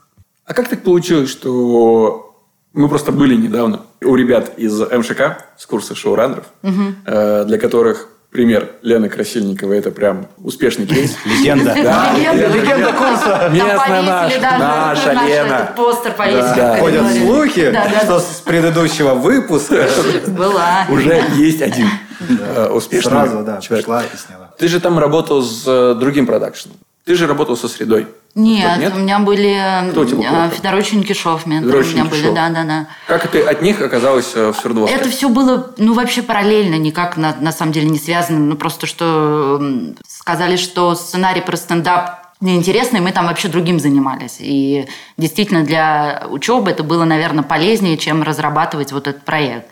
А 0.45 0.53
как 0.53 0.67
так 0.67 0.83
получилось, 0.83 1.29
что 1.29 2.30
мы 2.73 2.87
просто 2.87 3.11
были 3.11 3.35
недавно 3.35 3.81
у 4.03 4.15
ребят 4.15 4.53
из 4.57 4.79
МШК, 4.79 5.45
с 5.57 5.65
курса 5.65 5.95
шоураннеров, 5.95 6.45
э, 6.63 7.43
для 7.45 7.57
которых 7.57 8.07
пример 8.31 8.69
Лены 8.81 9.09
Красильниковой. 9.09 9.77
Это 9.77 9.91
прям 9.91 10.27
успешный 10.37 10.87
кейс. 10.87 11.15
Легенда. 11.25 11.75
Да, 11.83 12.13
Легенда. 12.17 12.47
Легенда 12.47 12.93
курса. 12.93 13.49
Местная 13.51 14.01
наша, 14.01 14.39
наша 14.41 15.13
наш 15.13 15.27
Лена. 15.27 15.73
постер 15.75 16.13
повесили. 16.13 16.79
Ходят 16.79 17.05
слухи, 17.11 17.77
что 18.03 18.19
с 18.19 18.41
предыдущего 18.45 19.13
выпуска 19.15 19.87
Была. 20.27 20.85
Уже 20.89 21.23
есть 21.35 21.61
один 21.61 21.87
э, 22.29 22.69
успешный 22.69 23.09
сразу, 23.11 23.43
да, 23.43 23.59
человек. 23.59 23.85
пришла 23.85 24.03
и 24.03 24.17
сняла. 24.17 24.51
Ты 24.57 24.67
же 24.67 24.79
там 24.79 24.97
работал 24.97 25.41
с 25.41 25.63
э, 25.67 25.95
другим 25.99 26.25
продакшеном. 26.25 26.77
Ты 27.03 27.15
же 27.15 27.27
работал 27.27 27.57
со 27.57 27.67
средой. 27.67 28.07
Нет, 28.33 28.79
Нет? 28.79 28.93
у 28.95 28.99
меня 28.99 29.19
были 29.19 29.91
Кто 29.91 30.05
тебя 30.05 30.29
куратор? 30.29 30.57
Федорович 30.57 30.93
Никишов, 30.93 31.45
менторы 31.45 31.83
у 31.83 31.87
меня 31.87 32.05
были, 32.05 32.19
Никишов. 32.21 32.35
да, 32.35 32.49
да, 32.49 32.63
да. 32.63 32.87
Как 33.07 33.27
ты 33.27 33.41
от 33.41 33.61
них 33.61 33.81
оказалась 33.81 34.31
э, 34.35 34.51
в 34.51 34.55
Свердловске? 34.55 34.95
Это 34.95 35.09
все 35.09 35.27
было, 35.27 35.73
ну, 35.77 35.93
вообще 35.93 36.21
параллельно, 36.21 36.75
никак 36.75 37.17
на, 37.17 37.35
на 37.41 37.51
самом 37.51 37.73
деле 37.73 37.89
не 37.89 37.99
связано. 37.99 38.39
Ну, 38.39 38.55
просто 38.55 38.87
что 38.87 39.61
сказали, 40.07 40.55
что 40.55 40.95
сценарий 40.95 41.41
про 41.41 41.57
стендап 41.57 42.20
неинтересный, 42.41 42.99
мы 42.99 43.11
там 43.11 43.27
вообще 43.27 43.47
другим 43.47 43.79
занимались. 43.79 44.37
И 44.39 44.87
действительно 45.17 45.63
для 45.63 46.25
учебы 46.29 46.71
это 46.71 46.83
было, 46.83 47.05
наверное, 47.05 47.43
полезнее, 47.43 47.97
чем 47.97 48.23
разрабатывать 48.23 48.91
вот 48.91 49.07
этот 49.07 49.23
проект. 49.23 49.67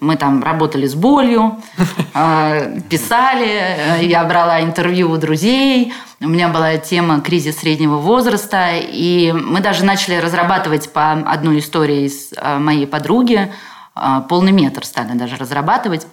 Мы 0.00 0.16
там 0.16 0.42
работали 0.42 0.86
с 0.86 0.94
болью, 0.94 1.62
э, 2.14 2.80
писали, 2.88 3.46
э, 3.46 4.04
я 4.04 4.24
брала 4.24 4.62
интервью 4.62 5.10
у 5.10 5.16
друзей, 5.18 5.92
у 6.20 6.28
меня 6.28 6.48
была 6.48 6.78
тема 6.78 7.20
кризис 7.20 7.58
среднего 7.58 7.98
возраста, 7.98 8.70
и 8.74 9.32
мы 9.32 9.60
даже 9.60 9.84
начали 9.84 10.16
разрабатывать 10.16 10.90
по 10.90 11.12
одной 11.12 11.58
истории 11.58 12.06
из 12.06 12.32
э, 12.36 12.58
моей 12.58 12.86
подруги, 12.86 13.52
э, 13.94 14.22
полный 14.28 14.52
метр 14.52 14.84
стали 14.86 15.12
даже 15.12 15.36
разрабатывать. 15.36 16.06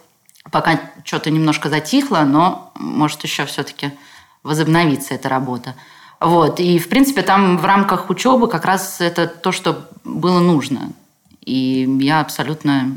Пока 0.52 0.80
что-то 1.06 1.30
немножко 1.30 1.70
затихло, 1.70 2.24
но 2.26 2.72
может 2.76 3.24
еще 3.24 3.46
все-таки 3.46 3.92
возобновится 4.44 5.14
эта 5.14 5.30
работа. 5.30 5.76
Вот. 6.22 6.60
И, 6.60 6.78
в 6.78 6.88
принципе, 6.88 7.24
там 7.24 7.58
в 7.58 7.66
рамках 7.66 8.10
учебы 8.10 8.48
как 8.48 8.64
раз 8.66 9.02
это 9.02 9.28
то, 9.28 9.52
что 9.52 9.90
было 10.04 10.40
нужно. 10.40 10.92
И 11.44 11.90
я 12.00 12.22
абсолютно 12.22 12.96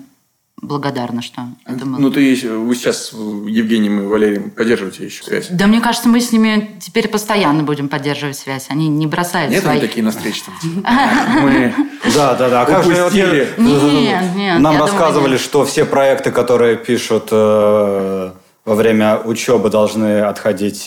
благодарна, 0.60 1.22
что 1.22 1.42
это 1.66 1.84
было. 1.86 1.98
Ну, 1.98 2.10
ты 2.10 2.36
вы 2.58 2.74
сейчас 2.74 3.08
с 3.08 3.12
Евгением 3.12 4.02
и 4.02 4.06
Валерием 4.06 4.50
поддерживаете 4.50 5.04
еще 5.06 5.22
связь? 5.24 5.48
Да, 5.50 5.66
мне 5.66 5.80
кажется, 5.80 6.08
мы 6.08 6.20
с 6.20 6.32
ними 6.32 6.78
теперь 6.80 7.08
постоянно 7.08 7.62
будем 7.62 7.88
поддерживать 7.88 8.36
связь. 8.36 8.66
Они 8.68 8.88
не 8.88 9.06
бросают 9.06 9.50
Нет, 9.50 9.64
они 9.64 9.78
своих. 9.78 9.90
такие 9.90 10.04
на 10.04 10.10
встрече 10.10 10.42
там? 10.46 10.54
типа, 10.60 10.88
Мы 11.42 11.74
Да, 12.14 12.34
да, 12.34 12.48
да. 12.50 12.62
А 12.62 12.66
как 12.66 12.84
же 12.84 13.02
вот 13.04 13.12
я- 13.14 13.24
Упустили. 13.26 13.48
Нет, 13.58 14.36
нет, 14.36 14.60
Нам 14.60 14.78
рассказывали, 14.78 15.38
что 15.38 15.64
все 15.64 15.84
проекты, 15.86 16.30
которые 16.30 16.76
пишут 16.76 17.28
э, 17.30 18.32
во 18.64 18.74
время 18.74 19.18
учебы, 19.18 19.70
должны 19.70 20.20
отходить 20.20 20.86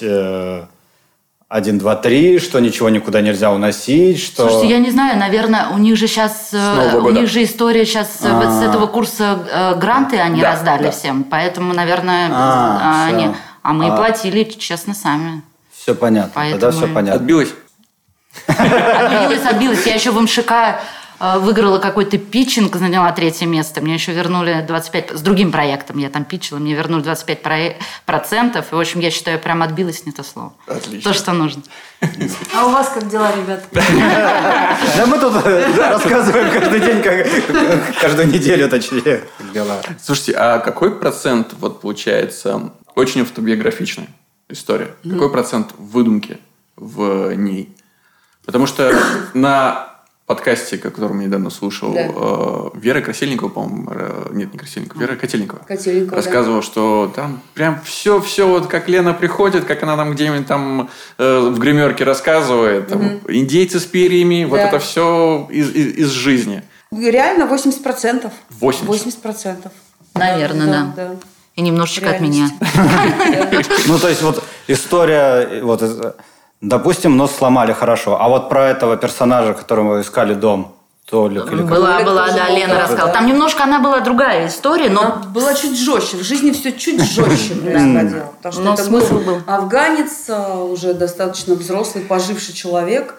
э, 1.50 1.54
один, 1.58 1.78
два, 1.80 1.96
три, 1.96 2.40
что 2.40 2.60
ничего 2.60 2.90
никуда 2.90 3.22
нельзя 3.22 3.52
уносить, 3.52 4.20
что... 4.22 4.50
Слушайте, 4.50 4.74
я 4.74 4.80
не 4.80 4.92
знаю, 4.92 5.18
наверное, 5.18 5.70
у 5.70 5.78
них 5.78 5.96
же 5.98 6.08
сейчас, 6.08 6.52
Нового 6.52 7.08
у 7.08 7.12
них 7.12 7.30
же 7.30 7.44
история 7.44 7.86
сейчас 7.86 8.18
э, 8.22 8.32
вот 8.34 8.46
с 8.46 8.62
А. 8.62 8.66
этого 8.70 8.88
курса 8.88 9.40
э, 9.52 9.76
гранты 9.76 10.20
они 10.20 10.42
Да, 10.42 10.52
раздали 10.52 10.84
да. 10.84 10.92
всем, 10.92 11.24
поэтому, 11.24 11.74
наверное, 11.74 12.30
А, 12.32 12.80
а, 12.82 13.08
они, 13.08 13.30
а 13.64 13.74
мы 13.74 13.88
А. 13.90 13.96
платили, 13.96 14.44
честно, 14.44 14.94
сами. 14.94 15.42
Все 15.76 15.96
понятно, 15.96 16.32
тогда 16.34 16.52
Поэтому- 16.68 16.72
все 16.72 16.88
понятно. 16.94 17.14
Отбилась? 17.22 17.50
Отбилась, 18.48 19.46
отбилась. 19.46 19.86
Я 19.86 19.96
еще 19.96 20.12
в 20.12 20.22
МШК 20.22 20.52
э, 20.52 20.76
выиграла 21.20 21.80
какой-то 21.80 22.18
питчинг, 22.18 22.76
заняла 22.76 23.12
третье 23.12 23.46
место. 23.46 23.82
Мне 23.82 23.96
еще 23.96 24.12
вернули 24.14 24.64
25... 24.68 25.12
С 25.18 25.22
другим 25.22 25.52
проектом 25.52 25.98
я 25.98 26.10
там 26.10 26.26
питчила, 26.26 26.60
мне 26.60 26.74
вернули 26.76 27.02
25 27.04 27.42
проe- 27.42 27.76
процентов. 28.06 28.72
И, 28.72 28.76
в 28.76 28.80
общем, 28.80 29.00
я 29.00 29.10
считаю, 29.10 29.40
прям 29.40 29.64
отбилась 29.64 30.06
не 30.06 30.12
то 30.12 30.24
слово. 30.24 30.54
Отлично. 30.68 31.12
То, 31.12 31.18
что 31.18 31.34
нужно. 31.34 31.64
А 32.56 32.66
у 32.68 32.70
вас 32.72 32.90
как 32.90 33.08
дела, 33.10 33.32
ребят? 33.36 33.64
Да 34.98 35.06
мы 35.08 35.18
тут 35.20 35.34
рассказываем 35.78 36.52
каждый 36.52 36.80
день, 36.80 37.02
как- 37.02 38.00
каждую 38.02 38.28
неделю, 38.28 38.70
точнее, 38.70 39.24
как 39.38 39.52
дела. 39.54 39.82
Слушайте, 40.02 40.34
а 40.38 40.60
какой 40.60 41.00
процент, 41.00 41.54
вот 41.60 41.82
получается, 41.82 42.72
очень 42.96 43.22
автобиографичная 43.22 44.08
история? 44.50 44.96
Какой 45.04 45.32
процент 45.32 45.72
выдумки 45.78 46.38
в 46.76 47.34
ней? 47.36 47.76
Потому 48.46 48.66
что 48.68 48.98
на 49.34 49.97
подкасте, 50.32 50.78
который 50.78 51.18
я 51.18 51.24
недавно 51.28 51.50
слушал, 51.50 51.94
Да. 51.94 52.02
э, 52.02 52.70
Вера 52.76 53.00
Красильникова, 53.02 53.48
по-моему, 53.50 53.90
э, 53.90 54.28
нет, 54.34 54.52
не 54.52 54.60
Красильникова, 54.60 55.00
Вера 55.02 55.16
Котельникова, 55.16 55.60
Котельникова, 55.66 56.12
да. 56.12 56.16
рассказывала, 56.18 56.62
что 56.62 57.12
там 57.16 57.42
прям 57.54 57.80
все-все, 57.84 58.46
вот 58.46 58.68
как 58.68 58.90
Лена 58.90 59.14
приходит, 59.14 59.64
как 59.64 59.82
она 59.84 59.96
там 59.96 60.12
где-нибудь 60.12 60.46
там 60.46 60.90
э, 61.18 61.40
в 61.40 61.58
гримерке 61.58 62.04
рассказывает, 62.04 62.88
там, 62.90 63.22
индейцы 63.30 63.80
с 63.80 63.86
перьями, 63.86 64.44
вот 64.44 64.58
Да. 64.58 64.68
это 64.68 64.80
все 64.80 65.48
из, 65.50 65.70
из- 65.74 65.96
из 65.96 66.10
жизни. 66.10 66.62
Реально 66.92 67.46
80%. 67.46 68.30
80? 68.50 69.16
80%. 69.24 69.72
Наверное, 70.14 70.94
да. 70.96 71.16
И 71.56 71.62
немножечко 71.62 72.10
от 72.12 72.20
меня. 72.22 72.50
Ну, 73.88 73.98
то 73.98 74.10
есть 74.10 74.22
вот 74.22 74.44
история, 74.68 75.62
вот, 75.64 75.82
э, 75.82 76.14
допустим, 76.62 77.18
нос 77.18 77.36
сломали 77.36 77.74
хорошо, 77.74 78.22
а 78.22 78.28
вот 78.30 78.50
про 78.50 78.68
этого 78.68 78.98
персонажа, 78.98 79.54
которого 79.54 80.02
искали 80.02 80.34
дом, 80.34 80.74
Толик 81.10 81.46
или 81.54 81.62
как? 81.62 81.70
Была, 81.70 82.02
была, 82.04 82.26
тоже 82.26 82.38
да, 82.38 82.48
был, 82.48 82.56
Лена 82.58 82.74
да, 82.74 82.82
рассказала. 82.82 83.08
да. 83.08 83.14
Там 83.14 83.28
немножко 83.28 83.64
она 83.64 83.80
была 83.80 84.02
другая 84.02 84.48
история, 84.48 84.90
но 84.90 85.02
Она 85.02 85.16
была 85.34 85.54
чуть 85.54 85.80
жестче. 85.80 86.18
В 86.18 86.24
жизни 86.24 86.52
все 86.52 86.74
чуть 86.74 87.02
жестче 87.02 87.56
происходило. 87.64 88.34
Потому 88.38 88.54
что 88.54 88.62
Но 88.62 88.74
это 88.74 88.84
смысл 88.84 89.20
был 89.20 89.42
афганец, 89.48 90.26
а, 90.28 90.62
уже 90.66 90.94
достаточно 90.94 91.56
взрослый, 91.56 92.04
поживший 92.04 92.54
человек. 92.54 93.16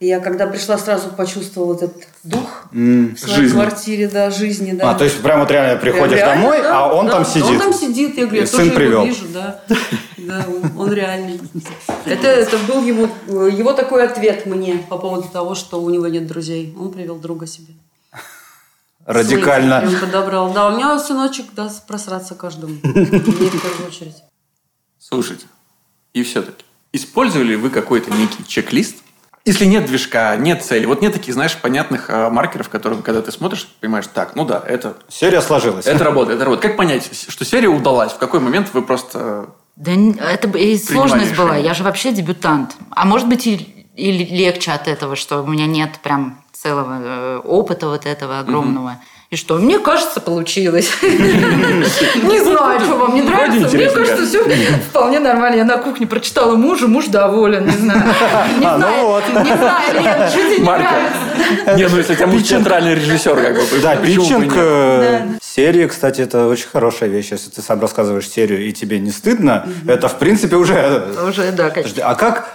И 0.00 0.06
я 0.06 0.18
когда 0.18 0.46
пришла, 0.48 0.76
сразу 0.78 1.10
почувствовала 1.10 1.74
этот 1.74 1.92
дух 2.24 2.64
в 2.72 3.16
своей 3.16 3.36
Жизни. 3.36 3.54
квартире, 3.54 4.08
да, 4.08 4.30
жизни, 4.30 4.72
да. 4.72 4.90
А, 4.90 4.94
то 4.94 5.04
есть 5.04 5.22
прям 5.22 5.40
вот 5.40 5.50
реально 5.50 5.78
приходишь 5.78 6.16
Реально, 6.16 6.34
домой, 6.42 6.62
да, 6.62 6.78
а 6.80 6.92
он 6.92 7.06
да. 7.06 7.12
там 7.12 7.26
сидит. 7.26 7.44
Он 7.50 7.58
там 7.58 7.72
сидит, 7.74 8.16
я 8.16 8.24
говорю, 8.24 8.40
я 8.40 8.46
сын 8.46 8.58
тоже 8.58 8.70
его 8.70 8.76
привел. 8.76 9.04
вижу, 9.04 9.26
да. 9.28 9.60
Да, 10.26 10.46
он- 10.76 10.92
реальный. 10.92 11.40
Это, 12.04 12.28
это 12.28 12.58
был 12.66 12.82
его, 12.84 13.08
его 13.48 13.72
такой 13.72 14.04
ответ 14.04 14.46
мне 14.46 14.84
по 14.88 14.98
поводу 14.98 15.28
того, 15.28 15.54
что 15.54 15.80
у 15.80 15.90
него 15.90 16.08
нет 16.08 16.26
друзей. 16.26 16.74
Он 16.78 16.90
привел 16.92 17.16
друга 17.18 17.46
себе. 17.46 17.74
Радикально. 19.06 19.88
Сын 19.88 20.00
подобрал. 20.00 20.52
Да, 20.52 20.68
у 20.68 20.76
меня 20.76 20.98
сыночек 20.98 21.52
даст 21.54 21.86
просраться 21.86 22.34
каждому. 22.34 22.74
Мне 22.82 23.04
в 23.04 23.62
первую 23.62 23.88
очередь. 23.88 24.16
Слушайте, 24.98 25.46
и 26.12 26.22
все-таки, 26.22 26.64
использовали 26.92 27.54
вы 27.54 27.70
какой-то 27.70 28.10
некий 28.12 28.46
чек-лист? 28.46 28.96
Если 29.46 29.64
нет 29.64 29.86
движка, 29.86 30.36
нет 30.36 30.62
цели, 30.62 30.84
вот 30.84 31.00
нет 31.00 31.14
таких, 31.14 31.32
знаешь, 31.32 31.56
понятных 31.56 32.10
а, 32.10 32.28
маркеров, 32.28 32.68
которые, 32.68 33.02
когда 33.02 33.22
ты 33.22 33.32
смотришь, 33.32 33.66
понимаешь, 33.80 34.06
так, 34.12 34.36
ну 34.36 34.44
да, 34.44 34.62
это, 34.64 34.98
Серия 35.08 35.40
сложилась. 35.40 35.86
это 35.86 36.04
работает, 36.04 36.36
это 36.36 36.44
работает. 36.44 36.68
Как 36.70 36.76
понять, 36.76 37.10
что 37.28 37.44
серия 37.46 37.68
удалась? 37.68 38.12
В 38.12 38.18
какой 38.18 38.40
момент 38.40 38.68
вы 38.74 38.82
просто... 38.82 39.48
Да 39.80 39.92
это 39.92 40.46
и 40.58 40.76
сложность 40.76 41.34
была. 41.34 41.56
Я 41.56 41.72
же 41.72 41.84
вообще 41.84 42.12
дебютант. 42.12 42.76
А 42.90 43.06
может 43.06 43.26
быть 43.28 43.46
и, 43.46 43.86
и 43.96 44.12
легче 44.12 44.72
от 44.72 44.86
этого, 44.86 45.16
что 45.16 45.40
у 45.42 45.46
меня 45.46 45.66
нет 45.66 45.98
прям 46.02 46.42
целого 46.52 47.00
э, 47.02 47.38
опыта 47.38 47.88
вот 47.88 48.04
этого 48.04 48.40
огромного. 48.40 48.98
И 49.30 49.36
что, 49.36 49.58
мне 49.58 49.78
кажется, 49.78 50.20
получилось. 50.20 50.90
Не 51.02 52.42
знаю, 52.42 52.80
что 52.80 52.96
вам 52.96 53.14
не 53.14 53.22
нравится. 53.22 53.76
Мне 53.76 53.88
кажется, 53.88 54.26
все 54.26 54.42
вполне 54.90 55.20
нормально. 55.20 55.54
Я 55.58 55.64
на 55.64 55.76
кухне 55.76 56.08
прочитала 56.08 56.56
мужу, 56.56 56.88
муж 56.88 57.06
доволен, 57.06 57.64
не 57.64 57.76
знаю. 57.76 58.02
Не 58.58 58.66
А, 58.66 58.72
ну 58.72 58.78
знаю, 58.78 59.06
вот. 59.06 59.22
не 59.28 59.56
знаю, 59.56 59.94
Лен, 59.94 60.28
что 60.28 60.38
тебе 60.38 60.58
не 60.58 60.64
нравится? 60.64 61.76
Не, 61.76 61.88
ну 61.88 61.96
если 61.98 62.14
это 62.16 62.26
муж 62.26 62.42
театральный 62.42 62.96
режиссер, 62.96 63.36
как 63.36 63.54
бы. 63.54 63.62
Да, 63.80 63.94
питчинг 63.96 65.38
серии, 65.40 65.86
кстати, 65.86 66.22
это 66.22 66.46
очень 66.46 66.66
хорошая 66.66 67.08
вещь. 67.08 67.28
Если 67.30 67.50
ты 67.50 67.62
сам 67.62 67.80
рассказываешь 67.80 68.28
серию 68.28 68.66
и 68.66 68.72
тебе 68.72 68.98
не 68.98 69.12
стыдно, 69.12 69.68
это, 69.86 70.08
в 70.08 70.18
принципе, 70.18 70.56
уже... 70.56 71.06
Уже, 71.28 71.52
да, 71.52 71.70
конечно. 71.70 72.04
А 72.04 72.16
как... 72.16 72.48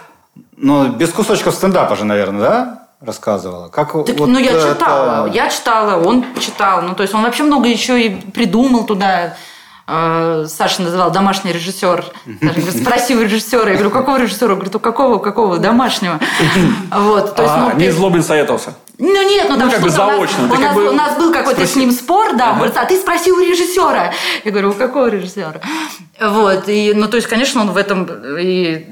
Ну, 0.58 0.90
без 0.90 1.10
кусочков 1.12 1.56
стендапа 1.56 1.96
же, 1.96 2.04
наверное, 2.04 2.42
да? 2.42 2.85
Рассказывала. 3.06 3.68
Как 3.70 3.88
Так, 4.06 4.18
вот 4.18 4.28
ну, 4.30 4.40
я 4.40 4.52
это- 4.52 4.74
читала, 4.74 5.28
я 5.28 5.50
читала, 5.50 6.04
он 6.04 6.26
читал. 6.40 6.82
Ну, 6.82 6.96
то 6.96 7.04
есть 7.04 7.14
он 7.14 7.22
вообще 7.24 7.44
много 7.44 7.68
еще 7.68 8.02
и 8.02 8.10
придумал 8.32 8.86
туда. 8.86 9.36
Э, 9.88 10.46
Саша 10.50 10.82
называл 10.82 11.12
домашний 11.12 11.54
режиссер. 11.54 12.06
Саша 12.42 12.54
говорит, 12.62 12.82
Спроси 12.82 13.16
у 13.16 13.22
режиссера. 13.22 13.70
Я 13.70 13.74
говорю, 13.76 13.92
какого 13.92 14.18
режиссера? 14.20 14.56
Говорит, 14.56 14.76
у 14.76 14.80
какого, 14.80 15.16
у 15.16 15.20
какого? 15.20 15.60
Домашнего. 15.60 16.20
Вот, 16.92 17.36
то 17.36 17.44
есть, 17.44 17.54
А, 17.56 17.70
ну, 17.72 17.80
не 17.80 17.86
ты- 17.86 17.92
Злобин 17.92 18.24
советовался. 18.24 18.74
ну 18.98 19.30
нет, 19.30 19.46
ну 19.48 19.58
там 19.58 19.68
Ну, 19.68 19.72
как 19.72 19.82
бы 19.82 19.90
что-то 19.90 20.04
у 20.06 20.08
нас- 20.08 20.16
заочно, 20.18 20.44
У 20.56 20.60
нас, 20.60 20.76
бы 20.76 20.90
у 20.90 20.94
нас 20.94 21.18
был 21.20 21.32
какой-то 21.32 21.62
с 21.68 21.70
спроси. 21.70 21.80
ним 21.86 21.92
спор, 21.92 22.36
да, 22.36 22.50
он 22.52 22.56
говорит, 22.56 22.76
а 22.78 22.86
ты 22.86 22.98
спроси 23.00 23.32
у 23.32 23.40
режиссера. 23.40 24.12
Я 24.44 24.52
говорю, 24.52 24.72
у 24.72 24.74
какого 24.74 25.06
режиссера? 25.08 25.62
Вот, 26.20 26.68
и, 26.68 26.94
ну 26.96 27.08
то 27.08 27.18
есть, 27.18 27.28
конечно, 27.28 27.62
он 27.62 27.70
в 27.72 27.78
этом 27.78 28.08
и 28.40 28.88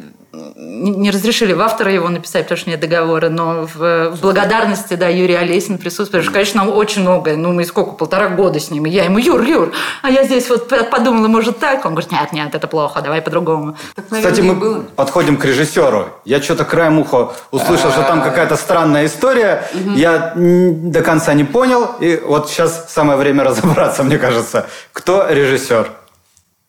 не 0.73 1.11
разрешили 1.11 1.53
в 1.53 1.61
автора 1.61 1.91
его 1.91 2.09
написать, 2.09 2.43
потому 2.43 2.57
что 2.57 2.69
нет 2.69 2.79
договора, 2.79 3.29
но 3.29 3.67
в, 3.67 4.09
в 4.09 4.21
благодарности, 4.21 4.95
да, 4.95 5.07
Юрий 5.07 5.35
Олесин 5.35 5.77
присутствует. 5.77 6.23
Потому 6.23 6.23
что, 6.23 6.33
конечно, 6.33 6.75
очень 6.75 7.01
многое. 7.01 7.37
Ну, 7.37 7.53
мы 7.53 7.63
сколько, 7.63 7.91
полтора 7.91 8.29
года 8.29 8.59
с 8.59 8.71
ним. 8.71 8.85
И 8.85 8.89
я 8.89 9.05
ему, 9.05 9.19
Юр, 9.19 9.41
Юр, 9.43 9.71
а 10.01 10.09
я 10.09 10.23
здесь 10.23 10.49
вот 10.49 10.67
подумала, 10.89 11.27
может, 11.27 11.59
так? 11.59 11.85
Он 11.85 11.93
говорит, 11.93 12.11
нет, 12.11 12.33
нет, 12.33 12.55
это 12.55 12.67
плохо, 12.67 13.01
давай 13.01 13.21
по-другому. 13.21 13.77
Кстати, 14.09 14.41
мы 14.41 14.55
было. 14.55 14.83
подходим 14.95 15.37
к 15.37 15.45
режиссеру. 15.45 16.09
Я 16.25 16.41
что-то 16.41 16.65
краем 16.65 16.99
уха 16.99 17.33
услышал, 17.51 17.91
что 17.91 18.03
там 18.03 18.23
какая-то 18.23 18.55
странная 18.55 19.05
история. 19.05 19.63
Я 19.95 20.33
до 20.35 21.01
конца 21.01 21.33
не 21.33 21.43
понял. 21.43 21.91
И 21.99 22.21
вот 22.25 22.49
сейчас 22.49 22.91
самое 22.91 23.17
время 23.17 23.43
разобраться, 23.49 24.03
мне 24.03 24.17
кажется. 24.17 24.65
Кто 24.91 25.27
режиссер? 25.29 26.02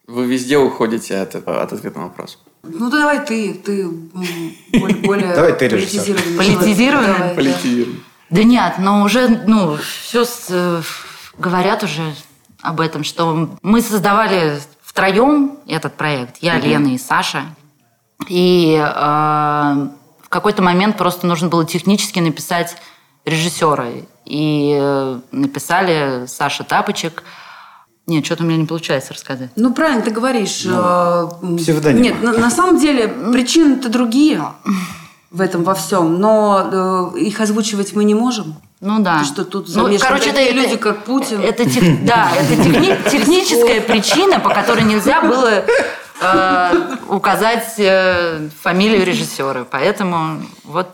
Вы 0.07 0.27
везде 0.27 0.59
уходите 0.59 1.19
от, 1.19 1.35
от 1.35 1.73
ответа 1.73 1.99
на 1.99 2.05
вопрос. 2.05 2.39
Ну, 2.63 2.91
давай 2.91 3.25
ты. 3.25 3.55
Ты 3.55 3.89
более 3.89 5.35
давай 5.35 5.53
ты 5.55 5.71
политизированный. 5.71 6.37
Политизированный? 6.37 7.35
Политизированный. 7.35 8.03
Да 8.31 8.43
нет, 8.43 8.75
но 8.79 9.03
уже, 9.03 9.29
ну, 9.29 9.77
все 9.77 10.25
э, 10.49 10.83
говорят 11.39 11.83
уже 11.83 12.15
об 12.63 12.81
этом, 12.81 13.05
что 13.05 13.57
мы 13.63 13.81
создавали 13.81 14.59
втроем 14.83 15.59
этот 15.67 15.95
проект. 15.95 16.39
Я, 16.41 16.57
угу. 16.57 16.67
Лена 16.67 16.89
и 16.95 16.99
Саша. 16.99 17.45
И 18.29 18.77
э, 18.77 18.89
в 18.91 20.29
какой-то 20.29 20.63
момент 20.63 20.97
просто 20.99 21.27
нужно 21.27 21.49
было 21.49 21.65
технически 21.65 22.19
написать 22.19 22.77
режиссера. 23.25 23.89
И 24.25 24.77
э, 24.79 25.21
написали 25.33 26.27
Саша 26.27 26.65
Тапочек– 26.65 27.23
нет, 28.07 28.25
что-то 28.27 28.43
у 28.43 28.47
меня 28.47 28.59
не 28.59 28.67
получается 28.67 29.15
рассказать. 29.15 29.51
Ну, 29.57 29.73
правильно 29.73 30.03
ты 30.03 30.11
говоришь. 30.11 30.65
Ну, 30.65 31.57
псевдоним. 31.57 32.03
Нет, 32.03 32.23
на, 32.23 32.33
на 32.33 32.51
самом 32.51 32.79
деле 32.79 33.09
причины-то 33.09 33.89
другие 33.89 34.43
в 35.31 35.41
этом 35.41 35.65
во 35.65 35.75
всем, 35.75 36.21
но 36.21 37.13
э, 37.15 37.19
их 37.19 37.41
озвучивать 37.41 37.95
мы 37.95 38.05
не 38.05 38.15
можем. 38.15 38.57
Ну 38.81 39.03
да. 39.03 39.25
что 39.25 39.45
тут 39.45 39.69
ну, 39.75 39.91
короче, 39.99 40.31
это, 40.31 40.53
люди, 40.53 40.77
как 40.77 41.05
Путин. 41.05 41.41
Это, 41.41 41.65
да, 42.03 42.31
это 42.39 42.63
техни, 42.63 42.97
техническая 43.11 43.81
причина, 43.81 44.39
по 44.39 44.51
которой 44.51 44.85
нельзя 44.85 45.23
было 45.23 45.65
э, 46.21 46.97
указать 47.09 47.75
э, 47.79 48.49
фамилию 48.61 49.05
режиссера. 49.07 49.65
Поэтому 49.69 50.43
вот 50.65 50.89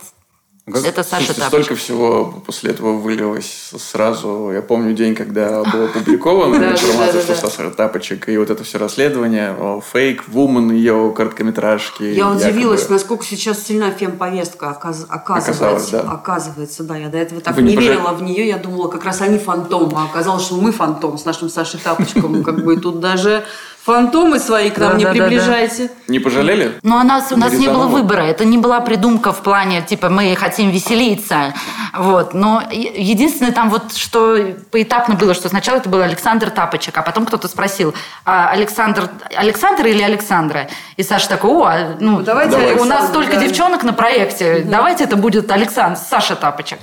как? 0.71 0.85
Это 0.85 1.03
Саша 1.03 1.27
Слушайте, 1.27 1.49
Столько 1.49 1.75
всего 1.75 2.43
после 2.47 2.71
этого 2.71 2.93
вылилось 2.93 3.73
сразу. 3.79 4.51
Я 4.53 4.63
помню 4.63 4.95
день, 4.95 5.15
когда 5.15 5.63
была 5.63 5.85
опубликована 5.85 6.55
информация, 6.73 7.23
что 7.23 7.35
Саша 7.35 7.71
Тапочек 7.71 8.29
и 8.29 8.37
вот 8.37 8.51
это 8.51 8.65
все 8.65 8.79
расследование, 8.79 9.57
фейк, 9.93 10.29
вумен, 10.29 10.71
ее 10.71 11.13
короткометражки. 11.17 12.03
Я 12.03 12.31
удивилась, 12.31 12.89
насколько 12.89 13.25
сейчас 13.25 13.63
сильна 13.63 13.91
фемповестка 13.91 14.71
оказывается. 14.71 16.01
Оказывается, 16.01 16.85
да. 16.85 16.97
Я 16.97 17.09
до 17.09 17.19
этого 17.19 17.41
так 17.41 17.57
не 17.59 17.77
верила 17.77 18.13
в 18.13 18.23
нее. 18.23 18.47
Я 18.47 18.59
думала, 18.59 18.89
как 18.89 19.05
раз 19.05 19.21
они 19.21 19.39
фантом. 19.39 19.93
А 19.97 20.05
оказалось, 20.05 20.45
что 20.45 20.57
мы 20.57 20.73
фантом 20.73 21.19
с 21.19 21.25
нашим 21.25 21.49
Сашей 21.49 21.81
Тапочком. 21.81 22.43
Как 22.45 22.65
бы 22.65 22.77
тут 22.77 23.01
даже 23.01 23.45
Фантомы 23.91 24.39
свои 24.39 24.71
к 24.71 24.79
нам 24.79 24.93
да, 24.93 24.99
не 24.99 25.05
да, 25.05 25.11
приближайте. 25.13 25.89
Да, 25.89 25.89
да. 25.89 26.13
Не 26.13 26.19
пожалели? 26.19 26.79
Ну, 26.83 26.97
у 26.97 27.03
нас, 27.03 27.33
у 27.33 27.37
нас 27.37 27.53
не 27.53 27.69
было 27.69 27.87
выбора. 27.87 28.23
Это 28.23 28.45
не 28.45 28.59
была 28.59 28.81
придумка 28.81 29.33
в 29.33 29.43
плане, 29.43 29.83
типа, 29.83 30.09
мы 30.09 30.35
хотим 30.37 30.71
веселиться. 30.71 31.55
Вот. 31.97 32.35
Но 32.35 32.63
единственное 32.71 33.53
там 33.53 33.71
вот, 33.71 33.95
что 33.95 34.37
поэтапно 34.71 35.15
было, 35.15 35.35
что 35.35 35.49
сначала 35.49 35.79
это 35.79 35.89
был 35.89 36.01
Александр 36.01 36.51
Тапочек, 36.51 36.97
а 36.97 37.03
потом 37.03 37.27
кто-то 37.27 37.49
спросил, 37.49 37.95
а 38.25 38.51
Александр, 38.51 39.11
Александр 39.37 39.87
или 39.87 40.03
Александра? 40.03 40.69
И 40.97 41.03
Саша 41.03 41.29
такой, 41.29 41.51
о, 41.51 41.97
ну, 42.01 42.19
ну 42.19 42.23
давайте 42.23 42.57
у 42.57 42.61
Александр, 42.61 42.89
нас 42.89 43.09
столько 43.09 43.33
да. 43.37 43.41
девчонок 43.41 43.83
на 43.83 43.93
проекте, 43.93 44.61
угу. 44.63 44.71
давайте 44.71 45.05
это 45.05 45.17
будет 45.17 45.51
Александр, 45.51 45.99
Саша 45.99 46.37
Тапочек. 46.37 46.79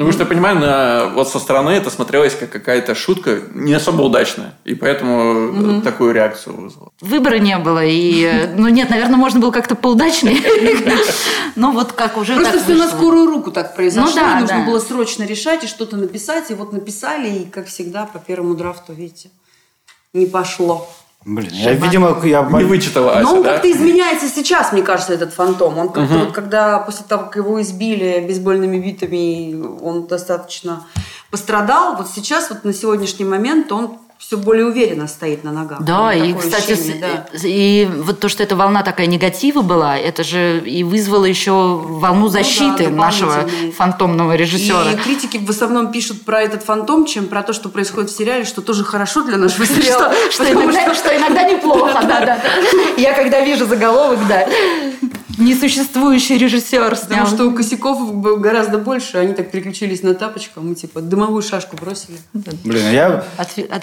Ну, 0.00 0.06
потому 0.06 0.12
что 0.14 0.22
я 0.22 0.28
понимаю, 0.28 0.58
на, 0.58 1.08
вот 1.14 1.28
со 1.28 1.38
стороны 1.38 1.68
это 1.72 1.90
смотрелось 1.90 2.34
как 2.34 2.48
какая-то 2.48 2.94
шутка 2.94 3.42
не 3.52 3.74
особо 3.74 4.00
удачная. 4.00 4.54
И 4.64 4.74
поэтому 4.74 5.50
угу. 5.50 5.82
такую 5.82 6.14
реакцию 6.14 6.56
вызвало. 6.56 6.90
Выбора 7.02 7.34
не 7.34 7.58
было. 7.58 7.84
И, 7.84 8.48
ну, 8.56 8.68
нет, 8.68 8.88
наверное, 8.88 9.18
можно 9.18 9.40
было 9.40 9.50
как-то 9.50 9.74
поудачнее. 9.74 10.38
Но 11.54 11.72
вот 11.72 11.92
как 11.92 12.16
уже 12.16 12.34
Просто 12.34 12.60
все 12.60 12.76
на 12.76 12.88
скорую 12.88 13.26
руку 13.26 13.50
так 13.50 13.76
произошло. 13.76 14.18
Ну, 14.18 14.40
нужно 14.40 14.64
было 14.64 14.78
срочно 14.78 15.24
решать 15.24 15.64
и 15.64 15.66
что-то 15.66 15.98
написать. 15.98 16.50
И 16.50 16.54
вот 16.54 16.72
написали, 16.72 17.28
и, 17.28 17.44
как 17.44 17.66
всегда, 17.66 18.06
по 18.06 18.18
первому 18.18 18.54
драфту, 18.54 18.94
видите, 18.94 19.28
не 20.14 20.24
пошло. 20.24 20.88
Блин, 21.24 21.50
я, 21.52 21.74
видимо, 21.74 22.18
я... 22.24 22.42
Не 22.42 22.64
вычитала 22.64 23.12
Ася, 23.12 23.22
Но 23.22 23.34
он 23.36 23.42
да? 23.42 23.52
как-то 23.52 23.70
изменяется 23.70 24.26
сейчас, 24.26 24.72
мне 24.72 24.82
кажется, 24.82 25.12
этот 25.12 25.34
фантом. 25.34 25.76
Он 25.76 25.90
как-то 25.90 26.14
угу. 26.14 26.24
вот, 26.24 26.32
когда 26.32 26.78
после 26.78 27.04
того, 27.06 27.24
как 27.24 27.36
его 27.36 27.60
избили 27.60 28.24
бейсбольными 28.26 28.78
битами, 28.78 29.54
он 29.82 30.06
достаточно 30.06 30.86
пострадал. 31.30 31.96
Вот 31.96 32.08
сейчас, 32.08 32.48
вот 32.48 32.64
на 32.64 32.72
сегодняшний 32.72 33.26
момент 33.26 33.70
он 33.70 33.98
все 34.20 34.36
более 34.36 34.66
уверенно 34.66 35.08
стоит 35.08 35.44
на 35.44 35.50
ногах. 35.50 35.80
Да, 35.80 36.12
и, 36.12 36.34
кстати, 36.34 36.72
ощущение, 36.72 37.26
да. 37.32 37.38
и 37.42 37.86
вот 37.86 38.20
то, 38.20 38.28
что 38.28 38.42
эта 38.42 38.54
волна 38.54 38.82
такая 38.82 39.06
негатива 39.06 39.62
была, 39.62 39.96
это 39.96 40.24
же 40.24 40.60
и 40.60 40.84
вызвало 40.84 41.24
еще 41.24 41.52
волну 41.52 42.28
защиты 42.28 42.90
ну, 42.90 42.96
да, 42.96 43.06
нашего 43.06 43.48
фантомного 43.74 44.36
режиссера. 44.36 44.92
И 44.92 44.96
критики 44.96 45.38
в 45.38 45.48
основном 45.48 45.90
пишут 45.90 46.20
про 46.26 46.42
этот 46.42 46.62
фантом, 46.62 47.06
чем 47.06 47.28
про 47.28 47.42
то, 47.42 47.54
что 47.54 47.70
происходит 47.70 48.10
в 48.10 48.16
сериале, 48.16 48.44
что 48.44 48.60
тоже 48.60 48.84
хорошо 48.84 49.22
для 49.22 49.38
нашего 49.38 49.64
сериала. 49.64 50.12
Что 50.30 50.44
иногда 51.16 51.42
неплохо. 51.44 51.98
Я 52.98 53.14
когда 53.14 53.40
вижу 53.40 53.64
заголовок, 53.64 54.18
да, 54.28 54.46
несуществующий 55.40 56.38
режиссер 56.38 56.96
снял. 56.96 57.08
Потому 57.08 57.26
что 57.26 57.44
у 57.46 57.54
косяков 57.54 58.20
гораздо 58.40 58.78
больше. 58.78 59.18
Они 59.18 59.34
так 59.34 59.50
переключились 59.50 60.02
на 60.02 60.14
тапочку, 60.14 60.60
а 60.60 60.62
мы 60.62 60.74
типа 60.74 61.00
дымовую 61.00 61.42
шашку 61.42 61.76
бросили. 61.76 62.18
Блин, 62.32 62.86
а 62.86 62.90
я... 62.90 63.24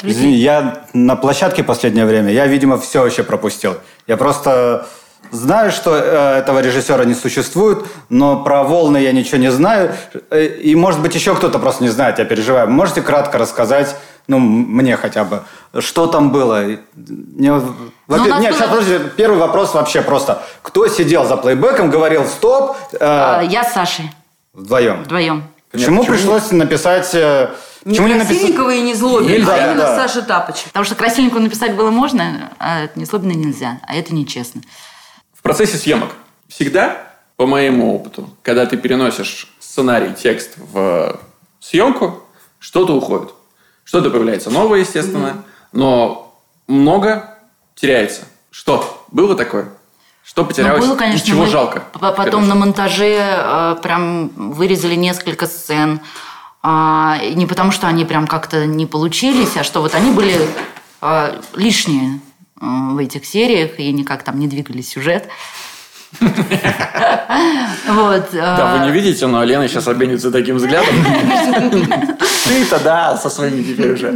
Извини, 0.03 0.35
я 0.35 0.85
на 0.93 1.15
площадке 1.15 1.63
последнее 1.63 2.05
время, 2.05 2.31
я, 2.31 2.47
видимо, 2.47 2.77
все 2.77 3.01
вообще 3.01 3.23
пропустил. 3.23 3.75
Я 4.07 4.17
просто 4.17 4.87
знаю, 5.31 5.71
что 5.71 5.95
э, 5.95 6.39
этого 6.39 6.59
режиссера 6.59 7.03
не 7.05 7.13
существует, 7.13 7.85
но 8.09 8.43
про 8.43 8.63
волны 8.63 8.97
я 8.97 9.11
ничего 9.11 9.37
не 9.37 9.51
знаю. 9.51 9.93
Э, 10.29 10.45
и, 10.45 10.75
может 10.75 11.01
быть, 11.01 11.15
еще 11.15 11.35
кто-то 11.35 11.59
просто 11.59 11.83
не 11.83 11.89
знает, 11.89 12.19
я 12.19 12.25
переживаю. 12.25 12.69
Можете 12.69 13.01
кратко 13.01 13.37
рассказать, 13.37 13.95
ну, 14.27 14.39
мне 14.39 14.97
хотя 14.97 15.23
бы, 15.23 15.43
что 15.79 16.07
там 16.07 16.31
было? 16.31 16.65
Не, 16.95 17.51
во 18.07 18.19
нет, 18.39 18.55
сейчас, 18.55 18.69
подожди, 18.69 18.99
первый 19.15 19.39
вопрос 19.39 19.73
вообще 19.73 20.01
просто. 20.01 20.43
Кто 20.61 20.87
сидел 20.87 21.25
за 21.25 21.37
плейбеком, 21.37 21.89
говорил 21.89 22.25
«стоп»? 22.25 22.75
Э, 22.99 23.41
я 23.49 23.63
с 23.63 23.73
Сашей. 23.73 24.11
Вдвоем? 24.53 25.03
Вдвоем. 25.03 25.43
Почему 25.71 26.01
Нет, 26.01 26.11
пришлось 26.11 26.51
написать... 26.51 27.13
Э, 27.13 27.53
не 27.85 27.91
почему 27.91 28.07
Красильникова 28.19 28.71
не, 28.71 28.77
напис... 28.77 28.79
и 28.79 28.81
не 28.81 28.93
Злобина, 28.95 29.29
нельзя, 29.29 29.53
а 29.53 29.57
именно 29.57 29.81
да. 29.81 29.95
Саша 29.95 30.21
Тапочек. 30.21 30.65
Потому 30.65 30.85
что 30.85 30.95
Красильникову 30.95 31.39
написать 31.39 31.75
было 31.75 31.89
можно, 31.89 32.51
а 32.59 32.89
не 32.95 33.05
Злобина 33.05 33.31
нельзя. 33.31 33.79
А 33.87 33.95
это 33.95 34.13
нечестно. 34.13 34.61
В 35.33 35.41
процессе 35.41 35.77
съемок 35.77 36.09
всегда, 36.49 36.97
по 37.37 37.45
моему 37.45 37.95
опыту, 37.95 38.29
когда 38.41 38.65
ты 38.65 38.75
переносишь 38.75 39.47
сценарий, 39.59 40.13
текст 40.13 40.55
в 40.57 41.19
съемку, 41.59 42.23
что-то 42.59 42.93
уходит. 42.93 43.29
Что-то 43.87 44.09
появляется 44.09 44.49
новое, 44.49 44.79
естественно, 44.79 45.27
mm-hmm. 45.27 45.43
но 45.71 46.37
много 46.67 47.37
теряется. 47.73 48.23
Что? 48.51 49.05
Было 49.11 49.33
такое? 49.33 49.69
Что 50.25 50.43
потерялось? 50.43 50.81
Ну, 50.81 50.87
было, 50.89 50.97
конечно, 50.97 51.23
и 51.23 51.25
чего 51.25 51.43
мы 51.43 51.47
жалко? 51.47 51.85
Потом 51.93 52.49
на 52.49 52.55
монтаже 52.55 53.15
э, 53.17 53.75
прям 53.81 54.27
вырезали 54.51 54.95
несколько 54.95 55.47
сцен. 55.47 56.01
Э, 56.63 57.29
не 57.33 57.45
потому, 57.45 57.71
что 57.71 57.87
они 57.87 58.03
прям 58.03 58.27
как-то 58.27 58.65
не 58.65 58.85
получились, 58.85 59.55
а 59.55 59.63
что 59.63 59.79
вот 59.79 59.95
они 59.95 60.11
были 60.11 60.35
э, 61.01 61.41
лишние 61.55 62.19
э, 62.59 62.65
в 62.65 62.97
этих 62.97 63.25
сериях 63.25 63.79
и 63.79 63.89
никак 63.93 64.23
там 64.23 64.37
не 64.37 64.49
двигали 64.49 64.81
сюжет. 64.81 65.29
Вот. 67.87 68.29
Да, 68.31 68.77
вы 68.77 68.85
не 68.85 68.91
видите, 68.91 69.27
но 69.27 69.43
Лена 69.43 69.67
сейчас 69.67 69.87
обменится 69.87 70.31
таким 70.31 70.57
взглядом. 70.57 70.93
Ты-то, 72.45 72.79
да, 72.83 73.17
со 73.17 73.29
своим 73.29 73.63
теперь 73.63 73.93
уже 73.93 74.09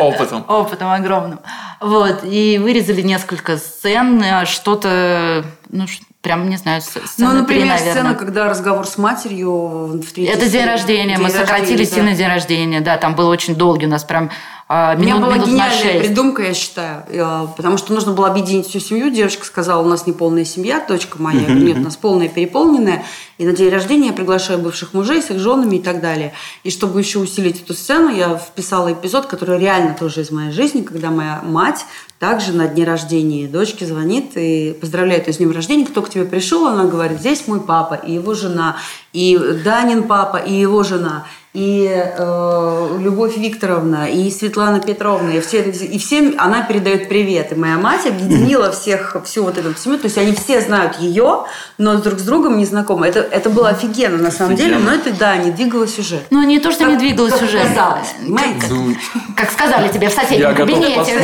опытом. 0.00 0.44
Опытом 0.48 0.90
огромным. 0.90 1.40
Вот. 1.80 2.20
И 2.24 2.58
вырезали 2.62 3.02
несколько 3.02 3.56
сцен, 3.56 4.22
что-то, 4.46 5.44
ну, 5.70 5.86
прям, 6.20 6.48
не 6.48 6.56
знаю, 6.56 6.82
сцена 6.82 7.06
Ну, 7.18 7.32
например, 7.40 7.78
3, 7.78 7.90
сцена, 7.90 8.14
когда 8.14 8.48
разговор 8.48 8.86
с 8.86 8.98
матерью 8.98 10.00
в 10.02 10.12
третьей 10.12 10.26
Это 10.26 10.48
день 10.48 10.66
рождения. 10.66 11.16
День 11.16 11.24
Мы 11.24 11.30
сократили 11.30 11.84
сильно 11.84 12.12
день 12.12 12.28
рождения. 12.28 12.80
Да, 12.80 12.96
там 12.96 13.14
был 13.14 13.28
очень 13.28 13.54
долгий 13.54 13.86
у 13.86 13.90
нас 13.90 14.04
прям 14.04 14.30
минут, 14.68 14.98
У 14.98 15.02
меня 15.02 15.16
была 15.16 15.34
минут 15.34 15.48
гениальная 15.48 16.00
придумка, 16.00 16.42
я 16.42 16.54
считаю, 16.54 17.04
э, 17.08 17.46
потому 17.56 17.78
что 17.78 17.94
нужно 17.94 18.12
было 18.12 18.28
объединить 18.28 18.66
всю 18.66 18.80
семью. 18.80 19.10
Девочка 19.10 19.46
сказала, 19.46 19.82
у 19.82 19.88
нас 19.88 20.06
не 20.06 20.12
полная 20.12 20.44
семья, 20.44 20.84
дочка 20.86 21.20
моя. 21.20 21.40
Я 21.40 21.54
нет, 21.54 21.78
у 21.78 21.80
нас 21.80 21.96
полная 21.96 22.28
переполненная. 22.28 23.04
И 23.38 23.46
на 23.46 23.52
день 23.52 23.70
рождения 23.70 24.08
я 24.08 24.12
приглашаю 24.12 24.58
бывших 24.58 24.92
мужей 24.92 25.22
с 25.22 25.30
их 25.30 25.38
женами 25.38 25.76
и 25.76 25.82
так 25.82 26.02
далее. 26.02 26.34
И 26.64 26.70
чтобы 26.70 27.00
еще 27.00 27.18
усилить 27.18 27.62
эту 27.62 27.72
сцену, 27.72 28.10
я 28.14 28.36
вписала 28.36 28.92
эпизод, 28.92 29.26
который 29.26 29.58
реально 29.58 29.96
тоже 29.98 30.20
из 30.20 30.30
моей 30.30 30.52
жизни, 30.52 30.82
когда 30.82 31.10
моя 31.10 31.40
мать 31.42 31.86
также 32.18 32.52
на 32.52 32.66
дне 32.66 32.84
рождения 32.84 33.46
дочки 33.46 33.84
звонит 33.84 34.32
и 34.34 34.76
поздравляет 34.78 35.28
ее 35.28 35.32
с 35.32 35.36
днем 35.38 35.52
рождения. 35.52 35.86
Кто 35.86 36.02
к 36.02 36.10
тебе 36.10 36.24
пришел, 36.24 36.66
она 36.66 36.84
говорит, 36.84 37.20
здесь 37.20 37.46
мой 37.46 37.60
папа 37.60 37.94
и 37.94 38.12
его 38.12 38.34
жена, 38.34 38.76
и 39.12 39.38
Данин 39.64 40.02
папа 40.02 40.36
и 40.36 40.52
его 40.52 40.82
жена 40.82 41.24
и 41.58 41.90
э, 41.92 42.98
Любовь 43.00 43.36
Викторовна, 43.36 44.08
и 44.08 44.30
Светлана 44.30 44.78
Петровна, 44.78 45.32
и, 45.32 45.40
все, 45.40 45.62
и 45.62 45.98
всем 45.98 46.36
она 46.38 46.62
передает 46.62 47.08
привет. 47.08 47.50
И 47.50 47.56
моя 47.56 47.78
мать 47.78 48.06
объединила 48.06 48.70
всех, 48.80 49.16
всю 49.24 49.42
вот 49.42 49.58
эту 49.58 49.74
семью. 49.74 49.98
То 49.98 50.04
есть 50.04 50.16
они 50.18 50.32
все 50.34 50.60
знают 50.60 50.98
ее, 51.00 51.46
но 51.76 51.96
друг 51.96 52.20
с 52.20 52.22
другом 52.22 52.58
не 52.58 52.64
знакомы. 52.64 53.08
Это, 53.08 53.20
это 53.20 53.50
было 53.50 53.70
офигенно 53.70 54.18
на 54.18 54.30
самом 54.30 54.54
офигенно. 54.54 54.78
деле, 54.78 54.84
но 54.84 54.94
это, 54.94 55.12
да, 55.18 55.36
не 55.36 55.50
двигало 55.50 55.88
сюжет. 55.88 56.22
Ну, 56.30 56.44
не 56.44 56.60
то, 56.60 56.70
что 56.70 56.84
как, 56.84 56.92
не 56.92 56.96
двигало 56.96 57.30
сюжет. 57.30 57.66
Казалось, 57.66 58.14
понимаете? 58.20 58.66
Ну, 58.70 58.94
как 59.36 59.50
сказали 59.50 59.88
тебе 59.88 60.10
в 60.10 60.12
соседнем 60.12 60.54
кабинете. 60.54 61.16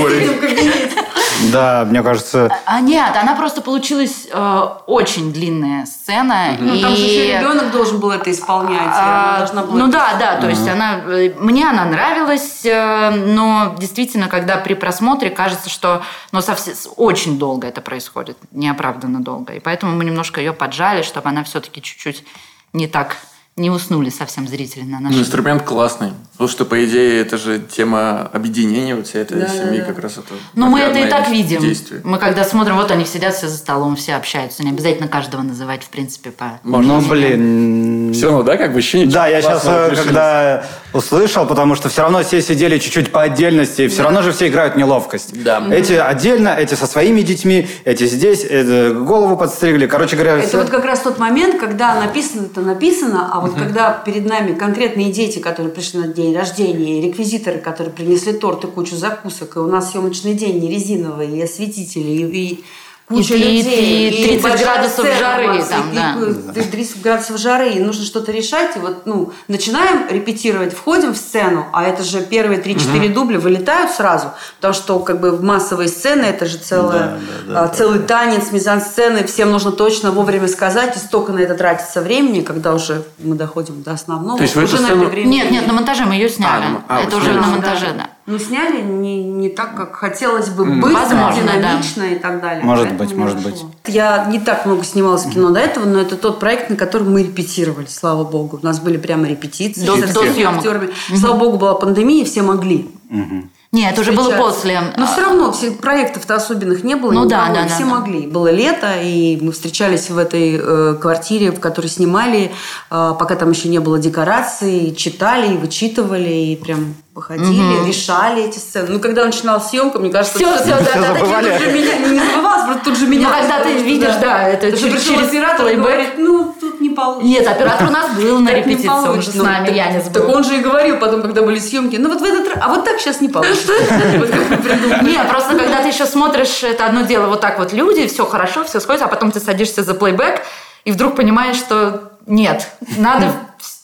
Да, 1.52 1.85
мне 1.85 2.02
кажется... 2.02 2.50
А, 2.66 2.80
нет, 2.80 3.16
она 3.16 3.35
просто 3.35 3.61
получилась 3.61 4.26
э, 4.30 4.68
очень 4.87 5.33
длинная 5.33 5.87
сцена. 5.87 6.57
Ну, 6.59 6.80
там 6.80 6.96
же 6.96 7.02
еще 7.02 7.38
ребенок 7.38 7.70
должен 7.70 8.00
был 8.00 8.11
это 8.11 8.30
исполнять. 8.30 8.80
А, 8.87 9.46
ну 9.72 9.88
да, 9.88 10.14
да, 10.18 10.40
то 10.40 10.48
есть 10.48 10.66
она, 10.68 11.00
э, 11.07 11.33
мне 11.38 11.68
она 11.68 11.85
нравилась, 11.85 12.64
э, 12.64 13.11
но 13.11 13.74
действительно, 13.78 14.28
когда 14.28 14.57
при 14.57 14.74
просмотре 14.74 15.30
кажется, 15.30 15.68
что 15.68 16.02
ну, 16.33 16.40
совсем, 16.40 16.74
очень 16.96 17.38
долго 17.38 17.66
это 17.66 17.80
происходит, 17.80 18.37
неоправданно 18.52 19.20
долго. 19.20 19.54
И 19.54 19.61
поэтому 19.61 19.94
мы 19.94 20.04
немножко 20.04 20.40
ее 20.40 20.52
поджали, 20.52 21.02
чтобы 21.02 21.28
она 21.28 21.44
все-таки 21.44 21.83
чуть-чуть 21.83 22.24
не 22.72 22.88
так 22.88 23.16
не 23.56 23.70
уснули 23.70 24.10
совсем 24.10 24.48
зрители 24.48 24.82
на 24.82 24.98
нашем. 24.98 25.16
Ну, 25.16 25.22
инструмент 25.22 25.62
классный. 25.62 26.10
Потому 26.32 26.48
что, 26.48 26.64
по 26.64 26.84
идее, 26.84 27.20
это 27.20 27.38
же 27.38 27.60
тема 27.60 28.28
объединения 28.32 28.96
вот 28.96 29.06
всей 29.06 29.22
этой 29.22 29.38
да, 29.38 29.46
семьи 29.46 29.78
да, 29.78 29.84
как 29.84 30.00
раз 30.00 30.14
это. 30.14 30.34
Ну, 30.54 30.66
мы 30.66 30.80
это 30.80 30.98
и 30.98 31.08
так 31.08 31.28
видим. 31.28 31.60
Действие. 31.60 32.00
Мы 32.02 32.18
когда 32.18 32.42
смотрим, 32.42 32.74
вот 32.74 32.90
они 32.90 33.04
сидят 33.04 33.34
все 33.34 33.46
за 33.46 33.56
столом, 33.56 33.94
все 33.94 34.16
общаются. 34.16 34.64
Не 34.64 34.70
обязательно 34.70 35.06
каждого 35.06 35.42
называть, 35.42 35.84
в 35.84 35.90
принципе, 35.90 36.32
по... 36.32 36.58
Можно. 36.64 37.00
Ну, 37.00 37.08
блин. 37.08 38.12
Все 38.12 38.26
равно, 38.26 38.42
да, 38.42 38.56
как 38.56 38.72
бы 38.72 38.80
ощущение? 38.80 39.06
Да, 39.06 39.28
я 39.28 39.40
сейчас, 39.40 39.62
э, 39.64 39.94
когда 39.94 40.66
услышал, 40.92 41.46
потому 41.46 41.76
что 41.76 41.88
все 41.88 42.02
равно 42.02 42.24
все 42.24 42.42
сидели 42.42 42.78
чуть-чуть 42.78 43.12
по 43.12 43.22
отдельности, 43.22 43.82
и 43.82 43.88
все 43.88 43.98
да. 43.98 44.04
равно 44.04 44.22
же 44.22 44.32
все 44.32 44.48
играют 44.48 44.74
неловкость. 44.74 45.40
Да. 45.44 45.62
Эти 45.70 45.92
отдельно, 45.92 46.48
эти 46.48 46.74
со 46.74 46.88
своими 46.88 47.20
детьми, 47.20 47.68
эти 47.84 48.06
здесь, 48.06 48.42
это 48.42 48.92
голову 48.94 49.36
подстригли. 49.36 49.86
Короче 49.86 50.16
говоря... 50.16 50.38
Это 50.38 50.48
все... 50.48 50.58
вот 50.58 50.70
как 50.70 50.84
раз 50.84 51.00
тот 51.00 51.20
момент, 51.20 51.60
когда 51.60 51.94
написано-то 52.00 52.60
написано, 52.60 53.30
а 53.32 53.43
вот 53.44 53.52
угу. 53.52 53.61
когда 53.61 53.92
перед 53.92 54.24
нами 54.24 54.54
конкретные 54.54 55.12
дети, 55.12 55.38
которые 55.38 55.70
пришли 55.70 56.00
на 56.00 56.09
день 56.09 56.35
рождения, 56.35 57.02
реквизиторы, 57.02 57.59
которые 57.59 57.92
принесли 57.92 58.33
торт 58.33 58.64
и 58.64 58.68
кучу 58.68 58.96
закусок, 58.96 59.57
и 59.57 59.59
у 59.59 59.66
нас 59.66 59.92
съемочный 59.92 60.33
день 60.33 60.61
не 60.61 60.70
резиновый, 60.70 61.28
и 61.28 61.42
осветители, 61.42 62.11
и, 62.11 62.52
и 62.52 62.64
куча 63.08 63.34
и, 63.34 63.38
людей. 63.38 64.10
И 64.10 64.38
30 64.40 64.60
и 64.60 64.64
градусов 64.64 65.06
жары. 65.18 65.64
Там, 65.64 65.92
и, 65.92 65.94
да. 65.94 66.62
30 66.62 67.02
градусов 67.02 67.38
жары, 67.38 67.70
и 67.70 67.80
нужно 67.80 68.04
что-то 68.04 68.32
решать. 68.32 68.76
И 68.76 68.78
вот, 68.78 69.06
ну, 69.06 69.32
начинаем 69.48 70.08
репетировать, 70.08 70.74
входим 70.74 71.12
в 71.12 71.16
сцену, 71.16 71.66
а 71.72 71.84
это 71.84 72.02
же 72.02 72.22
первые 72.22 72.60
3-4 72.60 73.06
угу. 73.06 73.14
дубля 73.14 73.38
вылетают 73.38 73.90
сразу, 73.90 74.32
потому 74.56 74.74
что 74.74 74.98
как 75.00 75.20
бы 75.20 75.40
массовые 75.40 75.88
сцены, 75.88 76.24
это 76.24 76.46
же 76.46 76.58
целое, 76.58 76.92
да, 76.92 77.18
да, 77.46 77.66
да, 77.66 77.68
целый 77.68 77.98
да. 78.00 78.06
танец, 78.06 78.50
мизансцены, 78.52 79.24
всем 79.24 79.50
нужно 79.50 79.72
точно 79.72 80.10
вовремя 80.10 80.48
сказать, 80.48 80.96
и 80.96 80.98
столько 80.98 81.32
на 81.32 81.40
это 81.40 81.54
тратится 81.54 82.00
времени, 82.00 82.40
когда 82.40 82.74
уже 82.74 83.04
мы 83.18 83.36
доходим 83.36 83.82
до 83.82 83.92
основного. 83.92 84.38
То 84.38 84.44
есть 84.44 84.56
уже 84.56 84.80
на 84.80 84.86
это 84.86 84.96
время... 84.96 85.28
Нет, 85.28 85.50
нет, 85.50 85.66
на 85.66 85.74
монтаже 85.74 86.04
мы 86.04 86.14
ее 86.14 86.28
сняли. 86.28 86.64
А, 86.88 86.98
а, 86.98 87.02
это 87.02 87.16
уже 87.16 87.32
на 87.32 87.46
монтаже, 87.46 87.92
да. 87.96 88.08
да. 88.23 88.23
Ну, 88.26 88.38
сняли 88.38 88.80
не, 88.80 89.22
не 89.22 89.50
так, 89.50 89.76
как 89.76 89.96
хотелось 89.96 90.48
бы, 90.48 90.64
быстро, 90.64 90.98
Возможно, 90.98 91.42
динамично 91.42 92.04
да. 92.04 92.08
и 92.08 92.18
так 92.18 92.40
далее. 92.40 92.64
Может 92.64 92.88
Поэтому 92.88 93.08
быть, 93.08 93.16
может 93.16 93.42
быть. 93.42 93.64
Я 93.87 94.24
не 94.30 94.40
так 94.40 94.64
много 94.64 94.82
снималась 94.82 95.26
в 95.26 95.30
кино 95.30 95.50
до 95.50 95.60
этого, 95.60 95.84
но 95.84 96.00
это 96.00 96.16
тот 96.16 96.40
проект, 96.40 96.70
на 96.70 96.76
котором 96.76 97.12
мы 97.12 97.22
репетировали, 97.22 97.87
слава 97.87 98.24
богу. 98.24 98.58
У 98.62 98.64
нас 98.64 98.80
были 98.80 98.96
прямо 98.96 99.26
репетиции. 99.26 99.84
До, 99.84 100.00
до 100.00 100.06
съемок. 100.06 100.64
Угу. 100.64 101.18
Слава 101.18 101.37
богу, 101.37 101.58
была 101.58 101.74
пандемия, 101.74 102.24
все 102.24 102.40
могли. 102.40 102.90
Угу. 103.10 103.48
Нет, 103.74 103.92
это 103.92 104.02
уже 104.02 104.12
было 104.12 104.30
после. 104.37 104.80
Но 104.96 105.04
все 105.06 105.22
равно 105.22 105.50
всех 105.50 105.78
проектов-то 105.78 106.37
особенных 106.37 106.84
не 106.84 106.94
было. 106.94 107.10
Ну 107.10 107.24
да, 107.26 107.48
да, 107.52 107.66
все 107.66 107.80
да, 107.80 107.87
могли. 107.87 108.28
Было 108.28 108.48
лето, 108.48 109.00
и 109.02 109.37
мы 109.40 109.50
встречались 109.50 110.10
в 110.10 110.16
этой 110.16 110.60
э, 110.62 110.94
квартире, 111.00 111.50
в 111.50 111.58
которой 111.58 111.88
снимали, 111.88 112.52
э, 112.90 113.14
пока 113.18 113.34
там 113.34 113.50
еще 113.50 113.68
не 113.68 113.80
было 113.80 113.98
декораций, 113.98 114.94
читали, 114.96 115.56
вычитывали, 115.56 116.30
и 116.30 116.56
прям 116.56 116.94
выходили, 117.14 117.78
угу. 117.78 117.87
решали 117.87 118.44
эти 118.44 118.58
сцены. 118.58 118.88
Ну, 118.90 119.00
когда 119.00 119.24
начинал 119.24 119.60
съемку, 119.60 119.98
мне 119.98 120.10
кажется, 120.10 120.38
все, 120.38 120.56
все, 120.56 120.66
да, 120.66 120.78
да, 120.94 121.14
да, 121.14 121.18
тут 121.18 121.60
же 121.60 121.72
меня 121.72 121.98
не 121.98 122.18
забывалось, 122.18 122.64
просто 122.66 122.84
тут 122.84 122.98
же 122.98 123.06
меня. 123.06 123.28
Ну, 123.28 123.34
когда 123.34 123.62
ты 123.62 123.72
видишь, 123.82 124.14
да, 124.20 124.48
это 124.48 124.70
через, 124.76 125.08
оператор 125.08 125.66
и 125.68 125.76
говорит, 125.76 126.14
ну, 126.16 126.53
не 126.94 126.96
получится. 126.96 127.28
Нет, 127.28 127.46
оператор 127.46 127.88
у 127.88 127.90
нас 127.90 128.14
был 128.16 128.38
на 128.38 128.50
репетиции, 128.50 128.88
он 128.88 129.20
же 129.20 129.30
с 129.30 129.35
нами, 129.35 129.74
я 129.74 129.90
не. 129.90 130.00
Так 130.00 130.28
он 130.28 130.44
же 130.44 130.59
и 130.59 130.61
говорил 130.61 130.98
потом, 130.98 131.22
когда 131.22 131.42
были 131.42 131.59
съемки, 131.59 131.96
ну, 131.96 132.09
вот 132.09 132.20
в 132.20 132.24
этот 132.24 132.48
раз, 132.48 132.59
а 132.62 132.68
вот 132.68 132.85
так 132.85 133.00
сейчас 133.00 133.20
не 133.20 133.28
получится. 133.28 133.72
Не, 135.02 135.18
просто 135.28 135.57
когда 135.57 135.83
ты 135.83 135.88
еще 135.88 136.07
смотришь, 136.07 136.62
это 136.62 136.87
одно 136.87 137.02
дело, 137.02 137.26
вот 137.26 137.40
так 137.40 137.59
вот 137.59 137.72
люди, 137.72 138.07
все 138.07 138.24
хорошо, 138.24 138.64
все 138.64 138.80
сходится, 138.80 139.07
а 139.07 139.09
потом 139.09 139.30
ты 139.33 139.40
садишься 139.40 139.83
за 139.83 139.94
плейбэк, 139.94 140.42
и 140.85 140.92
вдруг 140.92 141.16
понимаешь, 141.16 141.57
что 141.57 142.12
нет, 142.26 142.68
надо 142.96 143.33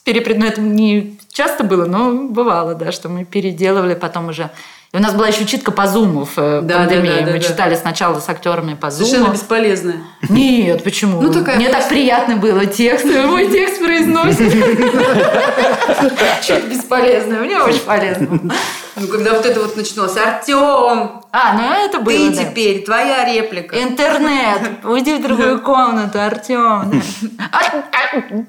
перепред... 0.04 0.38
Ну, 0.38 0.64
не 0.64 1.18
часто 1.32 1.64
было, 1.64 1.86
но 1.86 2.12
бывало, 2.28 2.74
да, 2.74 2.92
что 2.92 3.08
мы 3.08 3.24
переделывали 3.24 3.94
потом 3.94 4.28
уже. 4.28 4.50
И 4.92 4.96
у 4.96 5.00
нас 5.00 5.14
была 5.14 5.28
еще 5.28 5.46
читка 5.46 5.70
по 5.70 5.86
зуму 5.86 6.24
в 6.24 6.36
э, 6.36 6.62
да, 6.62 6.78
пандемии. 6.78 7.10
Да, 7.10 7.14
да, 7.18 7.26
да, 7.26 7.32
мы 7.32 7.38
да. 7.38 7.44
читали 7.46 7.76
сначала 7.76 8.18
с 8.18 8.28
актерами 8.28 8.74
по 8.74 8.90
зуму. 8.90 9.06
Совершенно 9.06 9.32
бесполезная. 9.32 9.96
Нет, 10.28 10.82
почему? 10.82 11.20
Ну, 11.20 11.32
такая 11.32 11.56
Мне 11.56 11.68
так 11.68 11.88
приятно 11.88 12.36
было 12.36 12.66
текст. 12.66 13.04
Мой 13.24 13.48
текст 13.48 13.78
произносит. 13.80 14.52
Чуть 16.44 16.64
бесполезная. 16.64 17.38
Мне 17.38 17.60
очень 17.60 17.80
полезно. 17.80 18.40
Ну, 19.00 19.08
когда 19.08 19.32
вот 19.32 19.46
это 19.46 19.60
вот 19.60 19.76
начиналось. 19.76 20.14
Артем! 20.18 21.22
А, 21.32 21.54
ну 21.54 21.72
это 21.86 22.00
было, 22.00 22.30
Ты 22.30 22.44
теперь, 22.44 22.84
твоя 22.84 23.24
реплика. 23.24 23.82
Интернет, 23.82 24.84
уйди 24.84 25.14
в 25.14 25.22
другую 25.22 25.60
комнату, 25.62 26.20
Артем. 26.20 27.02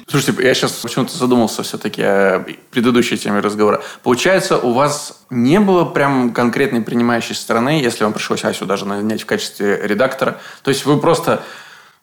Слушайте, 0.08 0.44
я 0.44 0.54
сейчас 0.54 0.74
почему-то 0.74 1.18
задумался 1.18 1.64
все-таки 1.64 2.02
о 2.02 2.46
предыдущей 2.72 3.18
теме 3.18 3.40
разговора. 3.40 3.82
Получается, 4.04 4.58
у 4.58 4.74
вас 4.74 5.24
не 5.30 5.60
было 5.62 5.86
прям 5.86 6.34
конкретной 6.34 6.82
принимающей 6.82 7.34
стороны, 7.36 7.82
если 7.82 8.04
вам 8.04 8.12
пришлось 8.12 8.44
Асю 8.44 8.66
даже 8.66 8.86
нанять 8.86 9.22
в 9.22 9.26
качестве 9.26 9.80
редактора. 9.82 10.42
То 10.64 10.70
есть 10.70 10.86
вы 10.86 11.00
просто 11.00 11.44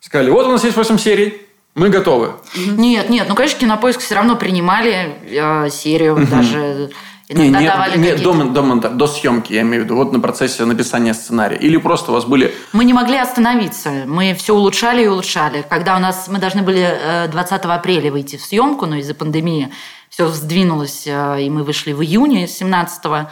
сказали, 0.01 0.31
вот 0.31 0.47
у 0.47 0.51
нас 0.53 0.65
есть 0.65 0.77
8 0.77 0.97
серий, 0.97 1.43
мы 1.75 1.91
готовы. 1.91 2.33
Нет, 2.57 3.11
нет, 3.11 3.27
ну, 3.29 3.35
конечно, 3.35 3.61
Кинопоиск 3.61 4.01
все 4.01 4.15
равно 4.15 4.37
принимали 4.37 5.17
э, 5.27 5.69
серию, 5.71 6.27
даже 6.31 6.91
не, 7.29 7.49
не, 7.49 7.69
давали 7.69 7.99
не, 7.99 8.14
до, 8.14 8.33
до, 8.33 8.88
до 8.88 9.07
съемки, 9.07 9.53
я 9.53 9.61
имею 9.61 9.83
в 9.83 9.85
виду, 9.85 9.97
вот 9.97 10.12
на 10.12 10.21
процессе 10.21 10.64
написания 10.64 11.12
сценария. 11.12 11.59
Или 11.59 11.77
просто 11.77 12.11
у 12.11 12.14
вас 12.14 12.25
были... 12.25 12.55
Мы 12.73 12.85
не 12.85 12.95
могли 12.95 13.19
остановиться. 13.19 13.91
Мы 14.07 14.35
все 14.35 14.55
улучшали 14.55 15.05
и 15.05 15.07
улучшали. 15.09 15.64
Когда 15.69 15.97
у 15.97 16.01
нас... 16.01 16.29
Мы 16.29 16.38
должны 16.38 16.62
были 16.62 17.29
20 17.31 17.64
э, 17.64 17.69
апреля 17.69 18.11
выйти 18.11 18.37
в 18.37 18.43
съемку, 18.43 18.87
но 18.87 18.97
из-за 18.97 19.14
пандемии 19.14 19.71
все 20.09 20.29
сдвинулось, 20.29 21.07
э, 21.07 21.43
и 21.43 21.51
мы 21.51 21.64
вышли 21.64 21.93
в 21.93 22.03
июне 22.03 22.49
17 22.49 23.05
-го. 23.05 23.27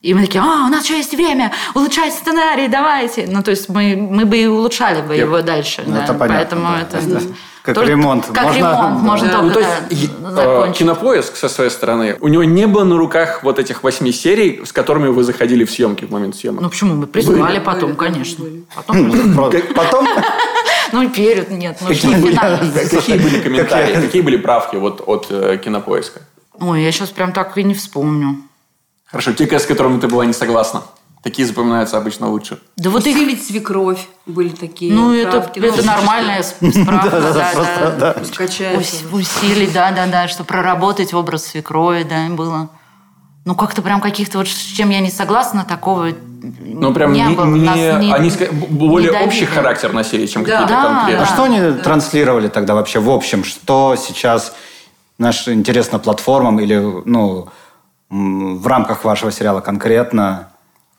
И 0.00 0.14
мы 0.14 0.22
такие, 0.22 0.42
а, 0.42 0.66
у 0.66 0.68
нас 0.68 0.84
еще 0.84 0.96
есть 0.96 1.14
время, 1.14 1.52
улучшать 1.74 2.12
сценарий, 2.12 2.68
давайте. 2.68 3.26
Ну, 3.28 3.42
то 3.42 3.50
есть 3.50 3.68
мы, 3.68 3.96
мы 3.96 4.24
бы 4.24 4.36
и 4.36 4.46
улучшали 4.46 5.02
бы 5.02 5.14
его 5.14 5.42
дальше. 5.42 5.84
Ну, 5.86 5.94
да. 5.94 6.04
это 6.04 6.14
понятно. 6.14 6.36
Поэтому 6.38 6.68
да, 6.68 6.80
это... 6.80 7.06
Да. 7.06 7.20
Как 7.62 7.76
Только, 7.76 7.90
ремонт. 7.92 8.26
Как 8.26 8.44
можно... 8.44 8.58
ремонт, 8.58 9.02
можно 9.02 9.28
да. 9.28 9.32
только 9.34 9.46
ну, 9.46 9.52
то 9.52 9.60
есть, 9.60 10.10
закончить. 10.20 10.78
Кинопоиск 10.78 11.36
со 11.36 11.48
своей 11.48 11.70
стороны, 11.70 12.16
у 12.20 12.26
него 12.26 12.42
не 12.42 12.66
было 12.66 12.82
на 12.82 12.96
руках 12.96 13.44
вот 13.44 13.60
этих 13.60 13.84
восьми 13.84 14.10
серий, 14.10 14.62
с 14.64 14.72
которыми 14.72 15.08
вы 15.08 15.22
заходили 15.22 15.64
в 15.64 15.70
съемки 15.70 16.04
в 16.04 16.10
момент 16.10 16.34
съемок. 16.34 16.60
Ну 16.60 16.70
почему? 16.70 16.94
Мы 16.94 17.06
присылали 17.06 17.58
были. 17.58 17.64
потом, 17.64 17.94
конечно. 17.94 18.44
Потом? 18.74 20.08
Ну, 20.92 21.08
перед, 21.08 21.50
нет. 21.50 21.78
Ну, 21.80 21.88
какие, 21.88 22.16
были, 22.16 22.36
какие 22.36 23.16
были 23.16 23.40
комментарии, 23.40 23.94
какие 23.94 24.20
были 24.20 24.36
правки 24.36 24.76
вот 24.76 25.02
от 25.06 25.28
э, 25.30 25.56
кинопоиска? 25.56 26.20
Ой, 26.60 26.82
я 26.82 26.92
сейчас 26.92 27.08
прям 27.08 27.32
так 27.32 27.56
и 27.56 27.64
не 27.64 27.74
вспомню. 27.74 28.42
Хорошо, 29.06 29.32
те, 29.32 29.58
с 29.58 29.64
которыми 29.64 30.00
ты 30.00 30.08
была 30.08 30.26
не 30.26 30.34
согласна. 30.34 30.82
Такие 31.22 31.46
запоминаются 31.46 31.98
обычно 31.98 32.28
лучше. 32.28 32.58
Да 32.76 32.90
вот 32.90 33.06
их 33.06 33.16
ведь 33.16 33.46
свекровь 33.46 34.08
были 34.26 34.48
такие. 34.48 34.92
Ну, 34.92 35.14
это, 35.14 35.48
это 35.54 35.86
нормальная 35.86 36.42
справка. 36.42 37.10
Да, 37.32 37.92
да, 37.98 38.16
Усилить, 39.12 39.72
да, 39.72 39.92
да, 39.92 40.06
да, 40.06 40.28
что 40.28 40.42
проработать 40.42 41.14
образ 41.14 41.46
свекрови, 41.46 42.02
да, 42.02 42.28
было. 42.34 42.70
Ну, 43.44 43.54
как-то 43.54 43.82
прям 43.82 44.00
каких-то 44.00 44.38
вот, 44.38 44.48
с 44.48 44.52
чем 44.52 44.90
я 44.90 45.00
не 45.00 45.10
согласна, 45.10 45.64
такого 45.64 46.08
ну, 46.42 46.92
прям 46.92 47.12
не, 47.12 47.28
было. 47.28 47.44
Не, 47.44 47.60
не, 47.60 48.12
они 48.12 48.32
более 48.70 49.12
не 49.12 49.24
общий 49.24 49.44
характер 49.44 49.92
носили, 49.92 50.26
чем 50.26 50.44
да. 50.44 50.62
какие-то 50.62 50.74
да, 50.74 50.88
конкретные. 50.88 51.22
А 51.22 51.26
что 51.26 51.44
они 51.44 51.60
да. 51.60 51.72
транслировали 51.74 52.48
тогда 52.48 52.74
вообще 52.74 52.98
в 52.98 53.10
общем? 53.10 53.44
Что 53.44 53.96
сейчас 53.96 54.54
наш 55.18 55.46
интересно 55.46 56.00
платформам 56.00 56.58
или 56.58 56.78
ну, 57.04 57.48
в 58.10 58.66
рамках 58.66 59.04
вашего 59.04 59.30
сериала 59.30 59.60
конкретно? 59.60 60.51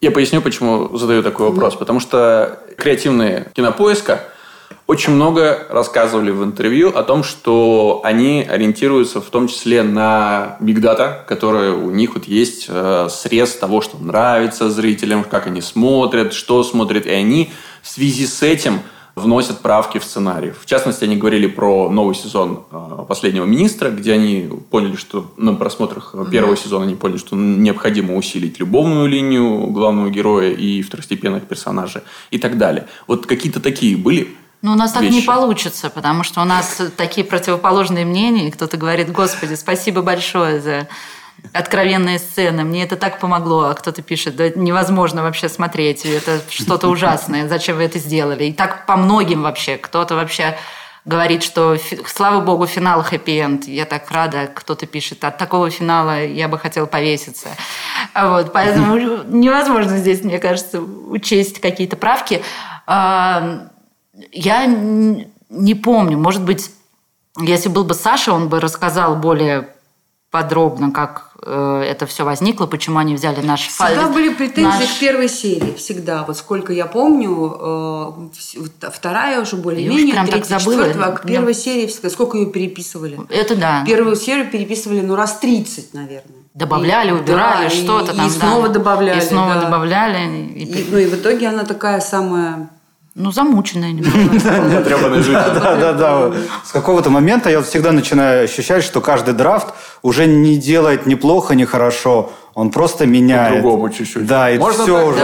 Я 0.04 0.10
поясню, 0.10 0.42
почему 0.42 0.94
задаю 0.98 1.22
такой 1.22 1.48
вопрос. 1.48 1.76
Потому 1.76 1.98
что 1.98 2.58
креативные 2.76 3.50
кинопоиска 3.54 4.20
очень 4.86 5.14
много 5.14 5.66
рассказывали 5.70 6.30
в 6.30 6.44
интервью 6.44 6.90
о 6.90 7.02
том, 7.04 7.24
что 7.24 8.02
они 8.04 8.46
ориентируются 8.46 9.22
в 9.22 9.30
том 9.30 9.48
числе 9.48 9.82
на 9.82 10.58
Big 10.60 10.82
Data, 10.82 11.24
которая 11.26 11.72
у 11.72 11.90
них 11.90 12.16
вот 12.16 12.26
есть 12.26 12.66
э, 12.68 13.08
срез 13.10 13.54
того, 13.54 13.80
что 13.80 13.96
нравится 13.96 14.68
зрителям, 14.68 15.24
как 15.24 15.46
они 15.46 15.62
смотрят, 15.62 16.34
что 16.34 16.62
смотрят. 16.64 17.06
И 17.06 17.10
они 17.10 17.50
в 17.80 17.88
связи 17.88 18.26
с 18.26 18.42
этим 18.42 18.80
вносят 19.14 19.60
правки 19.60 19.98
в 19.98 20.04
сценарий. 20.04 20.50
В 20.50 20.66
частности, 20.66 21.04
они 21.04 21.16
говорили 21.16 21.46
про 21.46 21.88
новый 21.88 22.14
сезон 22.14 22.64
э, 22.70 23.04
«Последнего 23.08 23.44
министра», 23.44 23.90
где 23.90 24.12
они 24.12 24.50
поняли, 24.70 24.96
что 24.96 25.32
на 25.36 25.54
просмотрах 25.54 26.14
первого 26.30 26.56
сезона 26.56 26.84
они 26.84 26.96
поняли, 26.96 27.18
что 27.18 27.36
необходимо 27.36 28.16
усилить 28.16 28.58
любовную 28.58 29.06
линию 29.06 29.68
главного 29.68 30.10
героя 30.10 30.50
и 30.50 30.82
второстепенных 30.82 31.44
персонажей 31.44 32.02
и 32.30 32.38
так 32.38 32.58
далее. 32.58 32.86
Вот 33.06 33.26
какие-то 33.26 33.60
такие 33.60 33.96
были 33.96 34.28
ну, 34.62 34.72
у 34.72 34.76
нас 34.76 34.92
так 34.92 35.02
не 35.02 35.20
получится, 35.20 35.90
потому 35.90 36.24
что 36.24 36.40
у 36.40 36.46
нас 36.46 36.80
такие 36.96 37.22
противоположные 37.26 38.06
мнения. 38.06 38.50
Кто-то 38.50 38.78
говорит, 38.78 39.12
Господи, 39.12 39.56
спасибо 39.56 40.00
большое 40.00 40.58
за 40.62 40.88
откровенные 41.52 42.18
сцены. 42.18 42.64
Мне 42.64 42.84
это 42.84 42.96
так 42.96 43.20
помогло. 43.20 43.64
А 43.64 43.74
кто-то 43.74 44.02
пишет, 44.02 44.36
да 44.36 44.48
невозможно 44.50 45.22
вообще 45.22 45.48
смотреть. 45.48 46.04
Это 46.04 46.40
что-то 46.48 46.88
ужасное. 46.88 47.48
Зачем 47.48 47.76
вы 47.76 47.84
это 47.84 47.98
сделали? 47.98 48.44
И 48.44 48.52
так 48.52 48.86
по 48.86 48.96
многим 48.96 49.42
вообще. 49.42 49.76
Кто-то 49.76 50.14
вообще 50.14 50.56
говорит, 51.04 51.42
что 51.42 51.76
слава 52.06 52.40
богу, 52.40 52.66
финал 52.66 53.02
хэппи-энд. 53.02 53.66
Я 53.66 53.84
так 53.84 54.10
рада, 54.10 54.48
кто-то 54.52 54.86
пишет, 54.86 55.22
от 55.24 55.36
такого 55.38 55.70
финала 55.70 56.24
я 56.24 56.48
бы 56.48 56.58
хотел 56.58 56.86
повеситься. 56.86 57.48
Вот, 58.14 58.52
поэтому 58.52 58.96
невозможно 58.96 59.98
здесь, 59.98 60.22
мне 60.24 60.38
кажется, 60.38 60.80
учесть 60.80 61.60
какие-то 61.60 61.96
правки. 61.96 62.42
А, 62.86 63.68
я 64.32 64.66
не 64.66 65.74
помню, 65.74 66.18
может 66.18 66.42
быть, 66.42 66.70
если 67.38 67.68
был 67.68 67.84
бы 67.84 67.94
Саша, 67.94 68.32
он 68.32 68.48
бы 68.48 68.60
рассказал 68.60 69.16
более 69.16 69.68
подробно, 70.34 70.90
как 70.90 71.30
э, 71.46 71.84
это 71.88 72.06
все 72.06 72.24
возникло, 72.24 72.66
почему 72.66 72.98
они 72.98 73.14
взяли 73.14 73.40
наш 73.40 73.68
файл. 73.68 73.94
Всегда 73.94 74.12
были 74.12 74.34
претензии 74.34 74.80
наш... 74.80 74.96
к 74.96 74.98
первой 74.98 75.28
серии, 75.28 75.74
всегда. 75.76 76.24
Вот 76.24 76.36
сколько 76.36 76.72
я 76.72 76.86
помню, 76.86 77.30
э, 78.82 78.90
вторая 78.90 79.40
уже 79.40 79.54
более-менее, 79.54 80.24
третья, 80.26 80.58
четвертая, 80.58 81.04
а 81.04 81.12
к 81.12 81.24
первой 81.24 81.54
да. 81.54 81.60
серии 81.60 81.86
всегда, 81.86 82.10
сколько 82.10 82.36
ее 82.36 82.46
переписывали. 82.46 83.16
Это 83.28 83.54
да. 83.54 83.84
Первую 83.86 84.16
серию 84.16 84.50
переписывали, 84.50 85.02
ну, 85.02 85.14
раз 85.14 85.38
30, 85.38 85.94
наверное. 85.94 86.42
Добавляли, 86.52 87.10
и, 87.10 87.12
убирали, 87.12 87.68
да, 87.68 87.70
что-то 87.70 88.12
и, 88.12 88.16
там. 88.16 88.26
И 88.26 88.30
снова 88.30 88.66
да. 88.66 88.74
добавляли. 88.74 89.18
И 89.18 89.20
снова 89.20 89.54
да. 89.54 89.60
добавляли. 89.60 90.48
И, 90.48 90.64
и, 90.64 90.86
ну 90.90 90.98
и 90.98 91.06
в 91.06 91.14
итоге 91.14 91.46
она 91.46 91.64
такая 91.64 92.00
самая 92.00 92.70
ну, 93.14 93.30
замученная 93.30 93.92
немного. 93.92 94.18
Да, 95.54 95.76
да, 95.76 95.92
да. 95.92 96.32
С 96.64 96.72
какого-то 96.72 97.10
момента 97.10 97.48
я 97.48 97.62
всегда 97.62 97.92
начинаю 97.92 98.44
ощущать, 98.44 98.82
что 98.82 99.00
каждый 99.00 99.34
драфт 99.34 99.68
уже 100.02 100.26
не 100.26 100.56
делает 100.56 101.06
ни 101.06 101.14
плохо, 101.14 101.54
ни 101.54 101.64
хорошо. 101.64 102.32
Он 102.54 102.70
просто 102.70 103.06
меняет. 103.06 103.56
По-другому 103.56 103.90
чуть-чуть. 103.90 104.26
Да, 104.26 104.50
и 104.50 104.58
все 104.58 105.06
уже. 105.06 105.20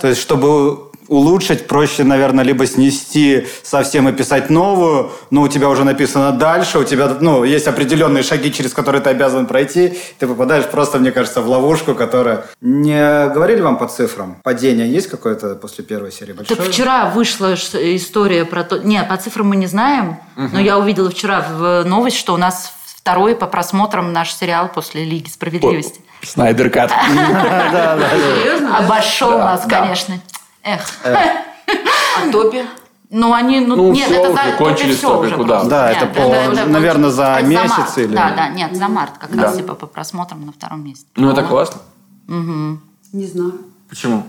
То 0.00 0.08
есть, 0.08 0.20
чтобы 0.20 0.85
улучшить, 1.08 1.66
проще, 1.66 2.04
наверное, 2.04 2.44
либо 2.44 2.66
снести 2.66 3.46
совсем 3.62 4.08
и 4.08 4.12
писать 4.12 4.50
новую, 4.50 5.10
но 5.30 5.42
у 5.42 5.48
тебя 5.48 5.68
уже 5.68 5.84
написано 5.84 6.32
дальше, 6.32 6.78
у 6.78 6.84
тебя 6.84 7.16
ну, 7.20 7.44
есть 7.44 7.66
определенные 7.66 8.22
шаги, 8.22 8.52
через 8.52 8.72
которые 8.72 9.00
ты 9.00 9.10
обязан 9.10 9.46
пройти, 9.46 9.98
ты 10.18 10.26
попадаешь 10.26 10.66
просто, 10.66 10.98
мне 10.98 11.12
кажется, 11.12 11.40
в 11.40 11.48
ловушку, 11.48 11.94
которая... 11.94 12.46
Не 12.60 13.28
говорили 13.28 13.60
вам 13.60 13.78
по 13.78 13.86
цифрам? 13.86 14.36
Падение 14.42 14.90
есть 14.90 15.08
какое-то 15.08 15.54
после 15.54 15.84
первой 15.84 16.12
серии 16.12 16.32
большое? 16.32 16.56
Так 16.56 16.68
вчера 16.68 17.10
вышла 17.10 17.54
история 17.54 18.44
про 18.44 18.64
то... 18.64 18.78
Нет, 18.78 19.08
по 19.08 19.16
цифрам 19.16 19.46
мы 19.48 19.56
не 19.56 19.66
знаем, 19.66 20.18
угу. 20.36 20.48
но 20.52 20.60
я 20.60 20.78
увидела 20.78 21.10
вчера 21.10 21.46
в 21.48 21.84
новость, 21.84 22.16
что 22.16 22.34
у 22.34 22.36
нас 22.36 22.72
второй 23.06 23.36
по 23.36 23.46
просмотрам 23.46 24.12
наш 24.12 24.34
сериал 24.34 24.68
после 24.68 25.04
Лиги 25.04 25.28
Справедливости. 25.28 26.00
Снайдер 26.22 26.70
Кат. 26.70 26.90
Обошел 28.78 29.38
нас, 29.38 29.64
конечно. 29.68 30.20
Эх. 30.66 30.84
А 31.04 32.32
топи? 32.32 32.64
Ну, 33.08 33.32
они, 33.32 33.60
ну, 33.60 33.76
ну 33.76 33.92
нет, 33.92 34.08
все 34.08 34.16
это 34.16 34.30
уже, 34.30 34.50
за 34.50 34.56
кончились 34.56 34.96
все 34.96 35.20
уже 35.20 35.36
куда? 35.36 35.62
Да, 35.64 35.92
нет, 35.92 36.02
это, 36.02 36.06
по, 36.12 36.20
это, 36.20 36.66
наверное, 36.66 37.10
за 37.10 37.36
это 37.38 37.46
месяц 37.46 37.94
за 37.94 38.00
или... 38.00 38.14
Да, 38.14 38.32
да, 38.34 38.48
нет, 38.48 38.74
за 38.74 38.88
март 38.88 39.12
как 39.18 39.34
да. 39.34 39.44
раз, 39.44 39.56
типа, 39.56 39.74
по 39.74 39.86
просмотрам 39.86 40.44
на 40.44 40.50
втором 40.50 40.84
месте. 40.84 41.06
Ну, 41.14 41.30
это 41.30 41.44
классно. 41.44 41.80
Угу. 42.26 42.78
Не 43.12 43.26
знаю. 43.26 43.52
Почему? 43.88 44.24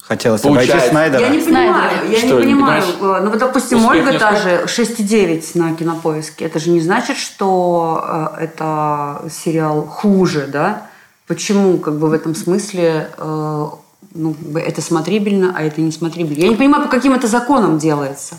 Хотелось 0.00 0.40
Получается. 0.40 0.76
обойти 0.76 0.90
Снайдера. 0.90 1.20
Я 1.20 1.28
не 1.30 1.38
понимаю, 1.40 2.10
я 2.10 2.18
что, 2.18 2.26
не 2.26 2.42
понимаю. 2.42 2.82
Не 2.82 2.92
ну, 3.00 3.30
вот, 3.30 3.38
допустим, 3.38 3.78
Успех 3.78 4.06
Ольга 4.06 4.18
та 4.18 4.36
же 4.36 4.64
6,9 4.66 5.58
на 5.58 5.74
кинопоиске. 5.74 6.44
Это 6.44 6.60
же 6.60 6.70
не 6.70 6.80
значит, 6.80 7.16
что 7.16 8.04
э, 8.38 8.44
это 8.44 9.24
сериал 9.30 9.82
хуже, 9.86 10.46
да? 10.46 10.86
Почему, 11.26 11.78
как 11.78 11.98
бы 11.98 12.08
в 12.08 12.12
этом 12.12 12.34
смысле 12.34 13.10
э, 13.16 13.66
ну, 14.14 14.34
это 14.54 14.80
смотрибельно, 14.82 15.54
а 15.56 15.62
это 15.62 15.80
не 15.80 15.92
смотрибельно. 15.92 16.42
Я 16.42 16.48
не 16.48 16.56
понимаю, 16.56 16.84
по 16.84 16.90
каким 16.90 17.14
это 17.14 17.26
законам 17.26 17.78
делается. 17.78 18.36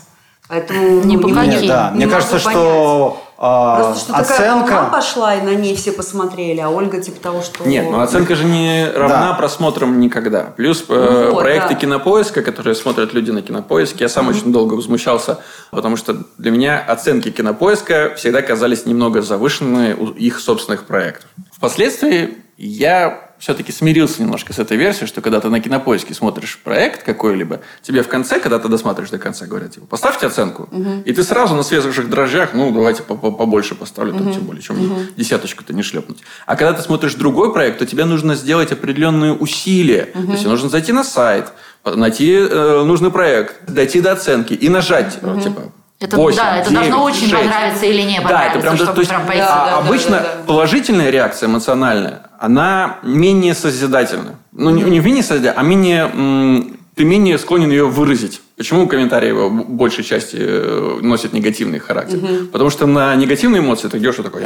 Поэтому 0.48 1.02
не 1.04 1.16
по 1.16 1.28
каким. 1.28 1.66
Да, 1.66 1.90
не 1.90 2.04
мне 2.04 2.06
кажется, 2.06 2.38
понять. 2.38 2.58
что 2.58 3.24
а, 3.36 3.76
Просто 3.76 4.04
что 4.04 4.14
оценка... 4.14 4.68
такая 4.68 4.90
пошла, 4.90 5.34
и 5.34 5.42
на 5.42 5.54
ней 5.54 5.74
все 5.74 5.90
посмотрели, 5.92 6.60
а 6.60 6.70
Ольга 6.70 7.00
типа 7.00 7.20
того, 7.20 7.42
что... 7.42 7.68
Нет, 7.68 7.86
ну 7.90 8.00
оценка 8.00 8.36
же 8.36 8.44
не 8.44 8.88
равна 8.94 9.30
да. 9.30 9.34
просмотрам 9.34 9.98
никогда. 9.98 10.44
Плюс 10.56 10.84
э, 10.88 11.26
ну, 11.28 11.32
вот, 11.32 11.40
проекты 11.40 11.74
да. 11.74 11.80
Кинопоиска, 11.80 12.42
которые 12.42 12.74
смотрят 12.74 13.12
люди 13.12 13.32
на 13.32 13.42
Кинопоиске, 13.42 14.04
я 14.04 14.08
сам 14.08 14.28
mm-hmm. 14.28 14.30
очень 14.30 14.52
долго 14.52 14.74
возмущался, 14.74 15.40
потому 15.70 15.96
что 15.96 16.16
для 16.38 16.52
меня 16.52 16.78
оценки 16.86 17.30
Кинопоиска 17.30 18.14
всегда 18.16 18.40
казались 18.40 18.86
немного 18.86 19.20
завышенные 19.20 19.96
у 19.96 20.10
их 20.10 20.38
собственных 20.38 20.84
проектов. 20.84 21.28
Впоследствии 21.52 22.38
я 22.56 23.33
все-таки 23.38 23.72
смирился 23.72 24.22
немножко 24.22 24.52
с 24.52 24.58
этой 24.58 24.76
версией, 24.76 25.06
что 25.06 25.20
когда 25.20 25.40
ты 25.40 25.48
на 25.48 25.60
кинопоиске 25.60 26.14
смотришь 26.14 26.58
проект 26.62 27.02
какой-либо, 27.02 27.60
тебе 27.82 28.02
в 28.02 28.08
конце, 28.08 28.40
когда 28.40 28.58
ты 28.58 28.68
досматриваешь 28.68 29.10
до 29.10 29.18
конца, 29.18 29.46
говорят, 29.46 29.72
типа, 29.72 29.86
поставьте 29.86 30.26
оценку. 30.26 30.68
Угу. 30.70 31.02
И 31.04 31.12
ты 31.12 31.22
сразу 31.22 31.54
на 31.54 31.62
свежих 31.62 32.08
дрожжах, 32.08 32.54
ну, 32.54 32.72
давайте 32.72 33.02
побольше 33.02 33.74
поставлю, 33.74 34.14
угу. 34.14 34.24
там, 34.24 34.32
тем 34.32 34.42
более, 34.44 34.62
чем 34.62 34.82
угу. 34.82 35.00
десяточку-то 35.16 35.72
не 35.72 35.82
шлепнуть. 35.82 36.22
А 36.46 36.56
когда 36.56 36.72
ты 36.72 36.82
смотришь 36.82 37.14
другой 37.14 37.52
проект, 37.52 37.78
то 37.78 37.86
тебе 37.86 38.04
нужно 38.04 38.34
сделать 38.34 38.72
определенные 38.72 39.32
усилия. 39.32 40.10
Угу. 40.14 40.26
То 40.26 40.32
есть, 40.32 40.44
нужно 40.46 40.68
зайти 40.68 40.92
на 40.92 41.04
сайт, 41.04 41.52
найти 41.84 42.32
э, 42.32 42.82
нужный 42.84 43.10
проект, 43.10 43.70
дойти 43.70 44.00
до 44.00 44.12
оценки 44.12 44.54
и 44.54 44.68
нажать, 44.68 45.18
угу. 45.22 45.40
типа, 45.40 45.72
это, 46.00 46.16
8, 46.16 46.36
да, 46.36 46.56
это 46.58 46.70
9, 46.70 46.82
должно 46.82 47.04
очень 47.04 47.28
6. 47.28 47.32
понравиться 47.32 47.86
или 47.86 48.02
не 48.02 48.20
понравиться, 48.20 48.28
да, 48.30 48.50
это 48.50 48.60
прям, 48.60 48.76
чтобы 48.76 48.92
то 48.92 49.00
есть, 49.00 49.10
прям 49.10 49.26
пойти. 49.26 49.40
Да, 49.40 49.64
да, 49.66 49.78
обычно 49.78 50.10
да, 50.10 50.18
да, 50.18 50.22
да. 50.22 50.42
положительная 50.46 51.10
реакция 51.10 51.48
эмоциональная, 51.48 52.22
она 52.38 52.98
менее 53.02 53.54
созидательна. 53.54 54.34
Ну, 54.52 54.70
не, 54.70 54.82
не 54.82 55.00
менее 55.00 55.22
созидательна, 55.22 55.60
а 55.60 55.64
менее... 55.64 56.10
М- 56.12 56.78
ты 56.94 57.04
менее 57.04 57.38
склонен 57.38 57.70
ее 57.70 57.86
выразить. 57.86 58.40
Почему 58.56 58.86
комментарии 58.86 59.28
его 59.28 59.50
большей 59.50 60.04
части 60.04 60.36
э, 60.38 60.98
носят 61.02 61.32
негативный 61.32 61.80
характер? 61.80 62.18
Угу. 62.18 62.46
Потому 62.52 62.70
что 62.70 62.86
на 62.86 63.14
негативные 63.16 63.60
эмоции 63.60 63.88
ты 63.88 63.98
идешь 63.98 64.16
вот 64.16 64.26
такой... 64.26 64.42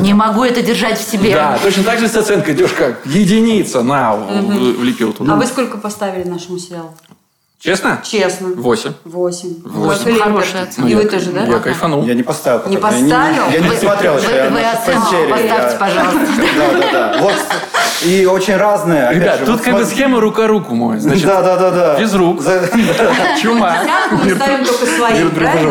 Не 0.00 0.14
могу 0.14 0.42
это 0.42 0.62
держать 0.62 0.98
в 0.98 1.08
себе. 1.08 1.32
Да, 1.32 1.58
точно 1.62 1.84
так 1.84 2.00
же 2.00 2.08
с 2.08 2.16
оценкой 2.16 2.54
идешь 2.54 2.72
как 2.72 3.06
единица, 3.06 3.82
на, 3.82 4.14
угу. 4.14 4.80
влепил 4.80 5.12
туда. 5.12 5.34
А 5.34 5.36
вы 5.36 5.46
сколько 5.46 5.78
поставили 5.78 6.28
нашему 6.28 6.58
сериалу? 6.58 6.92
Честно? 7.60 8.00
Честно. 8.02 8.48
Восемь. 8.56 8.94
Восемь. 9.04 9.56
Восемь. 9.62 10.18
Хорошая 10.18 10.62
оценка. 10.62 10.90
И 10.90 10.94
вы 10.94 11.04
тоже, 11.04 11.30
да? 11.30 11.44
Я 11.44 11.58
кайфанул. 11.58 12.04
Я 12.04 12.14
не 12.14 12.22
поставил. 12.22 12.66
Не 12.70 12.78
поставил? 12.78 13.50
Я 13.52 13.60
не 13.60 13.76
смотрел 13.76 14.16
еще. 14.16 14.48
Вы 14.48 14.60
оценку 14.62 15.30
поставьте, 15.30 15.76
пожалуйста. 15.78 16.20
Да, 16.56 16.72
да, 16.72 16.92
да. 16.92 17.16
Вот 17.20 17.34
и 18.02 18.24
очень 18.24 18.56
разные. 18.56 19.12
Ребят, 19.12 19.44
тут 19.44 19.60
как 19.60 19.74
бы 19.74 19.84
схема 19.84 20.20
рука-руку 20.20 20.74
мой. 20.74 20.98
Значит, 20.98 21.26
да, 21.26 21.42
да, 21.42 21.56
да, 21.56 21.70
да. 21.70 22.00
Без 22.00 22.14
рук. 22.14 22.40
Чума. 23.42 23.76
Мы 24.10 24.34
ставим 24.34 24.64
только 24.64 24.86
свои, 24.86 25.22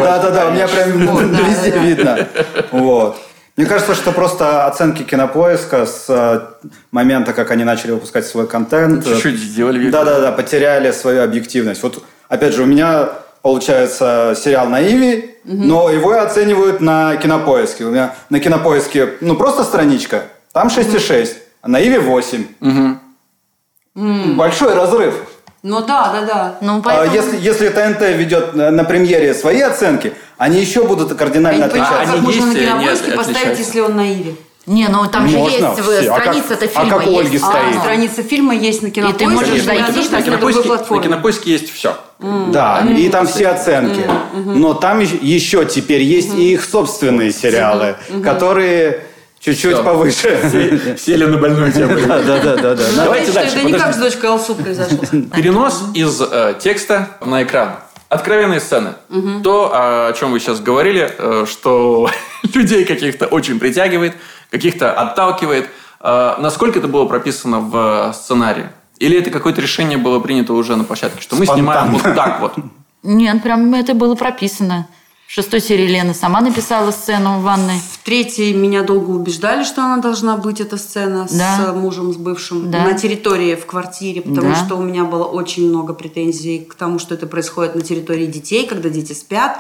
Да, 0.03 0.19
да, 0.19 0.29
да. 0.29 0.47
У 0.49 0.51
меня 0.51 0.67
прям 0.67 0.91
везде 1.47 1.71
видно. 1.71 2.27
Вот. 2.71 3.17
Мне 3.59 3.67
кажется, 3.67 3.93
что 3.93 4.13
просто 4.13 4.67
оценки 4.67 5.03
кинопоиска 5.03 5.85
с 5.85 6.05
э, 6.07 6.69
момента, 6.91 7.33
как 7.33 7.51
они 7.51 7.65
начали 7.65 7.91
выпускать 7.91 8.25
свой 8.25 8.47
контент... 8.47 9.05
Чуть-чуть 9.05 9.37
сделали. 9.37 9.89
Да-да-да, 9.89 10.31
потеряли 10.31 10.91
свою 10.91 11.23
объективность. 11.23 11.83
Вот, 11.83 12.01
опять 12.29 12.53
же, 12.53 12.63
у 12.63 12.65
меня 12.65 13.09
получается 13.41 14.33
сериал 14.41 14.69
на 14.69 14.81
Иви, 14.81 15.35
угу. 15.43 15.57
но 15.57 15.89
его 15.89 16.13
оценивают 16.13 16.79
на 16.79 17.17
кинопоиске. 17.17 17.83
У 17.83 17.91
меня 17.91 18.15
на 18.29 18.39
кинопоиске, 18.39 19.15
ну, 19.19 19.35
просто 19.35 19.65
страничка, 19.65 20.23
там 20.53 20.69
6,6, 20.69 21.23
угу. 21.23 21.29
а 21.63 21.67
на 21.67 21.85
Иви 21.85 21.97
8. 21.97 22.45
Угу. 22.61 24.35
Большой 24.35 24.73
разрыв. 24.73 25.15
Ну 25.61 25.81
да, 25.81 26.13
да, 26.13 26.21
да. 26.25 26.57
Ну, 26.61 26.77
а 26.77 26.81
поэтому... 26.81 27.15
если, 27.15 27.37
если 27.37 27.69
ТНТ 27.69 28.01
ведет 28.17 28.53
на, 28.53 28.71
на 28.71 28.83
премьере 28.85 29.33
свои 29.33 29.59
оценки, 29.59 30.13
они 30.37 30.59
еще 30.61 30.85
будут 30.85 31.13
кардинально 31.17 31.65
а 31.65 31.67
отличаться. 31.67 32.01
А, 32.01 32.05
как 32.05 32.21
можно 32.21 32.45
на 32.45 32.55
кинопоиске 32.55 33.11
поставить, 33.11 33.59
если 33.59 33.79
он 33.81 33.95
на 33.97 34.11
Ире? 34.11 34.35
Не, 34.69 34.87
ну 34.87 35.07
там 35.07 35.27
же 35.27 35.37
есть 35.37 35.57
все. 35.57 36.03
страница-то 36.03 36.65
а 36.65 36.67
фильма. 36.67 36.95
А 36.95 36.99
как 36.99 37.07
у 37.07 37.17
Ольги 37.17 37.33
есть. 37.33 37.43
стоит? 37.43 37.75
А, 37.75 37.79
страница 37.79 38.23
фильма 38.23 38.55
есть 38.55 38.83
на 38.83 38.91
кинопоиске. 38.91 39.23
И 39.23 39.27
ты 39.27 39.33
можешь 39.33 39.63
зайти 39.63 40.09
на, 40.09 40.17
на, 40.17 40.21
кинопоиске, 40.21 40.69
на 40.69 41.01
кинопоиске 41.01 41.51
есть 41.51 41.73
все. 41.73 41.97
Mm. 42.19 42.51
Да, 42.51 42.81
mm. 42.83 42.97
и 42.97 43.09
там 43.09 43.25
все 43.25 43.47
оценки. 43.47 44.01
Mm. 44.01 44.53
Но 44.55 44.75
там 44.75 44.99
еще 44.99 45.65
теперь 45.65 46.03
есть 46.03 46.35
и 46.35 46.53
их 46.53 46.63
собственные 46.63 47.31
сериалы, 47.31 47.95
которые 48.23 49.05
Чуть-чуть 49.39 49.73
Все. 49.73 49.83
повыше. 49.83 50.97
Сели 50.99 51.25
на 51.25 51.37
больную 51.37 51.71
тему. 51.71 51.95
Да, 52.07 52.21
да, 52.21 52.55
да, 52.57 52.75
да. 52.75 52.85
Давайте 52.95 53.31
дальше. 53.31 53.57
Это 53.57 53.65
не 53.65 53.73
как 53.73 53.93
с 53.93 53.97
дочкой 53.97 54.29
Алсу 54.31 54.55
произошло. 54.55 54.97
Перенос 55.35 55.85
из 55.93 56.21
э, 56.21 56.55
текста 56.59 57.09
на 57.25 57.43
экран. 57.43 57.77
Откровенные 58.09 58.59
сцены. 58.59 58.95
То, 59.43 59.71
о 59.73 60.13
чем 60.13 60.31
вы 60.31 60.39
сейчас 60.39 60.59
говорили, 60.59 61.09
э, 61.17 61.45
что 61.49 62.09
людей 62.53 62.83
каких-то 62.83 63.27
очень 63.27 63.59
притягивает, 63.59 64.13
каких-то 64.51 64.91
отталкивает. 64.91 65.69
Э, 66.01 66.35
насколько 66.39 66.79
это 66.79 66.89
было 66.89 67.05
прописано 67.05 67.59
в 67.59 68.13
сценарии? 68.13 68.69
Или 68.97 69.17
это 69.17 69.29
какое-то 69.29 69.61
решение 69.61 69.97
было 69.97 70.19
принято 70.19 70.51
уже 70.51 70.75
на 70.75 70.83
площадке, 70.83 71.21
что 71.21 71.37
мы 71.37 71.45
снимаем 71.45 71.93
вот 71.93 72.03
так 72.03 72.41
вот? 72.41 72.55
Нет, 73.03 73.41
прям 73.41 73.73
это 73.73 73.93
было 73.93 74.15
прописано. 74.15 74.87
В 75.29 75.31
шестой 75.31 75.61
серии 75.61 75.85
Лена 75.85 76.15
сама 76.15 76.41
написала 76.41 76.89
сцену 76.89 77.37
в 77.37 77.43
ванной. 77.43 77.77
В 77.77 77.99
третьей 77.99 78.51
меня 78.51 78.81
долго 78.81 79.11
убеждали, 79.11 79.63
что 79.63 79.83
она 79.83 79.97
должна 79.97 80.37
быть, 80.37 80.59
эта 80.59 80.75
сцена, 80.77 81.27
да. 81.29 81.55
с 81.55 81.75
мужем, 81.75 82.11
с 82.11 82.17
бывшим, 82.17 82.71
да. 82.71 82.83
на 82.83 82.95
территории, 82.95 83.53
в 83.53 83.67
квартире, 83.67 84.23
потому 84.23 84.49
да. 84.49 84.55
что 84.55 84.75
у 84.75 84.81
меня 84.81 85.03
было 85.03 85.25
очень 85.25 85.69
много 85.69 85.93
претензий 85.93 86.65
к 86.67 86.73
тому, 86.73 86.97
что 86.97 87.13
это 87.13 87.27
происходит 87.27 87.75
на 87.75 87.81
территории 87.81 88.25
детей, 88.25 88.65
когда 88.65 88.89
дети 88.89 89.13
спят 89.13 89.59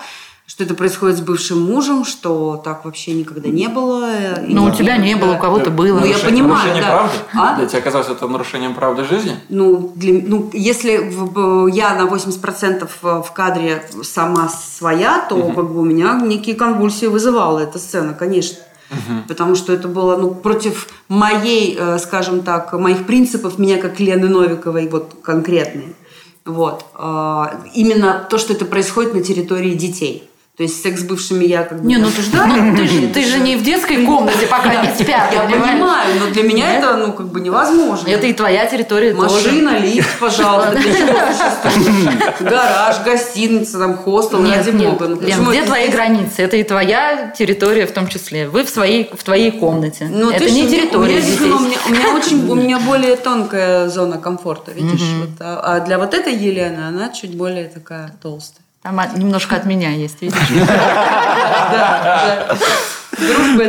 что 0.49 0.63
это 0.63 0.73
происходит 0.73 1.17
с 1.17 1.21
бывшим 1.21 1.61
мужем, 1.61 2.03
что 2.03 2.59
так 2.65 2.83
вообще 2.83 3.11
никогда 3.13 3.49
не 3.49 3.67
было. 3.67 4.09
Ну, 4.41 4.65
у 4.65 4.71
тебя 4.71 4.97
не 4.97 5.15
было, 5.15 5.35
у 5.35 5.37
кого-то 5.37 5.69
было. 5.69 5.99
Ну, 5.99 6.05
я 6.05 6.17
понимаю, 6.17 6.49
нарушение 6.49 6.81
да. 6.81 6.89
правды? 6.89 7.17
А? 7.35 7.55
Для 7.55 7.67
тебя 7.67 7.81
казалось 7.81 8.09
это 8.09 8.27
нарушением 8.27 8.73
правды 8.73 9.03
жизни? 9.03 9.35
Ну, 9.49 9.93
для, 9.95 10.23
ну 10.25 10.49
если 10.51 10.93
я 11.71 11.93
на 11.93 12.07
80% 12.07 12.89
в 12.99 13.31
кадре 13.31 13.83
сама 14.01 14.49
своя, 14.49 15.23
то 15.29 15.35
угу. 15.35 15.53
как 15.53 15.71
бы 15.71 15.81
у 15.81 15.85
меня 15.85 16.19
некие 16.19 16.55
конвульсии 16.55 17.05
вызывала 17.05 17.59
эта 17.59 17.77
сцена, 17.77 18.15
конечно. 18.15 18.57
Угу. 18.89 19.27
Потому 19.27 19.53
что 19.53 19.71
это 19.71 19.87
было 19.87 20.17
ну, 20.17 20.33
против 20.33 20.87
моей, 21.09 21.77
э, 21.79 21.99
скажем 21.99 22.41
так, 22.41 22.73
моих 22.73 23.05
принципов, 23.05 23.59
меня 23.59 23.77
как 23.77 23.99
Лены 23.99 24.27
Новиковой, 24.27 24.87
вот 24.87 25.13
конкретные. 25.21 25.93
Вот. 26.45 26.83
Именно 27.75 28.25
то, 28.27 28.39
что 28.39 28.53
это 28.53 28.65
происходит 28.65 29.13
на 29.13 29.21
территории 29.21 29.75
детей. 29.75 30.28
То 30.59 30.63
есть 30.63 30.83
секс 30.83 30.99
с 30.99 31.03
бывшими 31.05 31.45
я 31.45 31.63
как 31.63 31.81
бы... 31.81 31.87
Не, 31.87 31.95
ну 31.95 32.09
ты 32.11 32.21
же, 32.21 32.31
ну, 32.33 32.75
ты, 32.75 32.85
же, 32.85 33.07
ты 33.07 33.23
же 33.23 33.39
не 33.39 33.55
в 33.55 33.63
детской 33.63 34.05
комнате, 34.05 34.45
пока 34.45 34.85
не 34.85 34.93
спят. 34.93 35.31
Я 35.31 35.43
понимаю, 35.43 36.19
но 36.19 36.33
для 36.33 36.43
меня 36.43 36.73
это, 36.73 36.97
ну, 36.97 37.13
как 37.13 37.29
бы 37.29 37.39
невозможно. 37.39 38.09
Это 38.09 38.27
и 38.27 38.33
твоя 38.33 38.65
территория 38.65 39.13
Машина, 39.13 39.77
лифт, 39.79 40.19
пожалуйста. 40.19 40.77
Гараж, 42.41 42.97
гостиница, 43.05 43.79
там, 43.79 43.95
хостел, 43.95 44.41
нет, 44.41 44.65
ради 44.65 44.75
бога. 44.75 45.07
Ну, 45.07 45.49
где 45.49 45.63
твои 45.63 45.87
границы? 45.87 46.41
Это 46.41 46.57
и 46.57 46.63
твоя 46.63 47.33
территория 47.37 47.87
в 47.87 47.93
том 47.93 48.09
числе. 48.09 48.49
Вы 48.49 48.65
в 48.65 48.69
своей, 48.69 49.09
в 49.13 49.23
твоей 49.23 49.51
комнате. 49.51 50.09
Ну, 50.11 50.29
это 50.29 50.51
не 50.51 50.67
территория. 50.67 51.23
У 51.87 51.89
меня 51.89 52.13
очень, 52.13 52.49
у 52.49 52.55
меня 52.55 52.79
более 52.79 53.15
тонкая 53.15 53.87
зона 53.87 54.17
комфорта, 54.17 54.73
видишь? 54.73 55.07
А, 55.39 55.77
а 55.77 55.79
для 55.79 55.97
вот 55.97 56.13
этой 56.13 56.35
Елены 56.35 56.81
она 56.85 57.07
чуть 57.13 57.37
более 57.37 57.69
такая 57.69 58.13
толстая. 58.21 58.65
Там 58.81 58.99
немножко 59.15 59.55
от 59.57 59.65
меня 59.65 59.91
есть, 59.91 60.21
видишь? 60.21 60.37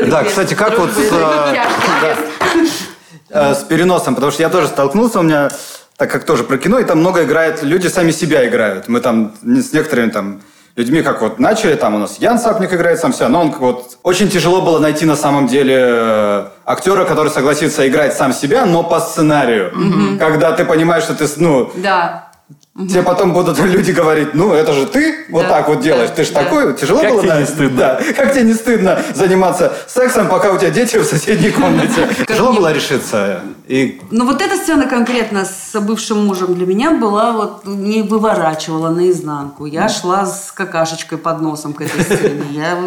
Да, 0.07 0.23
кстати, 0.23 0.55
как 0.55 0.79
вот 0.79 0.91
э, 0.97 1.57
э, 3.31 3.55
с 3.55 3.65
переносом, 3.65 4.15
потому 4.15 4.31
что 4.31 4.43
я 4.43 4.49
тоже 4.49 4.69
столкнулся, 4.69 5.19
у 5.19 5.23
меня 5.23 5.49
так 5.97 6.11
как 6.11 6.25
тоже 6.25 6.45
про 6.45 6.57
кино, 6.57 6.79
и 6.79 6.85
там 6.85 7.01
много 7.01 7.25
играет, 7.25 7.63
люди 7.63 7.89
сами 7.89 8.13
себя 8.13 8.49
играют. 8.49 8.87
Мы 8.87 9.01
там 9.01 9.35
с 9.43 9.73
некоторыми 9.73 10.11
там 10.11 10.43
людьми 10.77 11.03
как 11.03 11.21
вот 11.21 11.41
начали, 11.41 11.75
там 11.75 11.97
у 11.97 11.99
нас 11.99 12.19
Ян 12.21 12.39
Сапник 12.39 12.73
играет 12.73 13.01
сам 13.01 13.13
себя, 13.13 13.29
но 13.29 13.41
он 13.41 13.51
вот 13.51 13.99
очень 14.05 14.29
тяжело 14.31 14.63
было 14.63 14.79
найти 14.79 15.05
на 15.05 15.17
самом 15.17 15.49
деле 15.49 15.77
э, 15.79 16.47
актера, 16.65 17.05
который 17.05 17.33
согласится 17.33 17.89
играть 17.89 18.15
сам 18.15 18.33
себя, 18.33 18.67
но 18.67 18.85
по 18.85 19.01
сценарию. 19.01 19.73
Угу. 19.75 20.19
Когда 20.21 20.53
ты 20.53 20.65
понимаешь, 20.65 21.03
что 21.03 21.15
ты, 21.15 21.27
ну... 21.39 21.73
Да 21.75 22.30
Угу. 22.77 22.87
Тебе 22.87 23.03
потом 23.03 23.33
будут 23.33 23.59
люди 23.65 23.91
говорить, 23.91 24.35
ну, 24.35 24.53
это 24.53 24.73
же 24.73 24.87
ты 24.87 25.27
вот 25.31 25.43
да, 25.43 25.49
так 25.49 25.69
вот 25.69 25.81
делаешь. 25.81 26.11
Да, 26.11 26.15
ты 26.15 26.25
же 26.25 26.33
да. 26.33 26.45
такой, 26.45 26.75
тяжело 26.77 27.01
как 27.01 27.11
было? 27.11 27.23
Тебе 27.23 27.39
не 27.39 27.47
стыдно? 27.47 27.79
Да. 27.79 28.01
Как 28.17 28.33
тебе 28.33 28.43
не 28.45 28.55
стыдно 28.55 29.03
заниматься 29.15 29.73
сексом, 29.87 30.29
пока 30.29 30.53
у 30.53 30.59
тебя 30.59 30.71
дети 30.71 30.97
в 30.97 31.05
соседней 31.05 31.51
комнате? 31.51 32.09
Тяжело 32.29 32.53
было 32.53 32.73
решиться? 32.73 33.43
И... 33.67 34.01
Ну, 34.11 34.25
вот 34.25 34.41
эта 34.43 34.57
сцена 34.57 34.87
конкретно 34.87 35.45
с 35.45 35.79
бывшим 35.81 36.27
мужем 36.27 36.55
для 36.55 36.67
меня 36.67 36.93
была 36.93 37.33
вот, 37.33 37.65
не 37.65 38.03
выворачивала 38.03 38.91
наизнанку. 38.91 39.67
Я 39.67 39.89
шла 39.89 40.27
с 40.27 40.53
какашечкой 40.53 41.19
под 41.19 41.41
носом 41.41 41.73
к 41.73 41.83
этой 41.83 42.03
сцене. 42.03 42.45
Я 42.51 42.79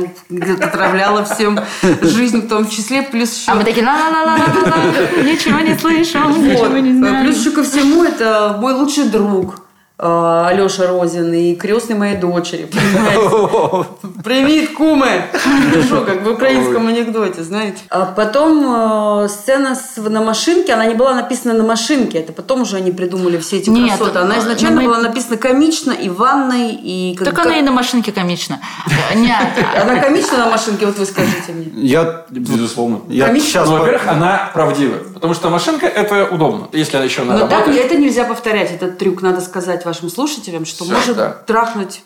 отравляла 0.65 1.23
всем 1.25 1.59
жизнь 2.01 2.41
в 2.41 2.47
том 2.47 2.67
числе, 2.69 3.03
плюс 3.03 3.35
еще... 3.37 3.51
А 3.51 3.55
мы 3.55 3.63
такие, 3.63 3.85
ла-ла-ла-ла-ла, 3.85 5.23
ничего 5.23 5.59
не 5.59 5.77
слышим, 5.77 6.29
ничего 6.43 6.77
не 6.77 6.93
знаем. 6.93 7.25
Плюс 7.25 7.37
еще 7.39 7.51
ко 7.51 7.63
всему, 7.63 8.03
это 8.03 8.57
мой 8.59 8.73
лучший 8.73 9.05
друг 9.05 9.55
Алеша 9.97 10.87
Розин 10.87 11.31
и 11.33 11.55
крестный 11.55 11.95
моей 11.95 12.17
дочери, 12.17 12.67
Привет, 14.23 14.73
кумы! 14.73 15.25
Хорошо, 15.33 16.05
как 16.05 16.25
в 16.25 16.31
украинском 16.31 16.87
анекдоте, 16.87 17.43
знаете. 17.43 17.77
А 17.89 18.05
потом 18.05 19.23
э, 19.23 19.27
сцена 19.27 19.75
с, 19.75 19.97
на 19.97 20.21
машинке, 20.21 20.73
она 20.73 20.85
не 20.85 20.95
была 20.95 21.13
написана 21.13 21.53
на 21.53 21.63
машинке, 21.63 22.19
это 22.19 22.33
потом 22.33 22.61
уже 22.61 22.77
они 22.77 22.91
придумали 22.91 23.37
все 23.37 23.57
эти 23.57 23.69
Нет, 23.69 23.97
красоты. 23.97 24.19
Она 24.19 24.39
изначально 24.39 24.81
мы... 24.81 24.87
была 24.87 24.99
написана 24.99 25.37
комично 25.37 25.91
и 25.91 26.09
в 26.09 26.15
ванной, 26.15 26.71
и... 26.71 27.15
Как, 27.15 27.27
так 27.27 27.35
как... 27.35 27.45
она 27.45 27.57
и 27.57 27.61
на 27.61 27.71
машинке 27.71 28.11
комична. 28.11 28.61
Нет. 29.15 29.37
Она 29.79 29.99
комична 29.99 30.37
на 30.37 30.49
машинке, 30.49 30.87
вот 30.87 30.97
вы 30.97 31.05
скажите 31.05 31.51
мне. 31.51 31.67
Я, 31.75 32.25
безусловно. 32.29 33.01
Я 33.09 33.31
сейчас... 33.35 33.69
Ну, 33.69 33.77
во-первых, 33.77 34.07
она 34.07 34.49
правдивая, 34.53 35.01
потому 35.23 35.35
что 35.35 35.49
машинка 35.49 35.85
это 35.85 36.25
удобно, 36.25 36.67
если 36.73 36.97
она 36.97 37.05
еще 37.05 37.21
она 37.21 37.37
Но 37.37 37.47
так 37.47 37.65
это 37.69 37.95
нельзя 37.95 38.25
повторять, 38.25 38.71
этот 38.71 38.97
трюк, 38.97 39.21
надо 39.21 39.39
сказать 39.39 39.85
вашим 39.85 40.09
слушателям, 40.09 40.65
что 40.65 40.83
все, 40.83 40.93
может 40.93 41.15
да. 41.15 41.29
трахнуть... 41.29 42.03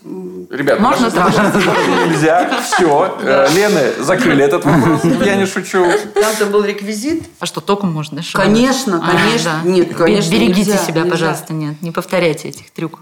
Ребят, 0.51 0.79
можно 0.79 1.09
трахнуть? 1.09 1.65
Нельзя, 2.09 2.47
все. 2.61 3.17
Э, 3.23 3.47
Лены 3.55 4.03
закрыли 4.03 4.43
этот 4.43 4.65
вопрос, 4.65 5.01
я 5.25 5.35
не 5.35 5.47
шучу. 5.47 5.83
Там-то 6.13 6.45
был 6.45 6.63
реквизит. 6.63 7.23
А 7.39 7.47
что, 7.47 7.59
током 7.59 7.91
можно? 7.91 8.21
Конечно, 8.33 8.99
конечно. 8.99 9.61
Нет, 9.63 9.95
конечно, 9.95 10.31
Берегите 10.31 10.77
себя, 10.77 11.03
пожалуйста, 11.03 11.53
нет, 11.53 11.81
не 11.81 11.89
повторяйте 11.89 12.49
этих 12.49 12.69
трюков. 12.69 12.99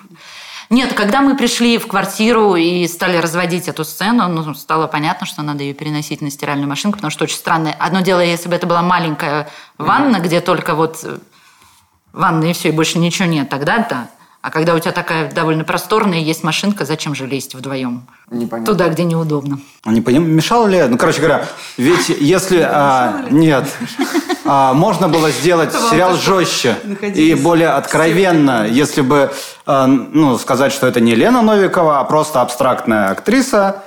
Нет, 0.69 0.93
когда 0.93 1.21
мы 1.21 1.37
пришли 1.37 1.77
в 1.77 1.87
квартиру 1.87 2.55
и 2.55 2.87
стали 2.87 3.17
разводить 3.17 3.67
эту 3.67 3.83
сцену, 3.83 4.27
ну, 4.27 4.53
стало 4.55 4.87
понятно, 4.87 5.27
что 5.27 5.41
надо 5.41 5.63
ее 5.63 5.73
переносить 5.73 6.21
на 6.21 6.31
стиральную 6.31 6.67
машинку, 6.67 6.97
потому 6.97 7.11
что 7.11 7.25
очень 7.25 7.37
странно. 7.37 7.73
Одно 7.77 8.01
дело, 8.01 8.19
если 8.19 8.49
бы 8.49 8.55
это 8.55 8.65
была 8.65 8.81
маленькая 8.81 9.49
ванна, 9.77 10.19
где 10.19 10.41
только 10.41 10.73
вот 10.73 10.99
э, 11.03 11.17
ванна 12.13 12.45
и 12.45 12.53
все, 12.53 12.69
и 12.69 12.71
больше 12.71 12.97
ничего 12.97 13.27
нет, 13.27 13.49
тогда 13.49 13.85
да. 13.89 14.07
А 14.41 14.51
когда 14.51 14.75
у 14.75 14.79
тебя 14.79 14.91
такая 14.91 15.31
довольно 15.31 15.63
просторная 15.63 16.19
есть 16.19 16.43
машинка, 16.43 16.85
зачем 16.85 17.15
же 17.15 17.25
лезть 17.25 17.55
вдвоем? 17.55 18.05
Непонятно. 18.29 18.73
Туда, 18.73 18.89
где 18.89 19.03
неудобно. 19.03 19.59
Не 19.85 20.01
поним... 20.01 20.29
Мешало 20.29 20.67
ли? 20.67 20.83
Ну, 20.83 20.99
короче 20.99 21.17
говоря, 21.17 21.47
ведь 21.77 22.09
если... 22.09 22.59
А, 22.59 23.25
нет. 23.31 23.67
А, 24.45 24.73
можно 24.73 25.09
было 25.09 25.31
сделать 25.31 25.73
сериал 25.73 26.15
жестче 26.15 26.75
и 27.01 27.33
более 27.33 27.69
откровенно, 27.69 28.67
если 28.67 29.01
бы 29.01 29.31
а, 29.65 29.87
ну, 29.87 30.37
сказать, 30.37 30.71
что 30.71 30.87
это 30.87 30.99
не 30.99 31.15
Лена 31.15 31.41
Новикова, 31.41 31.99
а 31.99 32.03
просто 32.03 32.41
абстрактная 32.41 33.09
актриса, 33.09 33.83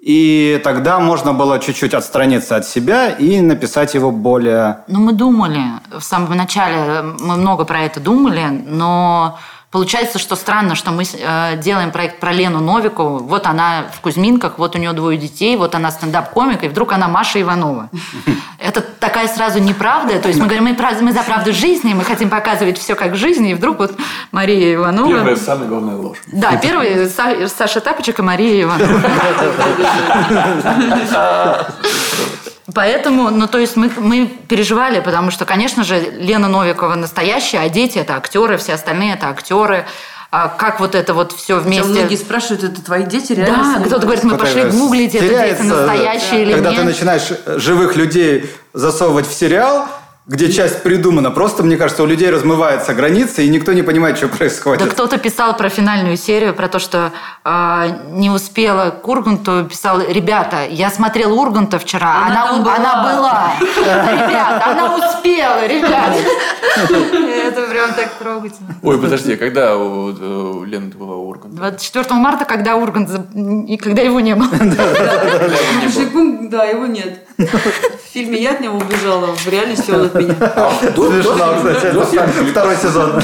и 0.00 0.60
тогда 0.62 1.00
можно 1.00 1.32
было 1.32 1.58
чуть-чуть 1.58 1.92
отстраниться 1.92 2.54
от 2.54 2.64
себя 2.64 3.10
и 3.10 3.40
написать 3.40 3.94
его 3.94 4.12
более... 4.12 4.84
Ну, 4.86 5.00
мы 5.00 5.12
думали. 5.12 5.60
В 5.90 6.00
самом 6.00 6.36
начале 6.36 7.02
мы 7.02 7.36
много 7.36 7.64
про 7.64 7.80
это 7.80 7.98
думали, 7.98 8.44
но 8.66 9.36
Получается, 9.76 10.18
что 10.18 10.36
странно, 10.36 10.74
что 10.74 10.90
мы 10.90 11.02
э, 11.02 11.56
делаем 11.58 11.90
проект 11.90 12.18
про 12.18 12.32
Лену 12.32 12.60
Новикову. 12.60 13.18
Вот 13.18 13.46
она 13.46 13.84
в 13.92 14.00
Кузьминках, 14.00 14.56
вот 14.56 14.74
у 14.74 14.78
нее 14.78 14.94
двое 14.94 15.18
детей, 15.18 15.54
вот 15.54 15.74
она 15.74 15.90
стендап-комик, 15.90 16.64
и 16.64 16.68
вдруг 16.68 16.94
она 16.94 17.08
Маша 17.08 17.42
Иванова. 17.42 17.90
Это 18.58 18.80
такая 18.80 19.28
сразу 19.28 19.58
неправда. 19.58 20.18
То 20.18 20.28
есть 20.28 20.40
мы 20.40 20.46
говорим, 20.46 20.64
мы, 20.64 20.74
мы 21.02 21.12
за 21.12 21.22
правду 21.22 21.52
жизни, 21.52 21.92
мы 21.92 22.04
хотим 22.04 22.30
показывать 22.30 22.78
все 22.78 22.94
как 22.94 23.12
в 23.12 23.16
жизни, 23.16 23.50
и 23.50 23.54
вдруг 23.54 23.78
вот 23.78 23.92
Мария 24.32 24.76
Иванова... 24.76 25.10
Первая 25.10 25.36
самая 25.36 25.68
главная 25.68 25.96
ложь. 25.96 26.22
Да, 26.32 26.56
первый 26.56 27.10
Саша 27.10 27.80
Тапочек 27.82 28.18
и 28.18 28.22
Мария 28.22 28.62
Иванова. 28.62 29.02
Поэтому, 32.74 33.30
ну, 33.30 33.46
то 33.46 33.58
есть 33.58 33.76
мы, 33.76 33.90
мы 33.96 34.26
переживали, 34.26 35.00
потому 35.00 35.30
что, 35.30 35.44
конечно 35.44 35.84
же, 35.84 35.98
Лена 35.98 36.48
Новикова 36.48 36.94
настоящая, 36.94 37.60
а 37.60 37.68
дети– 37.68 37.98
это 37.98 38.16
актеры, 38.16 38.58
все 38.58 38.74
остальные– 38.74 39.12
это 39.14 39.28
актеры. 39.28 39.65
А 40.30 40.48
как 40.48 40.80
вот 40.80 40.94
это 40.94 41.14
вот 41.14 41.32
все 41.32 41.58
вместе... 41.58 41.82
Хотя 41.82 42.00
многие 42.00 42.16
спрашивают, 42.16 42.64
это 42.64 42.82
твои 42.82 43.04
дети 43.04 43.32
реально? 43.32 43.78
Да, 43.78 43.84
кто-то 43.84 44.02
говорит, 44.02 44.24
мы 44.24 44.36
пошли 44.36 44.64
гуглить, 44.64 45.14
это 45.14 45.28
дети 45.28 45.62
настоящие 45.62 46.30
да. 46.30 46.36
или 46.38 46.52
когда 46.52 46.70
нет. 46.70 46.78
Когда 46.78 46.82
ты 46.82 46.84
начинаешь 46.84 47.62
живых 47.62 47.96
людей 47.96 48.50
засовывать 48.72 49.26
в 49.28 49.32
сериал, 49.32 49.86
где 50.26 50.50
часть 50.50 50.82
придумана. 50.82 51.30
Просто, 51.30 51.62
мне 51.62 51.76
кажется, 51.76 52.02
у 52.02 52.06
людей 52.06 52.30
размываются 52.30 52.94
границы, 52.94 53.44
и 53.44 53.48
никто 53.48 53.72
не 53.72 53.82
понимает, 53.82 54.16
что 54.16 54.26
происходит. 54.26 54.82
Да 54.82 54.90
кто-то 54.90 55.18
писал 55.18 55.56
про 55.56 55.68
финальную 55.68 56.16
серию, 56.16 56.52
про 56.52 56.68
то, 56.68 56.80
что 56.80 57.12
э, 57.44 57.88
не 58.10 58.30
успела 58.30 58.90
к 58.90 59.06
Урганту, 59.06 59.66
писал, 59.70 60.00
ребята, 60.00 60.66
я 60.68 60.90
смотрел 60.90 61.38
Урганта 61.38 61.78
вчера, 61.78 62.26
она, 62.26 62.50
она, 62.50 62.58
была. 62.58 62.74
она 62.74 63.02
была. 63.04 63.52
Ребята, 63.60 64.62
она 64.66 64.96
успела, 64.96 65.66
ребята. 65.66 66.16
Это 66.76 67.62
прям 67.68 67.94
так 67.94 68.14
трогательно. 68.18 68.74
Ой, 68.82 68.98
подожди, 68.98 69.34
а 69.34 69.36
когда 69.36 69.76
у 69.76 70.64
Лены 70.64 70.92
была 70.92 71.14
Ургант? 71.14 71.54
24 71.54 72.14
марта, 72.14 72.44
когда 72.44 72.74
Ургант, 72.74 73.10
и 73.68 73.76
когда 73.76 74.02
его 74.02 74.18
не 74.18 74.34
было. 74.34 74.48
Да, 76.50 76.64
его 76.64 76.86
нет. 76.86 77.25
В 77.38 78.12
фильме 78.12 78.40
я 78.42 78.52
от 78.52 78.60
него 78.60 78.78
убежала, 78.78 79.26
в 79.26 79.46
реальности 79.48 79.90
он 79.90 80.06
от 80.06 80.14
меня. 80.14 80.34
Смешно, 80.34 81.54
кстати, 81.56 82.50
второй 82.50 82.76
сезон. 82.76 83.22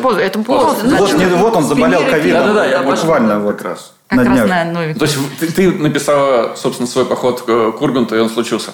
После, 0.00 0.24
это 0.24 0.38
после. 0.38 1.36
Вот 1.36 1.56
он 1.56 1.64
заболел 1.64 2.00
ковидом. 2.08 2.46
Да-да-да, 2.46 2.66
я 2.66 2.82
буквально 2.82 3.40
вот 3.40 3.56
как 3.56 3.66
раз. 3.66 3.92
Как 4.08 4.26
раз 4.26 4.48
на 4.48 4.64
новенький. 4.64 4.98
То 4.98 5.04
есть 5.04 5.54
ты 5.56 5.70
написала, 5.70 6.54
собственно, 6.56 6.88
свой 6.88 7.04
поход 7.04 7.42
к 7.42 7.82
Урганту, 7.82 8.16
и 8.16 8.20
он 8.20 8.30
случился? 8.30 8.70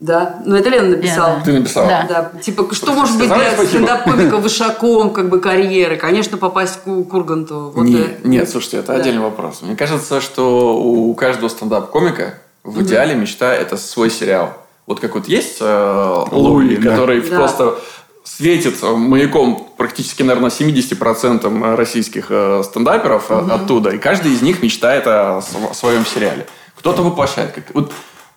Да, 0.00 0.40
ну 0.44 0.54
это 0.54 0.68
Лена 0.68 0.90
написала. 0.90 1.38
Yeah, 1.38 1.44
Ты 1.44 1.52
написала? 1.54 1.88
Да. 1.88 2.06
да. 2.08 2.40
Типа, 2.40 2.72
что 2.72 2.92
может 2.92 3.18
быть 3.18 3.26
для 3.26 3.50
стендап-комика 3.66 4.36
вышаком 4.38 5.10
как 5.10 5.28
бы 5.28 5.40
карьеры? 5.40 5.96
Конечно, 5.96 6.38
попасть 6.38 6.82
к 6.84 6.86
Урганту. 6.86 7.72
Вот 7.74 7.82
нет, 7.82 8.18
это... 8.20 8.28
нет, 8.28 8.48
слушайте, 8.48 8.76
это 8.76 8.92
да. 8.92 9.00
отдельный 9.00 9.22
вопрос. 9.22 9.62
Мне 9.62 9.74
кажется, 9.74 10.20
что 10.20 10.78
у 10.78 11.12
каждого 11.14 11.48
стендап-комика 11.48 12.34
в 12.64 12.82
идеале 12.82 13.14
мечта– 13.14 13.54
это 13.54 13.76
свой 13.76 14.10
сериал. 14.10 14.52
Вот 14.86 15.00
как 15.00 15.14
вот 15.14 15.28
есть 15.28 15.58
э, 15.60 16.24
Луи, 16.30 16.76
который 16.76 17.20
да. 17.20 17.36
просто 17.36 17.78
светит 18.24 18.82
маяком 18.82 19.68
практически, 19.76 20.22
наверное, 20.22 20.50
70% 20.50 21.76
российских 21.76 22.26
э, 22.30 22.62
стендаперов 22.64 23.30
угу. 23.30 23.50
оттуда, 23.50 23.90
и 23.90 23.98
каждый 23.98 24.32
из 24.32 24.42
них 24.42 24.62
мечтает 24.62 25.06
о, 25.06 25.38
о 25.38 25.74
своем 25.74 26.06
сериале. 26.06 26.46
Кто-то 26.76 27.02
воплощает. 27.02 27.52
Как... 27.52 27.64
Вот 27.74 27.92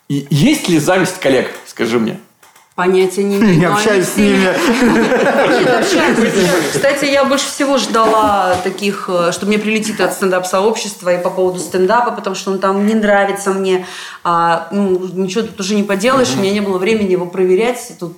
есть 0.09 0.67
ли 0.67 0.79
зависть 0.79 1.19
коллег, 1.19 1.51
скажи 1.65 1.99
мне? 1.99 2.19
Понятия 2.75 3.23
не 3.23 3.37
имею. 3.39 3.59
Не 3.59 3.65
общаюсь 3.65 4.07
с 4.07 4.15
ними. 4.15 4.47
Кстати, 6.73 7.05
я 7.05 7.25
больше 7.25 7.47
всего 7.47 7.77
ждала 7.77 8.55
таких, 8.63 9.09
э, 9.09 9.33
что 9.33 9.45
мне 9.45 9.59
прилетит 9.59 9.99
от 9.99 10.13
стендап-сообщества 10.13 11.13
и 11.13 11.21
по 11.21 11.29
поводу 11.29 11.59
стендапа, 11.59 12.11
потому 12.11 12.33
что 12.35 12.51
он 12.51 12.59
там 12.59 12.87
не 12.87 12.93
нравится 12.93 13.51
мне. 13.51 13.85
А, 14.23 14.69
ну, 14.71 15.05
ничего 15.13 15.41
тут 15.41 15.59
уже 15.59 15.75
не 15.75 15.83
поделаешь, 15.83 16.29
у 16.33 16.39
меня 16.39 16.51
не 16.51 16.61
было 16.61 16.77
времени 16.77 17.11
его 17.11 17.25
проверять. 17.25 17.91
Тут, 17.99 18.15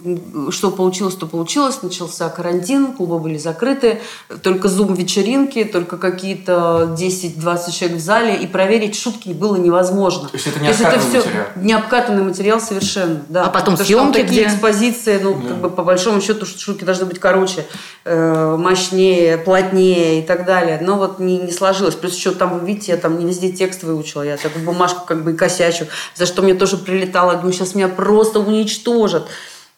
что 0.51 0.69
получилось, 0.69 1.15
то 1.15 1.25
получилось. 1.25 1.81
Начался 1.81 2.29
карантин, 2.29 2.93
клубы 2.93 3.17
были 3.17 3.37
закрыты, 3.37 4.01
только 4.43 4.67
зум-вечеринки, 4.67 5.63
только 5.63 5.97
какие-то 5.97 6.95
10-20 6.95 7.71
человек 7.71 7.97
в 7.97 8.01
зале, 8.01 8.35
и 8.35 8.45
проверить 8.45 8.95
шутки 8.95 9.29
было 9.29 9.55
невозможно. 9.55 10.29
То 10.29 10.35
есть 10.35 10.45
это 10.45 10.59
не 10.59 10.69
обкатанный 10.69 11.03
материал? 11.05 11.45
Не 11.55 11.73
обкатанный 11.73 12.23
материал 12.23 12.61
совершенно, 12.61 13.23
да. 13.29 13.45
А 13.45 13.49
потом 13.49 13.77
съемки 13.77 14.21
где? 14.21 14.42
Экспозиции, 14.43 15.19
ну, 15.21 15.33
да. 15.35 15.49
как 15.49 15.57
бы 15.57 15.69
по 15.69 15.83
большому 15.83 16.21
счету 16.21 16.45
шутки 16.45 16.83
должны 16.83 17.05
быть 17.05 17.19
короче, 17.19 17.65
э, 18.05 18.55
мощнее, 18.57 19.37
плотнее 19.37 20.19
и 20.19 20.21
так 20.21 20.45
далее. 20.45 20.79
Но 20.81 20.97
вот 20.97 21.19
не, 21.19 21.37
не 21.37 21.51
сложилось. 21.51 21.95
Плюс 21.95 22.15
еще 22.15 22.31
там, 22.31 22.59
вы 22.59 22.65
видите, 22.65 22.91
я 22.93 22.97
там 22.97 23.19
не 23.19 23.25
везде 23.25 23.51
текст 23.51 23.83
выучила, 23.83 24.23
я 24.23 24.37
так 24.37 24.51
бумажку 24.63 25.05
как 25.05 25.23
бы 25.23 25.33
и 25.33 25.35
косячу, 25.35 25.87
за 26.15 26.25
что 26.25 26.41
мне 26.41 26.53
тоже 26.53 26.77
прилетало. 26.77 27.35
Думаю, 27.35 27.53
сейчас 27.53 27.75
меня 27.75 27.87
просто 27.87 28.39
уничтожат. 28.39 29.27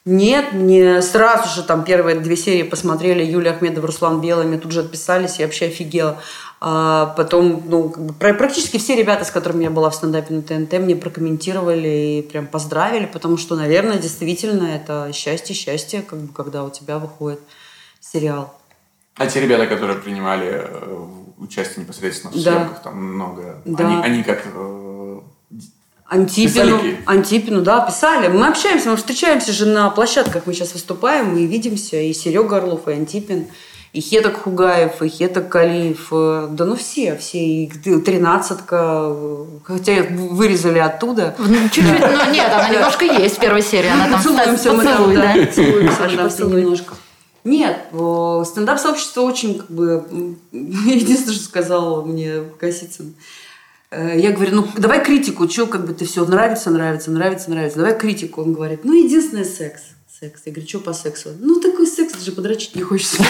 Нет, 0.06 0.52
мне 0.52 1.02
сразу 1.02 1.48
же 1.52 1.64
там 1.64 1.82
первые 1.82 2.20
две 2.20 2.36
серии 2.36 2.62
посмотрели 2.62 3.24
Юлия 3.24 3.50
Ахмедова, 3.50 3.88
Руслан 3.88 4.20
Белый, 4.20 4.46
мне 4.46 4.56
тут 4.56 4.70
же 4.70 4.80
отписались, 4.80 5.40
я 5.40 5.46
вообще 5.46 5.66
офигела. 5.66 6.22
А 6.60 7.06
потом, 7.16 7.64
ну, 7.66 7.92
практически 8.20 8.78
все 8.78 8.94
ребята, 8.94 9.24
с 9.24 9.32
которыми 9.32 9.64
я 9.64 9.70
была 9.70 9.90
в 9.90 9.96
стендапе 9.96 10.32
на 10.32 10.42
ТНТ, 10.42 10.74
мне 10.74 10.94
прокомментировали 10.94 11.88
и 11.88 12.22
прям 12.22 12.46
поздравили, 12.46 13.06
потому 13.06 13.36
что, 13.36 13.56
наверное, 13.56 13.98
действительно 13.98 14.68
это 14.68 15.10
счастье, 15.12 15.56
счастье, 15.56 16.02
как 16.02 16.20
бы, 16.20 16.32
когда 16.32 16.62
у 16.62 16.70
тебя 16.70 17.00
выходит 17.00 17.40
сериал. 18.00 18.56
А 19.16 19.26
те 19.26 19.40
ребята, 19.40 19.66
которые 19.66 19.98
принимали 19.98 20.50
э, 20.52 21.06
участие 21.38 21.82
непосредственно 21.82 22.32
в 22.32 22.36
съемках, 22.36 22.74
да. 22.74 22.80
там 22.84 22.96
много, 22.96 23.60
да. 23.64 23.84
они, 23.84 24.02
они 24.02 24.22
как 24.22 24.46
э, 26.10 26.14
Антипину, 26.14 26.80
Антипину, 27.06 27.62
да, 27.62 27.80
писали. 27.80 28.28
Мы 28.28 28.46
общаемся, 28.46 28.90
мы 28.90 28.96
встречаемся 28.96 29.52
же 29.52 29.66
на 29.66 29.90
площадках, 29.90 30.42
мы 30.46 30.54
сейчас 30.54 30.72
выступаем, 30.72 31.34
мы 31.34 31.46
видимся, 31.46 32.00
и 32.00 32.12
Серега 32.12 32.58
Орлов, 32.58 32.88
и 32.88 32.92
Антипин 32.92 33.46
и 33.96 34.00
Хеток 34.00 34.42
Хугаев, 34.42 35.00
и 35.00 35.08
Хеток 35.08 35.48
Калиев, 35.48 36.08
э, 36.10 36.48
да 36.50 36.66
ну 36.66 36.76
все, 36.76 37.16
все, 37.16 37.38
и 37.38 37.66
тринадцатка, 37.66 39.16
хотя 39.64 40.02
вырезали 40.10 40.78
оттуда. 40.78 41.34
Ну, 41.38 41.68
чуть-чуть, 41.70 42.00
но 42.00 42.30
нет, 42.30 42.52
она 42.52 42.68
немножко 42.68 43.06
есть 43.06 43.36
в 43.36 43.40
первой 43.40 43.62
серии, 43.62 43.88
она 43.88 44.10
там 44.10 44.22
Целуемся 44.22 44.72
мы 44.74 44.84
там, 44.84 45.14
да, 45.14 45.46
целуемся 45.46 46.44
немножко. 46.44 46.94
Нет, 47.44 47.78
стендап-сообщество 47.90 49.22
очень 49.22 49.60
как 49.60 49.70
бы... 49.70 50.04
Единственное, 50.52 51.34
что 51.34 51.44
сказал 51.44 52.04
мне 52.04 52.42
Косицын. 52.58 53.14
Э, 53.90 54.18
я 54.18 54.32
говорю, 54.32 54.56
ну 54.56 54.68
давай 54.76 55.04
критику, 55.04 55.48
что 55.48 55.66
как 55.66 55.86
бы 55.86 55.94
ты 55.94 56.04
все 56.04 56.24
нравится, 56.24 56.70
нравится, 56.70 57.10
нравится, 57.10 57.50
нравится. 57.50 57.78
Давай 57.78 57.98
критику. 57.98 58.42
Он 58.42 58.52
говорит, 58.52 58.84
ну 58.84 58.92
единственное 58.92 59.44
секс 59.44 59.82
секс. 60.20 60.42
Я 60.46 60.52
говорю, 60.52 60.68
что 60.68 60.80
по 60.80 60.92
сексу? 60.94 61.30
Ну, 61.40 61.60
такой 61.60 61.86
секс, 61.86 62.14
даже 62.14 62.32
подрочить 62.32 62.74
не 62.74 62.82
хочется. 62.82 63.18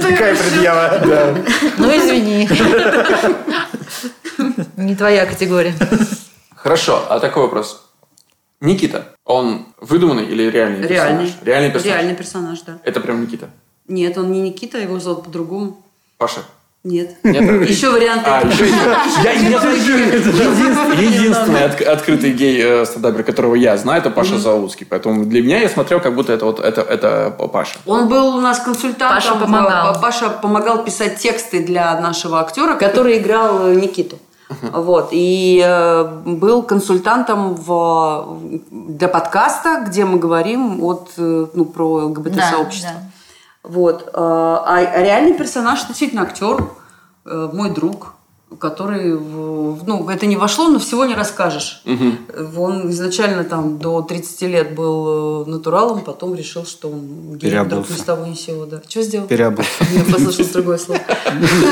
Такая 0.00 0.34
предъява. 0.34 1.44
Ну, 1.76 1.88
извини. 1.90 2.48
Не 4.76 4.96
твоя 4.96 5.26
категория. 5.26 5.74
Хорошо, 6.54 7.04
а 7.10 7.20
такой 7.20 7.42
вопрос. 7.42 7.84
Никита, 8.60 9.14
он 9.24 9.66
выдуманный 9.76 10.24
или 10.24 10.44
реальный 10.50 10.88
Реальный. 10.88 11.26
персонаж? 11.26 11.46
Реальный 11.46 11.70
персонаж. 11.70 11.96
Реальный 11.96 12.16
персонаж, 12.16 12.60
да. 12.62 12.78
Это 12.82 13.00
прям 13.00 13.22
Никита? 13.22 13.50
Нет, 13.86 14.18
он 14.18 14.32
не 14.32 14.40
Никита, 14.40 14.78
его 14.78 14.98
зовут 14.98 15.24
по-другому. 15.24 15.84
Паша? 16.16 16.40
Нет. 16.84 17.16
Нет? 17.24 17.68
Еще 17.68 17.90
варианты. 17.90 18.30
А, 18.30 18.40
еще 18.40 18.66
я 19.24 19.32
единственный 21.00 21.64
открытый 21.64 22.32
гей 22.32 22.62
э, 22.62 22.84
стендапер, 22.86 23.24
которого 23.24 23.56
я 23.56 23.76
знаю, 23.76 24.00
это 24.00 24.10
Паша 24.10 24.38
Зауцкий. 24.38 24.86
Поэтому 24.88 25.24
для 25.24 25.42
меня 25.42 25.60
я 25.60 25.68
смотрел, 25.68 26.00
как 26.00 26.14
будто 26.14 26.32
это 26.32 26.44
вот 26.44 26.60
это, 26.60 26.82
это 26.82 27.34
Паша. 27.52 27.78
Он 27.84 28.08
был 28.08 28.36
у 28.36 28.40
нас 28.40 28.60
консультантом. 28.60 29.16
Паша 29.16 29.34
помогал. 29.34 30.00
Паша 30.00 30.30
помогал 30.30 30.84
писать 30.84 31.18
тексты 31.18 31.64
для 31.64 32.00
нашего 32.00 32.40
актера, 32.40 32.76
который 32.76 33.18
играл 33.18 33.68
э, 33.68 33.74
Никиту. 33.74 34.16
Вот. 34.72 35.08
И 35.10 35.60
э, 35.62 36.04
был 36.24 36.62
консультантом 36.62 37.54
в, 37.54 38.38
для 38.70 39.08
подкаста, 39.08 39.84
где 39.86 40.04
мы 40.04 40.18
говорим 40.18 40.82
от, 40.84 41.10
ну, 41.16 41.64
про 41.64 42.06
ЛГБТ-сообщество. 42.06 42.92
Да, 42.94 43.00
да. 43.00 43.17
Вот. 43.62 44.10
А 44.14 45.02
реальный 45.02 45.34
персонаж 45.34 45.86
действительно 45.86 46.22
актер, 46.22 46.70
э, 47.26 47.48
мой 47.52 47.70
друг, 47.70 48.14
который, 48.58 49.10
ну, 49.12 50.08
это 50.08 50.26
не 50.26 50.36
вошло, 50.36 50.68
но 50.68 50.78
всего 50.78 51.04
не 51.04 51.14
расскажешь. 51.14 51.82
Угу. 51.84 52.60
Он 52.60 52.90
изначально 52.90 53.44
там 53.44 53.78
до 53.78 54.00
30 54.00 54.42
лет 54.42 54.74
был 54.74 55.44
э, 55.44 55.50
натуралом, 55.50 56.00
потом 56.00 56.34
решил, 56.34 56.64
что 56.64 56.88
он 56.88 57.36
гей, 57.36 57.58
вдруг 57.58 57.88
ни 57.90 57.94
с 57.94 58.00
того 58.00 58.26
ни 58.26 58.34
с 58.34 58.40
сего. 58.40 58.64
Да. 58.64 58.80
Что 58.88 59.02
сделал? 59.02 59.26
Переобулся. 59.26 59.70
Я 59.92 60.12
послышал 60.12 60.46
другое 60.52 60.78
слово. 60.78 61.00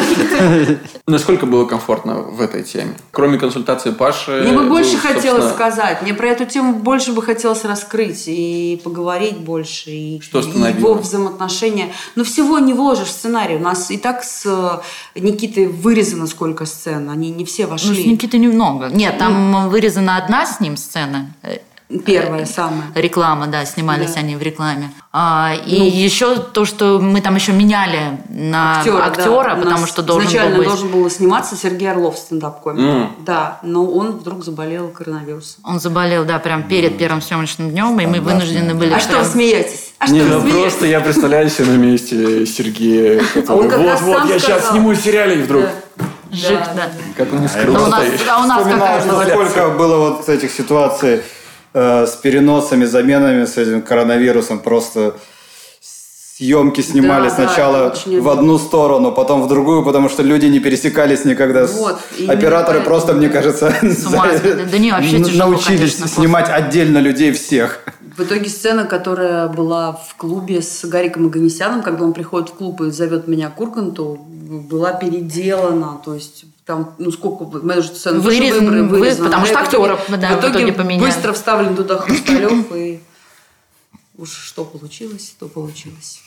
Насколько 1.06 1.46
было 1.46 1.64
комфортно 1.64 2.16
в 2.16 2.40
этой 2.42 2.62
теме? 2.62 2.94
Кроме 3.10 3.38
консультации 3.38 3.90
Паши... 3.90 4.42
Мне 4.42 4.52
бы 4.52 4.64
больше 4.64 4.98
хотелось 4.98 5.50
сказать. 5.52 6.02
Мне 6.02 6.12
про 6.12 6.28
эту 6.28 6.44
тему 6.44 6.74
больше 6.74 7.12
бы 7.12 7.22
хотелось 7.22 7.64
раскрыть 7.64 8.24
и 8.26 8.80
поговорить 8.84 9.38
больше. 9.38 9.90
И 9.90 10.20
его 10.20 10.94
взаимоотношения. 10.94 11.92
Но 12.16 12.24
всего 12.24 12.58
не 12.58 12.74
вложишь 12.74 13.08
в 13.08 13.12
сценарий. 13.12 13.56
У 13.56 13.60
нас 13.60 13.90
и 13.90 13.96
так 13.96 14.22
с 14.22 14.44
э, 14.44 15.18
Никитой 15.18 15.66
вырезано 15.66 16.26
сколько 16.26 16.65
сцен, 16.66 17.08
они 17.10 17.30
не 17.30 17.44
все 17.44 17.66
вошли. 17.66 17.90
Ну, 17.90 17.94
с 17.94 18.06
Никитой 18.06 18.40
немного. 18.40 18.88
Нет, 18.88 19.18
там 19.18 19.50
ну, 19.50 19.68
вырезана 19.68 20.16
одна 20.16 20.46
с 20.46 20.60
ним 20.60 20.76
сцена. 20.76 21.32
Первая 22.04 22.46
самая. 22.46 22.90
Реклама, 22.96 23.46
да, 23.46 23.64
снимались 23.64 24.14
да. 24.14 24.20
они 24.20 24.34
в 24.34 24.42
рекламе. 24.42 24.90
А, 25.12 25.54
и 25.66 25.78
ну, 25.78 25.84
еще 25.84 26.36
то, 26.36 26.64
что 26.64 26.98
мы 26.98 27.20
там 27.20 27.36
еще 27.36 27.52
меняли 27.52 28.18
на 28.28 28.80
актера, 28.80 29.04
актера 29.04 29.54
да. 29.54 29.62
потому 29.62 29.86
что 29.86 30.02
должен 30.02 30.28
изначально 30.28 30.56
был 30.56 30.58
быть... 30.58 30.68
должен 30.68 30.88
был 30.88 31.08
сниматься 31.08 31.54
Сергей 31.54 31.88
Орлов, 31.88 32.18
стендап-комик. 32.18 32.80
Mm. 32.80 33.08
Да, 33.24 33.60
но 33.62 33.88
он 33.88 34.18
вдруг 34.18 34.44
заболел 34.44 34.88
коронавирусом. 34.88 35.60
Он 35.62 35.78
заболел, 35.78 36.24
да, 36.24 36.40
прям 36.40 36.64
перед 36.64 36.94
mm. 36.94 36.98
первым 36.98 37.22
съемочным 37.22 37.70
днем, 37.70 38.00
и 38.00 38.06
мы 38.06 38.20
вынуждены 38.20 38.74
были... 38.74 38.90
А 38.92 38.96
прям... 38.96 39.00
что, 39.00 39.24
смеетесь? 39.24 39.94
А 39.98 40.08
не, 40.08 40.22
ну 40.22 40.40
просто 40.42 40.86
я 40.86 41.00
представляю 41.00 41.48
себе 41.48 41.66
на 41.66 41.76
месте 41.76 42.46
Сергея, 42.46 43.22
который, 43.32 43.70
а 43.70 43.96
вот, 43.96 44.00
вот, 44.00 44.28
я 44.28 44.40
сейчас 44.40 44.70
сниму 44.70 44.92
сериале, 44.96 45.38
и 45.38 45.42
вдруг... 45.42 45.66
Жик, 46.36 46.60
да. 46.74 46.90
Как 47.16 47.32
он 47.32 47.42
не 47.42 47.48
скрылся. 47.48 47.80
А 47.80 47.86
у 47.86 47.90
нас, 47.90 48.04
а 48.28 48.42
у 48.42 48.46
нас 48.46 48.64
какая 48.64 49.00
сколько 49.30 49.70
было 49.70 50.10
вот 50.10 50.28
этих 50.28 50.50
ситуаций 50.50 51.22
э, 51.74 52.06
с 52.06 52.12
переносами, 52.16 52.84
заменами 52.84 53.44
с 53.44 53.56
этим 53.56 53.82
коронавирусом. 53.82 54.58
Просто 54.58 55.14
съемки 56.36 56.82
снимали 56.82 57.28
да, 57.28 57.34
сначала 57.34 57.94
да, 58.04 58.20
в 58.20 58.28
одну 58.28 58.58
сторону, 58.58 59.10
потом 59.12 59.42
в 59.42 59.48
другую, 59.48 59.82
потому 59.82 60.10
что 60.10 60.22
люди 60.22 60.46
не 60.46 60.60
пересекались 60.60 61.24
никогда. 61.24 61.66
Вот, 61.66 61.98
Операторы 62.28 62.80
просто, 62.80 63.14
мне 63.14 63.30
кажется, 63.30 63.74
да 63.82 64.78
не, 64.78 64.92
вообще 64.92 65.18
тяжело, 65.24 65.50
научились 65.50 65.96
конечно, 65.96 66.08
снимать 66.08 66.50
отдельно 66.50 66.98
людей 66.98 67.32
всех. 67.32 67.80
В 68.16 68.20
итоге 68.20 68.48
сцена, 68.48 68.86
которая 68.86 69.46
была 69.46 69.92
в 69.92 70.14
клубе 70.16 70.62
с 70.62 70.84
Гариком 70.86 71.26
Аганесяном, 71.26 71.82
когда 71.82 72.04
он 72.04 72.14
приходит 72.14 72.48
в 72.48 72.54
клуб 72.54 72.80
и 72.80 72.90
зовет 72.90 73.28
меня 73.28 73.50
к 73.50 73.60
Урганту, 73.60 74.16
была 74.16 74.92
переделана. 74.94 76.00
То 76.02 76.14
есть 76.14 76.46
там, 76.64 76.94
ну 76.98 77.12
сколько, 77.12 77.44
менеджер 77.58 77.94
сцены 77.94 78.20
Вырез, 78.20 78.54
выбрали, 78.54 78.80
вырезан, 78.80 79.26
потому 79.26 79.44
что 79.44 79.58
актеров 79.58 80.00
да, 80.08 80.16
в 80.16 80.40
итоге, 80.40 80.48
в 80.48 80.50
итоге 80.50 80.72
поменяли. 80.72 81.04
быстро 81.04 81.32
вставлен 81.34 81.76
туда 81.76 81.98
Хрусталев 81.98 82.74
и 82.74 83.00
уж 84.16 84.30
что 84.30 84.64
получилось, 84.64 85.34
то 85.38 85.46
получилось. 85.46 86.20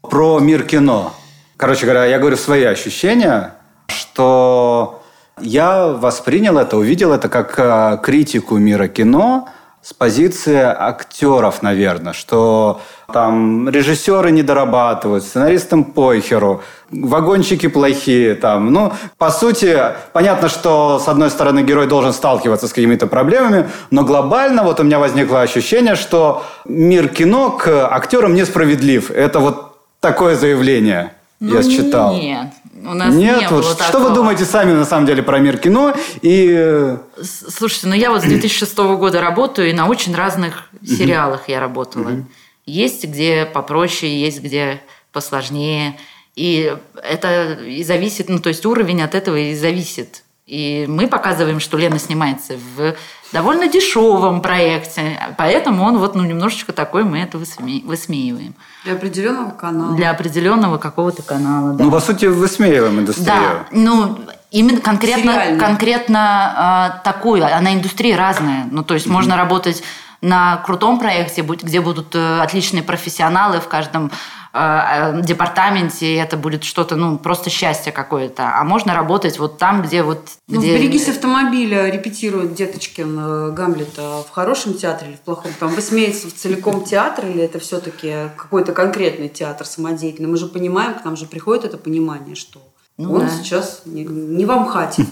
Про 0.00 0.38
мир 0.38 0.62
кино. 0.62 1.14
Короче 1.58 1.84
говоря, 1.84 2.06
я 2.06 2.18
говорю 2.18 2.38
свои 2.38 2.64
ощущения, 2.64 3.54
что 3.88 5.02
я 5.38 5.88
воспринял 5.88 6.56
это, 6.56 6.78
увидел 6.78 7.12
это 7.12 7.28
как 7.28 7.58
э, 7.58 7.98
критику 8.02 8.56
мира 8.56 8.88
кино 8.88 9.48
с 9.82 9.94
позиции 9.94 10.58
актеров, 10.58 11.62
наверное, 11.62 12.12
что 12.12 12.80
там 13.12 13.68
режиссеры 13.68 14.30
не 14.30 14.42
дорабатывают, 14.42 15.24
сценаристам 15.24 15.84
похеру, 15.84 16.62
вагончики 16.90 17.66
плохие 17.66 18.34
там. 18.34 18.72
Ну, 18.72 18.92
по 19.16 19.30
сути, 19.30 19.78
понятно, 20.12 20.48
что 20.48 21.00
с 21.02 21.08
одной 21.08 21.30
стороны 21.30 21.62
герой 21.62 21.86
должен 21.86 22.12
сталкиваться 22.12 22.68
с 22.68 22.72
какими-то 22.72 23.06
проблемами, 23.06 23.70
но 23.90 24.04
глобально 24.04 24.64
вот 24.64 24.80
у 24.80 24.82
меня 24.82 24.98
возникло 24.98 25.40
ощущение, 25.40 25.94
что 25.94 26.44
мир 26.66 27.08
кино 27.08 27.50
к 27.50 27.88
актерам 27.90 28.34
несправедлив. 28.34 29.10
Это 29.10 29.40
вот 29.40 29.78
такое 30.00 30.36
заявление 30.36 31.14
ну, 31.40 31.54
я 31.54 31.62
считал. 31.62 32.14
Нет. 32.16 32.48
У 32.82 32.94
нас 32.94 33.14
Нет, 33.14 33.40
не 33.40 33.48
вот 33.48 33.62
было 33.64 33.74
что 33.74 33.92
такого. 33.92 34.08
вы 34.08 34.14
думаете 34.14 34.44
сами 34.44 34.72
на 34.72 34.84
самом 34.84 35.06
деле 35.06 35.22
про 35.22 35.38
мир 35.38 35.58
кино? 35.58 35.94
И... 36.22 36.50
Э, 36.50 36.98
слушайте, 37.22 37.86
ну 37.88 37.94
я 37.94 38.10
вот 38.10 38.22
с 38.22 38.24
2006 38.26 38.76
года 38.76 39.20
работаю, 39.20 39.68
и 39.70 39.72
на 39.72 39.86
очень 39.86 40.14
разных 40.14 40.68
сериалах 40.84 41.48
я 41.48 41.60
работала. 41.60 42.24
Есть 42.66 43.04
где 43.04 43.46
попроще, 43.46 44.20
есть 44.20 44.42
где 44.42 44.80
посложнее. 45.12 45.98
И 46.36 46.74
это 47.02 47.54
и 47.54 47.82
зависит, 47.82 48.28
ну 48.28 48.38
то 48.38 48.48
есть 48.48 48.64
уровень 48.64 49.02
от 49.02 49.14
этого 49.14 49.36
и 49.36 49.54
зависит. 49.54 50.22
И 50.50 50.86
мы 50.88 51.06
показываем, 51.06 51.60
что 51.60 51.78
Лена 51.78 52.00
снимается 52.00 52.54
в 52.74 52.96
довольно 53.32 53.68
дешевом 53.68 54.42
проекте, 54.42 55.16
поэтому 55.38 55.84
он 55.84 55.98
вот 55.98 56.16
ну, 56.16 56.24
немножечко 56.24 56.72
такой, 56.72 57.04
мы 57.04 57.20
это 57.20 57.38
высме... 57.38 57.82
высмеиваем. 57.84 58.56
Для 58.82 58.94
определенного 58.94 59.50
канала. 59.50 59.94
Для 59.94 60.10
определенного 60.10 60.78
какого-то 60.78 61.22
канала, 61.22 61.74
да. 61.74 61.84
Ну, 61.84 61.92
по 61.92 62.00
сути, 62.00 62.26
высмеиваем 62.26 62.98
индустрию. 62.98 63.26
Да, 63.26 63.66
ну, 63.70 64.18
именно 64.50 64.80
конкретно, 64.80 65.56
конкретно 65.56 66.96
э, 66.98 67.04
такую, 67.04 67.44
она 67.44 67.72
индустрия 67.72 68.16
разная. 68.16 68.66
Ну, 68.72 68.82
то 68.82 68.94
есть 68.94 69.06
mm-hmm. 69.06 69.12
можно 69.12 69.36
работать 69.36 69.84
на 70.20 70.56
крутом 70.56 70.98
проекте, 70.98 71.42
где 71.42 71.80
будут 71.80 72.16
э, 72.16 72.40
отличные 72.40 72.82
профессионалы 72.82 73.60
в 73.60 73.68
каждом 73.68 74.10
департаменте, 74.52 76.14
и 76.14 76.16
это 76.16 76.36
будет 76.36 76.64
что-то, 76.64 76.96
ну, 76.96 77.18
просто 77.18 77.50
счастье 77.50 77.92
какое-то. 77.92 78.58
А 78.58 78.64
можно 78.64 78.94
работать 78.94 79.38
вот 79.38 79.58
там, 79.58 79.82
где 79.82 80.02
вот... 80.02 80.28
Ну, 80.48 80.60
где... 80.60 80.76
«Берегись 80.76 81.08
автомобиля» 81.08 81.88
репетирует 81.88 82.54
Деточкин 82.54 83.18
э, 83.18 83.50
Гамлета 83.52 84.24
в 84.28 84.30
хорошем 84.30 84.74
театре 84.74 85.10
или 85.10 85.16
в 85.16 85.20
плохом? 85.20 85.52
Там 85.60 85.68
высмеется 85.68 86.26
в 86.28 86.34
целиком 86.34 86.82
театр 86.82 87.26
или 87.26 87.42
это 87.42 87.60
все-таки 87.60 88.30
какой-то 88.36 88.72
конкретный 88.72 89.28
театр 89.28 89.64
самодеятельный? 89.66 90.28
Мы 90.28 90.36
же 90.36 90.46
понимаем, 90.46 90.94
к 90.94 91.04
нам 91.04 91.16
же 91.16 91.26
приходит 91.26 91.64
это 91.64 91.78
понимание, 91.78 92.34
что 92.34 92.60
ну, 92.96 93.14
он 93.14 93.20
да. 93.20 93.28
сейчас 93.30 93.82
не, 93.84 94.04
не 94.04 94.44
в 94.44 94.50
Амхате. 94.50 95.06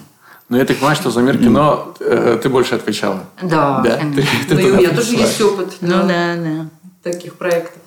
Ну, 0.48 0.56
я 0.56 0.64
так 0.64 0.78
понимаю, 0.78 0.96
что 0.96 1.10
за 1.10 1.20
мир 1.20 1.38
кино 1.38 1.94
э, 2.00 2.40
ты 2.42 2.48
больше 2.48 2.74
отвечала. 2.74 3.24
Да. 3.40 3.82
да? 3.82 3.98
Ты, 3.98 4.26
ты 4.48 4.54
ну, 4.54 4.60
и 4.60 4.70
у 4.70 4.76
меня 4.76 4.90
тоже 4.90 5.14
есть 5.14 5.40
опыт. 5.40 5.76
Ну, 5.80 5.88
да, 6.08 6.34
да. 6.36 6.68
Таких 7.02 7.36
проектов. 7.36 7.82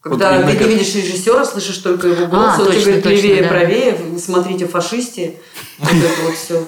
Когда 0.00 0.38
вот 0.38 0.46
ты 0.46 0.56
как... 0.56 0.66
не 0.66 0.74
видишь 0.74 0.94
режиссера, 0.94 1.44
слышишь 1.44 1.78
только 1.78 2.08
его 2.08 2.26
голос, 2.26 2.54
а, 2.56 2.60
он 2.60 2.66
точно, 2.66 2.82
тебе 2.82 3.00
говорит 3.00 3.22
левее, 3.22 3.42
да. 3.42 3.48
правее, 3.48 3.98
смотрите 4.18 4.66
фашисте, 4.66 5.34
вот 5.78 5.90
это 5.90 6.22
вот 6.24 6.34
все. 6.34 6.66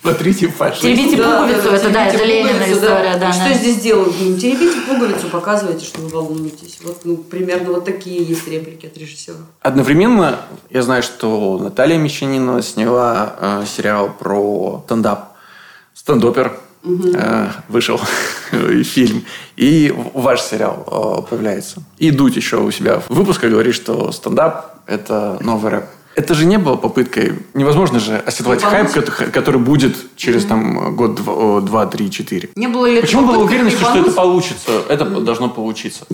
Смотрите 0.00 0.46
фашисты. 0.46 0.94
Теребите 0.94 1.16
да, 1.16 1.42
пуговицу, 1.42 1.70
да, 1.70 1.76
это, 1.76 1.90
да, 1.90 2.06
это 2.06 2.24
Ленина 2.24 2.72
история. 2.72 3.12
Да. 3.14 3.18
Да, 3.18 3.32
что 3.32 3.48
да. 3.48 3.54
здесь 3.54 3.80
делают? 3.80 4.14
Ну, 4.20 4.36
теребите 4.36 4.80
пуговицу, 4.82 5.28
показывайте, 5.28 5.84
что 5.84 6.00
вы 6.02 6.08
волнуетесь. 6.08 6.78
Вот 6.84 7.00
ну, 7.04 7.16
примерно 7.16 7.72
вот 7.72 7.84
такие 7.84 8.22
есть 8.22 8.46
реплики 8.46 8.86
от 8.86 8.96
режиссера. 8.96 9.38
Одновременно 9.60 10.38
я 10.70 10.82
знаю, 10.82 11.02
что 11.02 11.58
Наталья 11.58 11.98
Мещанинова 11.98 12.62
сняла 12.62 13.34
э, 13.40 13.64
сериал 13.66 14.10
про 14.16 14.84
стендап. 14.86 15.32
Стендопер 15.94 16.56
угу. 16.88 17.10
э, 17.14 17.50
вышел 17.68 18.00
фильм, 18.82 19.24
и 19.56 19.94
ваш 20.14 20.40
сериал 20.42 21.22
э, 21.26 21.28
появляется. 21.30 21.82
И 21.98 22.10
Дудь 22.10 22.36
еще 22.36 22.58
у 22.58 22.70
себя 22.70 23.00
в 23.00 23.10
выпуске 23.10 23.48
говорит, 23.48 23.74
что 23.74 24.12
стендап– 24.12 24.76
это 24.86 25.38
новый 25.40 25.70
рэп. 25.70 25.84
Это 26.14 26.34
же 26.34 26.46
не 26.46 26.58
было 26.58 26.74
попыткой, 26.74 27.34
невозможно 27.54 28.00
же 28.00 28.16
оседлать 28.16 28.60
ну, 28.64 28.70
хайп, 28.70 28.90
который, 29.32 29.60
будет 29.60 29.94
через 30.16 30.44
mm 30.44 30.48
там 30.48 30.96
год, 30.96 31.14
два, 31.14 31.60
два, 31.60 31.86
три, 31.86 32.10
четыре. 32.10 32.48
Не 32.56 32.66
было 32.66 32.90
ли 32.90 33.00
Почему 33.00 33.24
было 33.24 33.44
уверенности, 33.44 33.78
что 33.78 33.98
это 33.98 34.10
получится? 34.10 34.82
Это 34.88 35.04
mm 35.04 35.20
должно 35.20 35.48
получиться. 35.48 36.06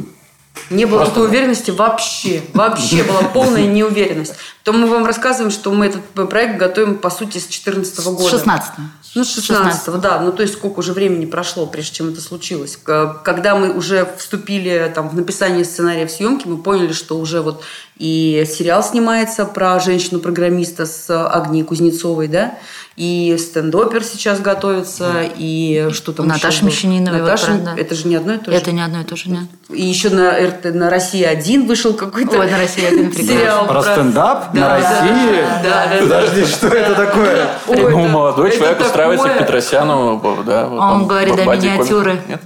Не 0.71 0.87
было 0.87 0.99
Просто... 0.99 1.15
такой 1.15 1.29
уверенности 1.29 1.71
вообще. 1.71 2.43
Вообще 2.55 3.03
была 3.03 3.23
полная 3.23 3.67
неуверенность. 3.67 4.35
То 4.63 4.73
мы 4.73 4.87
вам 4.87 5.05
рассказываем, 5.05 5.51
что 5.51 5.73
мы 5.73 5.87
этот 5.87 6.03
проект 6.29 6.57
готовим, 6.57 6.97
по 6.97 7.11
сути, 7.11 7.39
с 7.39 7.47
2014 7.47 8.05
года. 8.07 8.29
С 8.29 8.31
16 8.31 8.73
ну, 9.15 9.25
с 9.25 9.33
16 9.33 10.01
да. 10.01 10.21
Ну, 10.21 10.33
то 10.33 10.43
есть, 10.43 10.55
сколько 10.55 10.81
уже 10.81 10.93
времени 10.93 11.27
прошло, 11.27 11.67
прежде 11.67 11.97
чем 11.97 12.09
это 12.09 12.21
случилось. 12.21 12.77
Когда 12.77 13.55
мы 13.55 13.73
уже 13.73 14.13
вступили 14.19 14.91
там, 14.95 15.09
в 15.09 15.15
написание 15.15 15.65
сценария 15.65 16.07
в 16.07 16.11
съемки, 16.11 16.47
мы 16.49 16.59
поняли, 16.59 16.93
что 16.93 17.19
уже 17.19 17.41
вот 17.41 17.63
и 17.97 18.45
сериал 18.49 18.83
снимается 18.83 19.45
про 19.45 19.79
женщину-программиста 19.79 20.85
с 20.85 21.09
Агнией 21.11 21.65
Кузнецовой, 21.65 22.27
да, 22.27 22.55
и 22.97 23.37
стендопер 23.41 24.05
сейчас 24.05 24.41
готовится, 24.41 25.23
и 25.37 25.89
что 25.93 26.13
там 26.13 26.29
Наташа 26.29 26.65
Мещаниновой. 26.65 27.23
Наташа, 27.23 27.53
вот, 27.53 27.65
да. 27.65 27.75
это 27.77 27.95
же 27.97 28.07
не 28.07 28.15
одно 28.15 28.35
и 28.35 28.39
то 28.39 28.53
же. 28.53 28.57
Это 28.57 28.71
не 28.71 28.83
одно 28.83 29.01
и 29.01 29.05
то 29.05 29.17
же, 29.17 29.31
нет. 29.31 29.45
И 29.69 29.83
еще 29.83 30.11
на, 30.11 30.31
РТ, 30.31 30.75
на 30.75 30.91
«Россия-1» 30.91 31.67
вышел 31.67 31.95
какой-то 31.95 32.39
Ой, 32.39 32.51
на 32.51 32.59
«Россия-1» 32.59 33.17
сериал. 33.17 33.67
Про, 33.67 33.83
про 33.83 33.93
стендап 33.93 34.53
да, 34.53 34.61
на 34.61 34.69
России? 34.69 35.45
Да, 35.65 35.87
да, 35.91 36.03
Подожди, 36.03 36.41
да. 36.43 36.47
что 36.47 36.69
это 36.69 36.95
такое? 36.95 37.49
Ой, 37.67 37.91
ну, 37.91 38.09
молодой 38.09 38.53
человек 38.53 38.81
устраивается 38.81 39.29
к 39.29 39.39
Петросяну. 39.39 40.43
Да, 40.47 40.67
вот 40.67 40.81
Он 40.81 41.07
говорит, 41.07 41.35
да, 41.35 41.45
миниатюры. 41.45 42.21
Нет? 42.29 42.41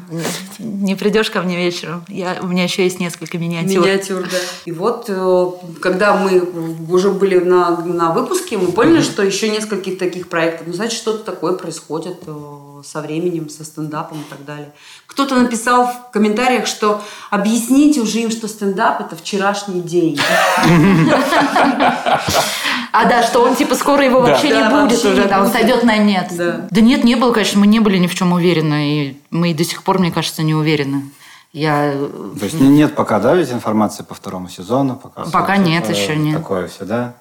Не 0.59 0.97
придешь 0.97 1.31
ко 1.31 1.43
мне 1.43 1.57
вечером? 1.57 2.05
Я, 2.09 2.39
у 2.43 2.47
меня 2.47 2.65
еще 2.65 2.83
есть 2.83 2.99
несколько 2.99 3.39
миниатюр. 3.39 3.85
Миниатюр, 3.85 4.23
да. 4.23 4.39
И 4.65 4.73
вот, 4.73 5.05
э, 5.09 5.47
когда 5.81 6.17
мы 6.17 6.41
уже 6.91 7.11
были 7.11 7.39
на, 7.39 7.81
на 7.83 8.13
выпуске, 8.13 8.59
мы 8.59 8.73
поняли, 8.73 9.03
что 9.03 9.23
еще 9.23 9.49
нескольких 9.51 9.99
таких 9.99 10.29
проектов. 10.29 10.67
Ну, 10.67 10.73
значит, 10.73 10.99
что-то 10.99 11.25
такое 11.25 11.53
происходит 11.53 12.19
э, 12.27 12.33
со 12.83 13.01
временем, 13.01 13.49
со 13.49 13.64
стендапом 13.64 14.20
и 14.20 14.24
так 14.31 14.45
далее. 14.45 14.72
Кто-то 15.07 15.35
написал 15.37 15.87
в 15.87 16.11
комментариях, 16.12 16.66
что 16.66 17.03
объясните 17.31 18.01
уже 18.01 18.20
им, 18.20 18.31
что 18.31 18.49
стендап– 18.49 19.01
это 19.03 19.16
вчерашний 19.16 19.81
день. 19.81 20.18
А 22.93 23.05
да, 23.05 23.22
что 23.22 23.43
он 23.43 23.55
типа 23.55 23.74
скоро 23.74 24.05
его 24.05 24.20
вообще 24.20 24.49
не 24.49 24.68
будет 24.68 25.05
уже, 25.05 25.29
да, 25.29 25.41
он 25.41 25.49
сойдет 25.51 25.85
на 25.85 25.97
нет. 25.99 26.33
Да 26.37 26.81
нет, 26.81 27.05
не 27.05 27.14
было, 27.14 27.33
конечно, 27.33 27.61
мы 27.61 27.66
не 27.66 27.81
были 27.81 27.99
ни 27.99 28.07
в 28.07 28.14
чем 28.14 28.33
уверены, 28.33 28.89
и 28.89 29.20
мы 29.31 29.55
до 29.55 29.64
сих 29.64 29.83
пор, 29.83 29.99
мне 29.99 30.11
кажется, 30.11 30.43
не 30.43 30.55
уверены. 30.55 31.11
Я... 31.53 31.93
То 32.39 32.45
есть 32.45 32.61
нет 32.61 32.95
пока, 32.95 33.20
да, 33.20 33.35
ведь 33.35 33.51
информации 33.51 34.03
по 34.03 34.14
второму 34.14 34.49
сезону? 34.49 34.97
Пока, 34.97 35.24
пока 35.31 35.57
нет, 35.57 35.89
еще 35.89 36.14
нет. 36.16 36.37
Такое 36.37 36.68
все, 36.68 36.85
да? 36.85 37.14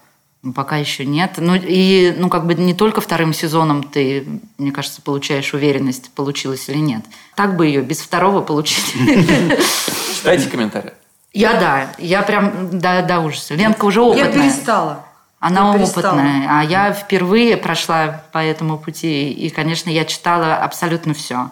Ну, 0.43 0.53
пока 0.53 0.77
еще 0.77 1.05
нет. 1.05 1.33
Ну, 1.37 1.55
и, 1.55 2.13
ну, 2.17 2.29
как 2.29 2.45
бы 2.45 2.53
не 2.53 2.73
только 2.73 3.01
вторым 3.01 3.33
сезоном 3.33 3.83
ты, 3.83 4.25
мне 4.57 4.71
кажется, 4.71 5.01
получаешь 5.01 5.53
уверенность, 5.53 6.11
получилось 6.11 6.69
или 6.69 6.77
нет. 6.77 7.03
Так 7.35 7.57
бы 7.57 7.65
ее 7.65 7.81
без 7.81 7.99
второго 7.99 8.41
получить. 8.41 8.93
Читайте 10.15 10.49
комментарии. 10.49 10.93
Я 11.33 11.53
да, 11.53 11.91
я 11.97 12.21
прям 12.21 12.79
до, 12.79 13.03
до 13.03 13.19
ужаса. 13.19 13.55
Ленка 13.55 13.85
уже 13.85 14.01
опытная. 14.01 14.25
Я 14.27 14.31
перестала. 14.31 15.05
Она 15.39 15.75
я 15.75 15.83
опытная, 15.83 16.47
а 16.49 16.63
я 16.63 16.93
впервые 16.93 17.57
прошла 17.57 18.23
по 18.31 18.39
этому 18.39 18.79
пути, 18.79 19.31
и, 19.31 19.49
конечно, 19.51 19.89
я 19.91 20.03
читала 20.05 20.55
абсолютно 20.55 21.13
все 21.13 21.51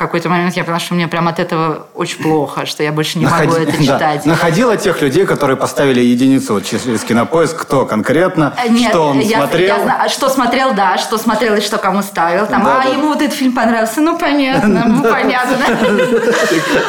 какой-то 0.00 0.30
момент 0.30 0.56
я 0.56 0.64
поняла, 0.64 0.80
что 0.80 0.94
мне 0.94 1.06
прям 1.08 1.28
от 1.28 1.38
этого 1.38 1.86
очень 1.94 2.22
плохо, 2.22 2.64
что 2.64 2.82
я 2.82 2.90
больше 2.90 3.18
не 3.18 3.26
Находи... 3.26 3.48
могу 3.48 3.62
это 3.62 3.72
читать. 3.82 4.22
Да. 4.24 4.30
Находила 4.30 4.76
тех 4.76 5.02
людей, 5.02 5.26
которые 5.26 5.56
поставили 5.56 6.00
единицу 6.00 6.54
вот 6.54 6.64
через 6.64 7.04
кинопоиск, 7.04 7.56
кто 7.60 7.84
конкретно, 7.84 8.54
э, 8.64 8.70
Нет, 8.70 8.90
что 8.90 9.08
он 9.08 9.20
я, 9.20 9.38
смотрел. 9.38 9.76
Я, 9.76 10.02
я, 10.04 10.08
что 10.08 10.28
смотрел, 10.30 10.72
да, 10.72 10.96
что 10.96 11.18
смотрел 11.18 11.54
и 11.54 11.60
что 11.60 11.76
кому 11.76 12.02
ставил. 12.02 12.46
Там, 12.46 12.64
да, 12.64 12.80
а 12.80 12.84
да. 12.84 12.90
ему 12.90 13.08
вот 13.08 13.20
этот 13.20 13.36
фильм 13.36 13.54
понравился, 13.54 14.00
ну 14.00 14.18
понятно, 14.18 14.86
ну 14.88 15.02
понятно. 15.10 15.58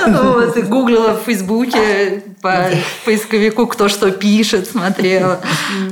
Вот, 0.22 0.58
гуглила 0.58 1.14
в 1.14 1.26
Фейсбуке 1.26 2.24
по 2.42 2.70
поисковику, 3.06 3.68
кто 3.68 3.90
что 3.90 4.12
пишет, 4.12 4.70
смотрела. 4.70 5.42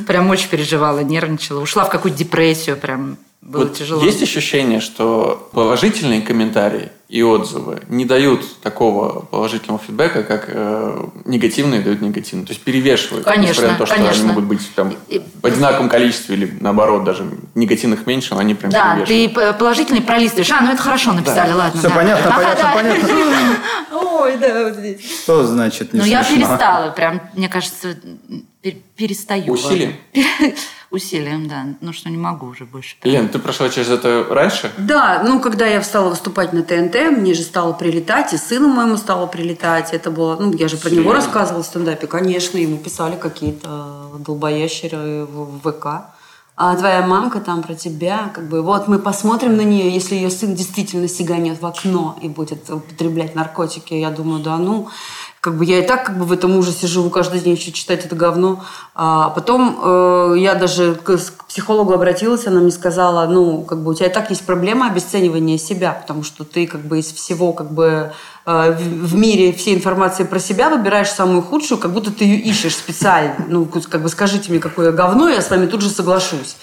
Прям 0.07 0.29
очень 0.29 0.49
переживала, 0.49 0.99
нервничала. 0.99 1.59
Ушла 1.59 1.83
в 1.83 1.89
какую-то 1.89 2.17
депрессию 2.17 2.77
прям. 2.77 3.17
Было 3.41 3.63
вот 3.63 3.77
тяжело. 3.77 4.03
Есть 4.03 4.21
ощущение, 4.21 4.81
что 4.81 5.49
положительные 5.53 6.21
комментарии 6.21 6.89
и 7.07 7.23
отзывы 7.23 7.81
не 7.87 8.03
дают 8.05 8.61
такого 8.61 9.21
положительного 9.21 9.79
фидбэка, 9.79 10.23
как 10.23 10.45
э, 10.49 11.07
негативные 11.25 11.81
дают 11.81 12.01
негативные. 12.01 12.45
То 12.45 12.51
есть 12.51 12.63
перевешивают. 12.63 13.25
Конечно, 13.25 13.49
несмотря 13.49 13.71
на 13.71 13.77
то, 13.77 13.85
что 13.85 13.95
конечно. 13.95 14.23
они 14.23 14.27
могут 14.27 14.43
быть 14.43 14.75
там, 14.75 14.93
в 15.41 15.45
одинаковом 15.45 15.89
количестве 15.89 16.35
или 16.35 16.57
наоборот 16.59 17.05
даже 17.05 17.27
негативных 17.55 18.05
меньше, 18.05 18.35
но 18.35 18.41
они 18.41 18.55
прям 18.55 18.71
Да, 18.71 19.03
ты 19.07 19.29
положительный 19.29 20.01
пролистываешь. 20.01 20.51
А, 20.51 20.61
ну 20.61 20.71
это 20.71 20.81
хорошо 20.81 21.13
написали, 21.13 21.49
да. 21.49 21.55
ладно. 21.55 21.79
Все 21.79 21.89
да. 21.89 21.95
понятно, 21.95 22.29
ага, 22.29 22.35
понятно, 22.35 22.63
да. 22.63 22.73
понятно. 22.75 23.09
Ой, 24.21 24.37
да, 24.37 24.63
вот 24.65 24.75
здесь. 24.75 25.21
Что 25.23 25.47
значит 25.47 25.93
не 25.93 26.01
Ну 26.01 26.05
я 26.05 26.23
перестала, 26.23 26.91
прям, 26.91 27.21
мне 27.33 27.47
кажется, 27.47 27.97
перестаю. 28.95 29.53
Усилием? 29.53 29.95
Усилием, 30.91 31.47
да. 31.47 31.65
Ну, 31.81 31.93
что 31.93 32.09
не 32.09 32.17
могу 32.17 32.47
уже 32.47 32.65
больше. 32.65 32.95
Лен, 33.03 33.29
ты 33.29 33.37
прошла 33.37 33.69
через 33.69 33.89
это 33.89 34.25
раньше? 34.29 34.71
Да, 34.77 35.23
ну, 35.23 35.39
когда 35.39 35.67
я 35.67 35.83
стала 35.83 36.09
выступать 36.09 36.51
на 36.51 36.63
ТНТ, 36.63 37.11
мне 37.17 37.33
же 37.35 37.43
стало 37.43 37.73
прилетать, 37.73 38.33
и 38.33 38.37
сыну 38.37 38.69
моему 38.69 38.97
стало 38.97 39.27
прилетать. 39.27 39.93
Это 39.93 40.09
было, 40.09 40.35
ну, 40.39 40.51
я 40.53 40.67
же 40.67 40.77
про 40.77 40.89
Серьезно? 40.89 41.01
него 41.01 41.13
рассказывала 41.13 41.61
в 41.63 41.65
стендапе. 41.67 42.07
Конечно, 42.07 42.57
ему 42.57 42.77
писали 42.77 43.15
какие-то 43.15 44.11
долбоящеры 44.19 45.25
в 45.25 45.59
ВК. 45.59 46.11
А 46.61 46.75
твоя 46.75 47.01
мамка 47.07 47.39
там 47.39 47.63
про 47.63 47.73
тебя, 47.73 48.29
как 48.33 48.49
бы, 48.49 48.61
вот 48.61 48.89
мы 48.89 48.99
посмотрим 48.99 49.55
на 49.55 49.61
нее, 49.61 49.93
если 49.93 50.15
ее 50.15 50.29
сын 50.29 50.55
действительно 50.55 51.07
сиганет 51.07 51.61
в 51.61 51.65
окно 51.65 52.17
и 52.21 52.27
будет 52.27 52.69
употреблять 52.69 53.33
наркотики, 53.33 53.93
я 53.93 54.09
думаю, 54.09 54.43
да 54.43 54.57
ну, 54.57 54.89
как 55.41 55.55
бы 55.55 55.63
я 55.63 55.79
и 55.79 55.87
так 55.87 56.05
как 56.05 56.17
бы 56.17 56.25
в 56.25 56.33
этом 56.33 56.57
ужасе 56.57 56.85
живу 56.87 57.09
каждый 57.09 57.39
день 57.39 57.55
еще 57.55 57.71
читать 57.71 58.05
это 58.05 58.15
говно. 58.15 58.63
А 58.93 59.29
потом 59.29 59.79
э, 59.81 60.35
я 60.37 60.55
даже 60.55 60.95
к, 60.95 61.17
к 61.17 61.45
психологу 61.45 61.93
обратилась, 61.93 62.45
она 62.45 62.59
мне 62.59 62.71
сказала, 62.71 63.25
ну, 63.25 63.61
как 63.61 63.81
бы 63.81 63.91
у 63.91 63.93
тебя 63.93 64.07
и 64.07 64.13
так 64.13 64.29
есть 64.29 64.45
проблема 64.45 64.87
обесценивания 64.87 65.57
себя, 65.57 65.93
потому 65.93 66.23
что 66.23 66.43
ты 66.43 66.67
как 66.67 66.81
бы 66.81 66.99
из 66.99 67.11
всего 67.13 67.53
как 67.53 67.71
бы 67.71 68.11
э, 68.45 68.71
в, 68.77 69.07
в 69.07 69.15
мире 69.15 69.53
всей 69.53 69.75
информации 69.75 70.25
про 70.25 70.39
себя 70.39 70.69
выбираешь 70.69 71.09
самую 71.09 71.41
худшую, 71.41 71.79
как 71.79 71.93
будто 71.93 72.11
ты 72.11 72.25
ее 72.25 72.37
ищешь 72.39 72.75
специально. 72.75 73.35
Ну, 73.47 73.65
как 73.65 74.01
бы 74.01 74.09
скажите 74.09 74.51
мне, 74.51 74.59
какое 74.59 74.91
говно, 74.91 75.29
я 75.29 75.41
с 75.41 75.49
вами 75.49 75.67
тут 75.67 75.81
же 75.81 75.89
соглашусь. 75.89 76.57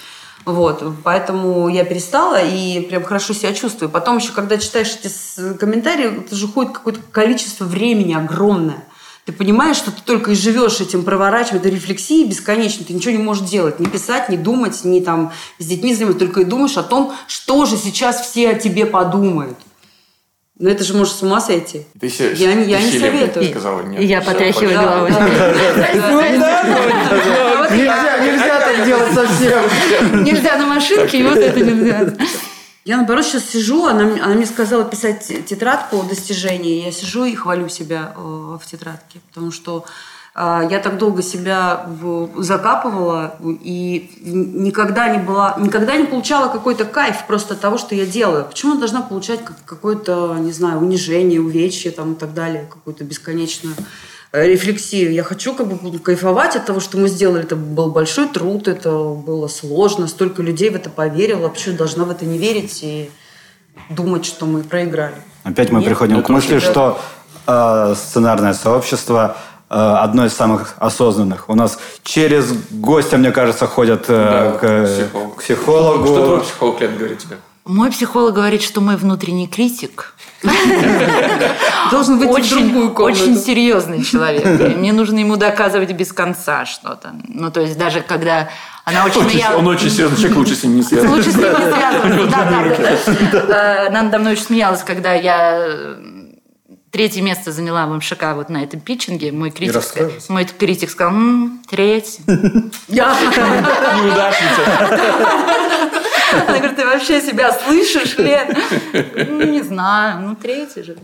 Вот, 0.45 0.83
поэтому 1.03 1.67
я 1.67 1.83
перестала 1.83 2.41
и 2.41 2.81
прям 2.81 3.03
хорошо 3.03 3.33
себя 3.33 3.53
чувствую. 3.53 3.89
Потом 3.89 4.17
еще, 4.17 4.31
когда 4.31 4.57
читаешь 4.57 4.95
эти 5.03 5.57
комментарии, 5.57 6.21
это 6.21 6.35
же 6.35 6.45
уходит 6.45 6.71
какое-то 6.71 7.01
количество 7.11 7.65
времени 7.65 8.13
огромное. 8.13 8.85
Ты 9.25 9.33
понимаешь, 9.33 9.75
что 9.75 9.91
ты 9.91 10.01
только 10.05 10.31
и 10.31 10.35
живешь 10.35 10.79
этим, 10.79 11.03
проворачиваешь, 11.03 11.59
это 11.59 11.67
рефлексии 11.67 12.23
бесконечно, 12.23 12.85
ты 12.85 12.93
ничего 12.93 13.11
не 13.11 13.21
можешь 13.21 13.49
делать, 13.49 13.77
не 13.77 13.85
писать, 13.85 14.29
не 14.29 14.37
думать, 14.37 14.85
не 14.85 15.01
там 15.01 15.33
с 15.59 15.65
детьми 15.65 15.93
заниматься, 15.93 16.19
только 16.19 16.41
и 16.41 16.45
думаешь 16.45 16.77
о 16.77 16.83
том, 16.83 17.13
что 17.27 17.65
же 17.65 17.75
сейчас 17.75 18.21
все 18.21 18.51
о 18.51 18.53
тебе 18.53 18.85
подумают. 18.85 19.57
Ну 20.59 20.69
это 20.69 20.83
же 20.83 20.93
может 20.93 21.13
с 21.13 21.21
ума 21.21 21.41
сойти. 21.41 21.85
Ты 21.99 22.09
се, 22.09 22.33
я 22.33 22.53
не, 22.53 22.71
я 22.71 22.81
не 22.81 22.97
советую. 22.97 23.49
Сказала, 23.49 23.81
нет, 23.81 24.01
я 24.01 24.21
потряхиваю 24.21 24.79
головой. 24.79 25.11
Нельзя, 27.71 28.17
нельзя 28.19 28.59
так 28.59 28.85
делать 28.85 29.13
совсем. 29.13 30.23
Нельзя 30.23 30.57
на 30.57 30.65
машинке, 30.65 31.19
и 31.19 31.23
вот 31.23 31.37
это 31.37 31.59
нельзя. 31.59 32.13
Я, 32.85 32.97
наоборот, 32.97 33.25
сейчас 33.25 33.43
сижу, 33.49 33.85
она, 33.85 34.03
она 34.23 34.35
мне 34.35 34.45
сказала 34.45 34.85
писать 34.85 35.45
тетрадку 35.45 36.03
достижений. 36.03 36.83
Я 36.83 36.91
сижу 36.91 37.25
и 37.25 37.35
хвалю 37.35 37.67
себя 37.67 38.13
э, 38.15 38.19
в 38.19 38.61
тетрадке, 38.65 39.19
потому 39.27 39.51
что 39.51 39.85
а, 40.39 40.63
я 40.69 40.77
так 40.77 40.99
долго 40.99 41.23
себя 41.23 41.89
закапывала 42.37 43.37
и 43.41 44.11
никогда 44.23 45.09
не 45.09 45.17
была, 45.17 45.55
никогда 45.59 45.97
не 45.97 46.05
получала 46.05 46.47
какой-то 46.47 46.85
кайф 46.85 47.25
просто 47.25 47.55
от 47.55 47.59
того, 47.59 47.79
что 47.79 47.95
я 47.95 48.05
делаю. 48.05 48.45
Почему 48.45 48.75
я 48.75 48.79
должна 48.79 49.01
получать 49.01 49.39
какое-то, 49.65 50.37
не 50.39 50.51
знаю, 50.51 50.77
унижение, 50.77 51.41
увечье 51.41 51.89
там 51.89 52.13
и 52.13 52.15
так 52.15 52.35
далее, 52.35 52.67
какую-то 52.69 53.03
бесконечную 53.03 53.73
э, 53.75 53.81
рефлексию. 54.31 55.13
Я 55.13 55.23
хочу 55.23 55.53
как 55.53 55.67
бы 55.67 55.99
кайфовать 55.99 56.55
от 56.55 56.65
того, 56.65 56.79
что 56.79 56.97
мы 56.97 57.07
сделали. 57.07 57.43
Это 57.43 57.55
был 57.55 57.91
большой 57.91 58.27
труд, 58.27 58.67
это 58.67 58.91
было 58.91 59.47
сложно, 59.47 60.07
столько 60.07 60.41
людей 60.41 60.69
в 60.69 60.75
это 60.75 60.89
поверило. 60.89 61.51
Я 61.65 61.73
должна 61.73 62.05
в 62.05 62.11
это 62.11 62.25
не 62.25 62.37
верить 62.37 62.79
и 62.83 63.09
думать, 63.89 64.25
что 64.25 64.45
мы 64.45 64.63
проиграли? 64.63 65.15
Опять 65.43 65.71
мы 65.71 65.79
Нет? 65.79 65.89
приходим 65.89 66.23
к 66.23 66.29
мысли, 66.29 66.59
что 66.59 66.99
э, 67.45 67.95
сценарное 67.95 68.53
сообщество 68.53 69.37
Э, 69.69 69.97
одно 69.99 70.25
из 70.25 70.33
самых 70.33 70.75
осознанных. 70.77 71.49
У 71.49 71.55
нас 71.55 71.77
через 72.03 72.53
гостя, 72.71 73.17
мне 73.17 73.31
кажется, 73.31 73.67
ходят 73.67 74.05
э, 74.07 74.13
да, 74.13 74.51
к, 74.57 74.87
психолог. 74.87 75.35
к 75.35 75.39
психологу. 75.39 76.05
Что 76.05 76.25
твой 76.25 76.41
психолог 76.41 76.81
Лен 76.81 76.97
говорит 76.97 77.19
тебе? 77.19 77.37
Мой 77.67 77.91
психолог 77.91 78.33
говорит, 78.33 78.61
что 78.61 78.81
мой 78.81 78.95
внутренний 78.95 79.47
критик 79.47 80.13
должен 81.91 82.19
быть 82.19 82.29
очень, 82.29 82.55
в 82.55 82.59
другую 82.71 82.93
комнату. 82.93 83.23
Очень 83.23 83.37
серьезный 83.37 84.03
человек. 84.03 84.77
Мне 84.77 84.93
нужно 84.93 85.19
ему 85.19 85.35
доказывать 85.35 85.91
без 85.91 86.13
конца 86.13 86.65
что-то. 86.65 87.15
Ну, 87.27 87.51
то 87.51 87.61
есть 87.61 87.77
даже 87.77 88.01
когда 88.01 88.49
она 88.85 89.05
очень, 89.05 89.21
очень 89.21 89.31
смеялась. 89.31 89.59
Он 89.59 89.67
очень 89.67 89.89
серьезный 89.89 90.17
человек, 90.17 90.37
лучше 90.37 90.55
с 90.55 90.63
ним 90.63 90.75
не 90.77 90.83
связываться. 90.83 91.17
Лучше 91.17 91.31
с 91.31 91.35
ним 91.35 91.49
не 91.49 91.55
связываться, 91.73 93.31
да, 93.31 93.41
да. 93.47 93.87
Она 93.87 94.03
надо 94.03 94.19
мной 94.19 94.33
очень 94.33 94.43
смеялась, 94.43 94.83
когда 94.83 95.13
я 95.13 95.97
Третье 96.89 97.21
место 97.21 97.51
заняла 97.51 97.85
в 97.85 97.93
МШК 97.93 98.33
вот 98.33 98.49
на 98.49 98.63
этом 98.63 98.79
питчинге. 98.79 99.33
Мой 99.33 99.51
критик, 99.51 99.83
мой 100.29 100.45
критик 100.45 100.89
сказал, 100.89 101.13
м-м, 101.13 101.61
третье. 101.69 102.23
Неудачница. 103.97 104.61
Она 106.33 106.57
говорит, 106.57 106.75
ты 106.75 106.85
вообще 106.85 107.21
себя 107.21 107.51
слышишь, 107.51 108.17
Лен? 108.17 108.55
Ну, 109.27 109.43
не 109.45 109.61
знаю, 109.61 110.21
ну, 110.21 110.35
третий 110.35 110.83
же. 110.83 110.97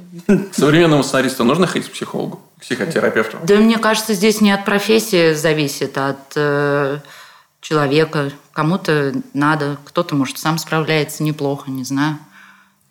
Современному 0.51 1.03
сценаристу 1.03 1.43
нужно 1.43 1.67
ходить 1.67 1.89
к 1.89 1.93
психологу, 1.93 2.41
к 2.57 2.61
психотерапевту? 2.61 3.37
Да, 3.43 3.55
мне 3.55 3.77
кажется, 3.77 4.13
здесь 4.13 4.41
не 4.41 4.51
от 4.51 4.65
профессии 4.65 5.33
зависит, 5.33 5.97
а 5.97 6.09
от 6.09 6.33
э, 6.35 6.97
человека. 7.61 8.31
Кому-то 8.51 9.13
надо, 9.33 9.77
кто-то, 9.85 10.15
может, 10.15 10.37
сам 10.37 10.57
справляется 10.57 11.23
неплохо, 11.23 11.71
не 11.71 11.83
знаю. 11.83 12.17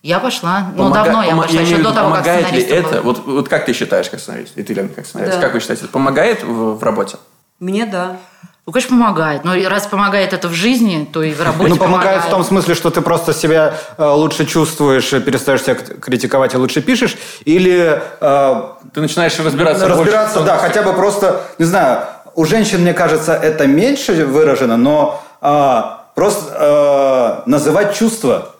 Я 0.03 0.19
пошла. 0.19 0.73
Ну, 0.73 0.79
Помога... 0.79 1.05
давно 1.05 1.23
я 1.23 1.37
пошла, 1.37 1.61
я 1.61 1.67
еще 1.67 1.79
до 1.79 1.93
того, 1.93 2.11
помогает 2.11 2.47
как 2.47 2.55
ли 2.55 2.63
это? 2.63 3.03
Вот, 3.03 3.25
вот 3.25 3.49
как 3.49 3.67
ты 3.67 3.73
считаешь, 3.73 4.11
как 4.11 4.19
сценарист? 4.19 4.59
И 4.59 4.63
ты, 4.65 4.75
Лена, 4.75 4.89
как 4.89 5.07
сценарист? 5.07 5.37
Да. 5.37 5.41
Как 5.41 5.55
вы 5.55 5.61
считаете, 5.61 5.85
это 5.85 5.93
помогает 5.93 6.43
в, 6.43 6.75
в 6.75 6.83
работе? 6.83 7.19
Мне 7.61 7.87
да. 7.87 8.19
Ну, 8.65 8.73
конечно, 8.73 8.97
помогает. 8.97 9.45
Но 9.45 9.55
раз 9.69 9.87
помогает 9.87 10.33
это 10.33 10.49
в 10.49 10.53
жизни, 10.53 11.09
то 11.13 11.23
и 11.23 11.33
в 11.33 11.43
работе 11.43 11.71
Ну, 11.71 11.77
помогает, 11.77 12.03
помогает 12.05 12.25
в 12.25 12.31
том 12.31 12.45
смысле, 12.45 12.75
что 12.77 12.91
ты 12.91 13.01
просто 13.01 13.33
себя 13.33 13.75
э, 13.99 14.05
лучше 14.05 14.47
чувствуешь, 14.47 15.11
перестаешь 15.11 15.63
себя 15.63 15.75
критиковать 15.75 16.55
и 16.55 16.57
лучше 16.57 16.81
пишешь, 16.81 17.17
или... 17.45 18.01
Э, 18.21 18.63
ты 18.95 19.01
начинаешь 19.01 19.37
разбираться 19.41 19.89
Разбираться, 19.89 20.39
больше, 20.39 20.47
да, 20.47 20.59
хотя 20.59 20.83
бы 20.83 20.93
просто, 20.93 21.43
не 21.59 21.65
знаю, 21.65 22.05
у 22.37 22.45
женщин, 22.45 22.83
мне 22.83 22.95
кажется, 22.95 23.35
это 23.35 23.67
меньше 23.67 24.25
выражено, 24.25 24.77
но 24.77 25.25
э, 25.41 25.83
просто 26.15 27.43
э, 27.47 27.51
называть 27.51 27.97
чувства 27.97 28.55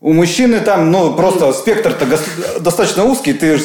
у 0.00 0.12
мужчины 0.12 0.60
там, 0.60 0.92
ну, 0.92 1.14
просто 1.14 1.52
спектр-то 1.52 2.06
достаточно 2.60 3.04
узкий. 3.04 3.32
Ты 3.32 3.60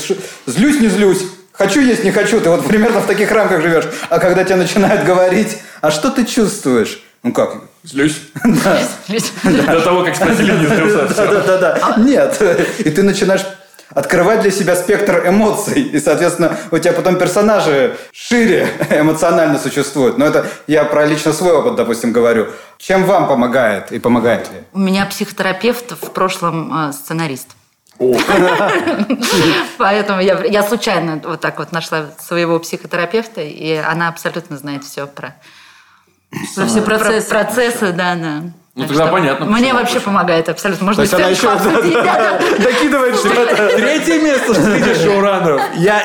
злюсь, 0.48 0.80
не 0.80 0.88
злюсь, 0.88 1.24
хочу 1.54 1.82
есть, 1.82 2.04
не 2.04 2.12
хочу. 2.12 2.40
Ты 2.42 2.50
вот 2.50 2.66
примерно 2.68 3.00
в 3.00 3.08
таких 3.08 3.32
рамках 3.32 3.62
живешь. 3.62 3.86
А 4.10 4.20
когда 4.20 4.44
тебе 4.44 4.58
начинают 4.58 5.06
говорить, 5.06 5.58
а 5.82 5.92
что 5.92 6.10
ты 6.10 6.26
чувствуешь? 6.26 7.02
Ну 7.24 7.32
как? 7.32 7.56
Злюсь. 7.84 8.22
До 8.44 9.82
того, 9.82 10.04
как 10.04 10.16
спросили, 10.16 10.52
не 10.52 10.66
злился. 10.66 11.08
Да, 11.16 11.42
да, 11.42 11.58
да. 11.58 11.96
Нет. 11.98 12.42
И 12.80 12.90
ты 12.90 13.04
начинаешь 13.04 13.46
открывать 13.90 14.42
для 14.42 14.52
себя 14.52 14.76
спектр 14.76 15.24
эмоций. 15.28 15.82
И, 15.82 16.00
соответственно, 16.00 16.58
у 16.72 16.78
тебя 16.78 16.94
потом 16.94 17.18
персонажи 17.18 17.96
шире 18.12 18.68
эмоционально 18.90 19.60
существуют. 19.60 20.18
Но 20.18 20.26
это 20.26 20.46
я 20.68 20.84
про 20.84 21.06
лично 21.06 21.34
свой 21.34 21.54
опыт, 21.54 21.76
допустим, 21.76 22.12
говорю. 22.12 22.48
Чем 22.78 23.06
вам 23.06 23.28
помогает 23.28 23.92
и 23.92 24.00
помогает 24.00 24.52
ли? 24.52 24.58
У 24.74 24.80
меня 24.80 25.06
психотерапевт 25.06 25.92
в 25.92 26.12
прошлом 26.12 26.90
э, 26.90 26.94
сценарист. 26.94 27.50
Поэтому 29.78 30.22
я, 30.22 30.44
я 30.46 30.64
случайно 30.64 31.22
вот 31.24 31.42
так 31.42 31.60
вот 31.60 31.72
нашла 31.72 32.06
своего 32.20 32.60
психотерапевта, 32.60 33.42
и 33.42 33.74
она 33.76 34.10
абсолютно 34.10 34.58
знает 34.58 34.84
все 34.84 35.08
про, 35.08 35.36
про 36.56 36.66
все 36.66 36.82
процессы. 36.82 37.30
Про, 37.30 37.44
процессы, 37.44 37.92
да, 37.94 38.16
да. 38.16 38.42
Ну, 38.76 38.88
тогда 38.88 39.08
понятно. 39.08 39.46
Мне 39.46 39.74
вообще 39.74 40.00
помогает 40.00 40.50
абсолютно. 40.50 40.86
Можно 40.88 41.06
То 41.06 41.10
есть 41.10 41.14
она 41.14 41.28
еще 41.28 41.48
докидывает 42.64 43.16
что-то. 43.16 43.70
Третье 43.76 44.20
место 44.20 44.56
среди 44.56 44.96
шоураннеров. 44.96 45.62
Я 45.76 46.02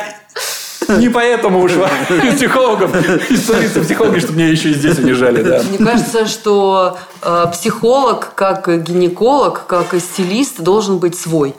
не 0.88 1.08
поэтому 1.08 1.62
ушла 1.62 1.88
из 2.10 2.34
психологов, 2.34 2.94
из 3.30 3.44
столицы 3.44 3.82
психологи, 3.82 4.20
чтобы 4.20 4.38
меня 4.38 4.48
еще 4.48 4.70
и 4.70 4.74
здесь 4.74 4.98
унижали, 4.98 5.42
да. 5.42 5.62
Мне 5.62 5.78
кажется, 5.78 6.26
что 6.26 6.98
э, 7.22 7.46
психолог, 7.52 8.34
как 8.34 8.68
гинеколог, 8.82 9.66
как 9.66 9.94
и 9.94 10.00
стилист, 10.00 10.60
должен 10.60 10.98
быть 10.98 11.18
свой. 11.18 11.54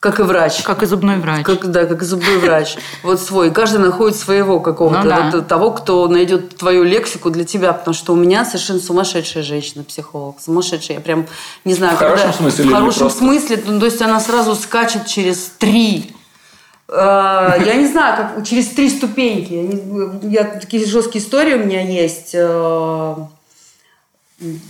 Как 0.00 0.20
и 0.20 0.22
врач. 0.22 0.62
Как 0.62 0.84
и 0.84 0.86
зубной 0.86 1.16
врач. 1.16 1.44
Как, 1.44 1.68
да, 1.70 1.84
как 1.84 2.02
и 2.02 2.04
зубной 2.04 2.38
врач. 2.38 2.76
Вот 3.02 3.20
свой. 3.20 3.50
Каждый 3.50 3.78
находит 3.78 4.16
своего 4.16 4.60
какого-то. 4.60 5.02
Ну, 5.02 5.08
да. 5.08 5.30
вот, 5.32 5.48
того, 5.48 5.72
кто 5.72 6.06
найдет 6.06 6.56
твою 6.56 6.84
лексику 6.84 7.30
для 7.30 7.44
тебя. 7.44 7.72
Потому 7.72 7.94
что 7.94 8.12
у 8.12 8.16
меня 8.16 8.44
совершенно 8.44 8.78
сумасшедшая 8.78 9.42
женщина-психолог. 9.42 10.40
Сумасшедшая. 10.40 10.98
Я 10.98 11.02
прям 11.02 11.26
не 11.64 11.74
знаю, 11.74 11.96
в 11.96 11.98
когда... 11.98 12.16
хорошем 12.16 12.38
смысле? 12.38 12.64
В 12.64 12.72
хорошем 12.72 13.10
смысле. 13.10 13.62
Ну, 13.66 13.80
то 13.80 13.86
есть 13.86 14.00
она 14.00 14.20
сразу 14.20 14.54
скачет 14.54 15.06
через 15.06 15.52
три 15.58 16.14
э, 16.88 16.92
я 16.94 17.74
не 17.74 17.88
знаю, 17.88 18.16
как 18.16 18.46
через 18.46 18.68
три 18.68 18.88
ступеньки. 18.88 19.82
Я, 20.22 20.44
такие 20.44 20.86
жесткие 20.86 21.24
истории 21.24 21.54
у 21.54 21.64
меня 21.64 21.82
есть. 21.82 22.30
Э, 22.34 23.16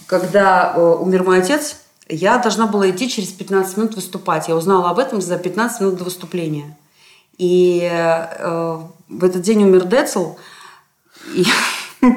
когда 0.07 0.73
э, 0.75 0.81
умер 0.81 1.25
мой 1.25 1.41
отец, 1.41 1.77
я 2.09 2.39
должна 2.39 2.67
была 2.67 2.91
идти 2.91 3.09
через 3.09 3.29
15 3.29 3.77
минут 3.77 3.95
выступать. 3.95 4.49
Я 4.49 4.57
узнала 4.57 4.91
об 4.91 4.99
этом 4.99 5.21
за 5.21 5.39
15 5.39 5.81
минут 5.81 5.97
до 5.97 6.05
выступления. 6.05 6.77
И 7.37 7.89
э, 7.91 8.79
в 9.09 9.25
этот 9.25 9.43
день 9.43 9.63
умер 9.63 9.85
Децл. 9.85 10.37
И, 11.35 11.45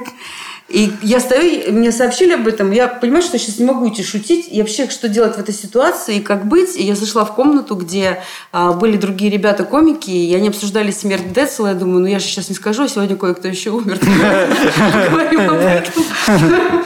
и 0.69 0.91
я 1.03 1.19
стою, 1.19 1.73
мне 1.73 1.91
сообщили 1.91 2.33
об 2.33 2.47
этом. 2.47 2.71
Я 2.71 2.87
понимаю, 2.87 3.21
что 3.21 3.33
я 3.33 3.39
сейчас 3.39 3.59
не 3.59 3.65
могу 3.65 3.87
идти 3.89 4.01
шутить. 4.01 4.47
И 4.49 4.61
вообще, 4.61 4.89
что 4.89 5.09
делать 5.09 5.35
в 5.35 5.39
этой 5.39 5.53
ситуации 5.53 6.17
и 6.17 6.21
как 6.21 6.45
быть. 6.45 6.77
И 6.77 6.83
я 6.83 6.95
зашла 6.95 7.25
в 7.25 7.35
комнату, 7.35 7.75
где 7.75 8.23
э, 8.53 8.71
были 8.71 8.97
другие 8.97 9.29
ребята-комики, 9.29 10.09
и 10.09 10.33
они 10.33 10.47
обсуждали 10.47 10.91
смерть 10.91 11.33
Децла. 11.33 11.67
Я 11.67 11.73
думаю, 11.75 11.99
ну 11.99 12.07
я 12.07 12.19
же 12.19 12.25
сейчас 12.25 12.49
не 12.49 12.55
скажу, 12.55 12.83
а 12.83 12.87
сегодня 12.87 13.17
кое-кто 13.17 13.47
еще 13.47 13.71
умер. 13.71 13.99
Говорим 15.09 15.49
об 15.49 15.57
этом. 15.57 16.03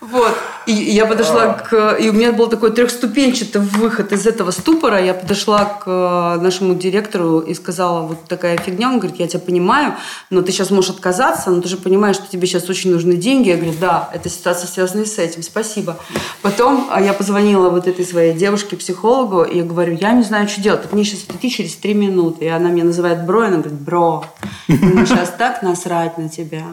Вот. 0.00 0.36
И 0.66 0.72
я 0.72 1.06
подошла 1.06 1.44
а. 1.44 1.52
к... 1.54 1.96
И 2.00 2.08
у 2.08 2.12
меня 2.12 2.32
был 2.32 2.48
такой 2.48 2.72
трехступенчатый 2.72 3.60
выход 3.60 4.12
из 4.12 4.26
этого 4.26 4.50
ступора. 4.50 5.02
Я 5.02 5.14
подошла 5.14 5.64
к 5.64 5.84
э, 5.86 6.40
нашему 6.42 6.74
директору 6.74 7.38
и 7.38 7.54
сказала, 7.54 8.06
вот 8.06 8.24
такая 8.24 8.58
фигня. 8.58 8.88
Он 8.88 8.98
говорит, 8.98 9.20
я 9.20 9.28
тебя 9.28 9.40
понимаю, 9.40 9.94
но 10.30 10.42
ты 10.42 10.50
сейчас 10.50 10.70
можешь 10.70 10.90
отказаться, 10.90 11.50
но 11.50 11.62
ты 11.62 11.68
же 11.68 11.76
понимаешь, 11.76 12.16
что 12.16 12.26
тебе 12.26 12.48
сейчас 12.48 12.68
очень 12.68 12.92
нужны 12.92 13.14
деньги. 13.14 13.48
Я 13.48 13.56
говорю, 13.56 13.74
да, 13.80 14.10
эта 14.12 14.28
ситуация 14.28 14.66
связана 14.66 15.06
с 15.06 15.18
этим, 15.18 15.42
спасибо. 15.42 15.96
Потом 16.42 16.88
а, 16.90 17.00
я 17.00 17.12
позвонила 17.12 17.70
вот 17.70 17.86
этой 17.86 18.04
своей 18.04 18.34
девушке-психологу, 18.34 19.44
и 19.44 19.58
я 19.58 19.64
говорю, 19.64 19.96
я 20.00 20.12
не 20.12 20.24
знаю, 20.24 20.48
что 20.48 20.60
делать. 20.60 20.82
Ты 20.82 20.94
мне 20.94 21.04
сейчас 21.04 21.20
прийти 21.20 21.50
через 21.50 21.76
три 21.76 21.94
минуты. 21.94 22.46
И 22.46 22.48
она 22.48 22.70
меня 22.70 22.84
называет 22.84 23.24
бро, 23.24 23.44
и 23.44 23.46
она 23.46 23.58
говорит, 23.58 23.80
бро, 23.80 24.24
ему 24.66 25.06
сейчас 25.06 25.32
так 25.38 25.62
насрать 25.62 26.18
на 26.18 26.28
тебя. 26.28 26.64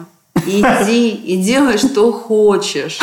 Иди 0.46 1.10
и 1.10 1.36
делай, 1.36 1.78
что 1.78 2.12
хочешь. 2.12 2.98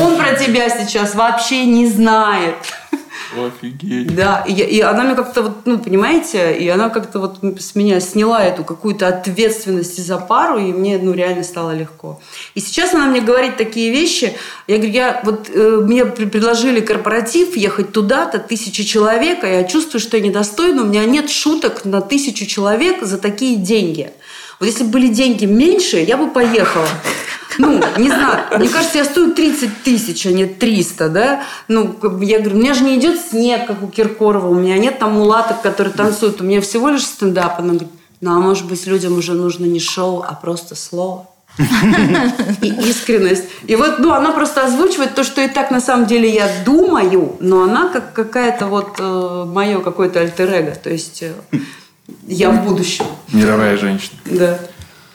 Он 0.00 0.16
про 0.16 0.34
тебя 0.34 0.68
сейчас 0.68 1.14
вообще 1.14 1.64
не 1.64 1.86
знает. 1.86 2.56
Офигеть. 3.36 4.14
Да, 4.14 4.44
и, 4.46 4.52
и 4.52 4.80
она 4.80 5.02
мне 5.04 5.14
как-то 5.14 5.42
вот, 5.42 5.66
ну, 5.66 5.78
понимаете, 5.78 6.56
и 6.56 6.68
она 6.68 6.88
как-то 6.90 7.18
вот 7.18 7.38
с 7.60 7.74
меня 7.74 8.00
сняла 8.00 8.42
эту 8.42 8.64
какую-то 8.64 9.08
ответственность 9.08 10.04
за 10.04 10.18
пару, 10.18 10.58
и 10.58 10.72
мне, 10.72 10.98
ну, 10.98 11.12
реально 11.12 11.42
стало 11.42 11.72
легко. 11.72 12.20
И 12.54 12.60
сейчас 12.60 12.94
она 12.94 13.06
мне 13.06 13.20
говорит 13.20 13.56
такие 13.56 13.90
вещи, 13.90 14.32
я 14.66 14.76
говорю, 14.76 14.92
я 14.92 15.20
вот, 15.24 15.50
э, 15.52 15.80
мне 15.82 16.04
предложили 16.04 16.80
корпоратив, 16.80 17.56
ехать 17.56 17.92
туда-то, 17.92 18.38
тысячи 18.38 18.84
человек, 18.84 19.44
а 19.44 19.48
я 19.48 19.64
чувствую, 19.64 20.00
что 20.00 20.16
я 20.16 20.22
недостойна, 20.22 20.82
у 20.82 20.86
меня 20.86 21.04
нет 21.04 21.30
шуток 21.30 21.84
на 21.84 22.00
тысячу 22.00 22.46
человек 22.46 23.02
за 23.02 23.18
такие 23.18 23.56
деньги. 23.56 24.12
Вот 24.58 24.66
если 24.66 24.84
бы 24.84 24.90
были 24.90 25.08
деньги 25.08 25.44
меньше, 25.44 25.98
я 25.98 26.16
бы 26.16 26.30
поехала. 26.30 26.88
Ну, 27.58 27.80
не 27.96 28.08
знаю, 28.08 28.44
мне 28.58 28.68
кажется, 28.68 28.98
я 28.98 29.04
стою 29.04 29.32
30 29.32 29.82
тысяч, 29.82 30.26
а 30.26 30.30
не 30.30 30.46
300, 30.46 31.08
да? 31.08 31.42
Ну, 31.68 31.96
я 32.20 32.38
говорю, 32.38 32.56
у 32.56 32.60
меня 32.60 32.74
же 32.74 32.84
не 32.84 32.98
идет 32.98 33.18
снег, 33.20 33.66
как 33.66 33.82
у 33.82 33.88
Киркорова, 33.88 34.48
у 34.48 34.54
меня 34.54 34.78
нет 34.78 34.98
там 34.98 35.14
мулаток, 35.14 35.62
которые 35.62 35.94
танцуют, 35.94 36.40
у 36.40 36.44
меня 36.44 36.60
всего 36.60 36.90
лишь 36.90 37.04
стендап. 37.04 37.58
Она 37.58 37.70
говорит, 37.70 37.88
ну, 38.20 38.36
а 38.36 38.40
может 38.40 38.66
быть, 38.66 38.86
людям 38.86 39.16
уже 39.18 39.32
нужно 39.32 39.64
не 39.64 39.80
шоу, 39.80 40.22
а 40.26 40.34
просто 40.34 40.74
слово. 40.74 41.28
И 42.60 42.68
искренность. 42.68 43.44
И 43.66 43.76
вот, 43.76 43.98
ну, 43.98 44.12
она 44.12 44.32
просто 44.32 44.64
озвучивает 44.64 45.14
то, 45.14 45.24
что 45.24 45.40
и 45.40 45.48
так 45.48 45.70
на 45.70 45.80
самом 45.80 46.06
деле 46.06 46.28
я 46.28 46.50
думаю, 46.66 47.36
но 47.40 47.62
она 47.62 47.88
как 47.88 48.12
какая-то 48.12 48.66
вот 48.66 48.96
э, 48.98 49.44
мое 49.46 49.80
какое-то 49.80 50.20
альтер-эго. 50.20 50.74
То 50.74 50.90
есть 50.90 51.22
э, 51.22 51.32
я 52.26 52.50
в 52.50 52.64
будущем. 52.64 53.06
Мировая 53.32 53.76
женщина. 53.76 54.18
Да. 54.24 54.58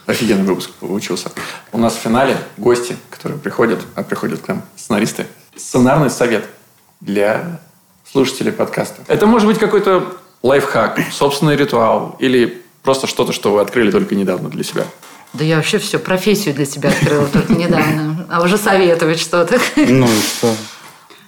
Офигенный 0.06 0.44
выпуск 0.44 0.72
получился. 0.80 1.32
У 1.72 1.78
нас 1.78 1.96
в 1.96 2.00
финале 2.00 2.38
гости, 2.58 2.96
которые 3.10 3.39
приходят, 3.39 3.80
а 3.96 4.04
приходят 4.04 4.42
к 4.42 4.48
нам 4.48 4.64
сценаристы. 4.76 5.26
Сценарный 5.56 6.10
совет 6.10 6.46
для 7.00 7.60
слушателей 8.12 8.52
подкаста. 8.52 9.04
Это 9.08 9.26
может 9.26 9.48
быть 9.48 9.60
какой-то 9.60 10.18
лайфхак, 10.44 11.00
собственный 11.12 11.56
ритуал 11.56 12.16
или 12.20 12.62
просто 12.84 13.08
что-то, 13.08 13.32
что 13.32 13.54
вы 13.54 13.62
открыли 13.62 13.92
только 13.92 14.16
недавно 14.16 14.50
для 14.50 14.64
себя. 14.64 14.86
Да 15.34 15.46
я 15.46 15.58
вообще 15.58 15.78
все, 15.78 15.98
профессию 15.98 16.54
для 16.54 16.66
себя 16.66 16.89
открыла 16.89 17.28
только 17.28 17.54
недавно. 17.54 18.28
А 18.30 18.42
уже 18.42 18.58
советовать 18.58 19.20
что-то. 19.20 19.60
Ну 19.76 20.06
и 20.06 20.22
что? 20.22 20.54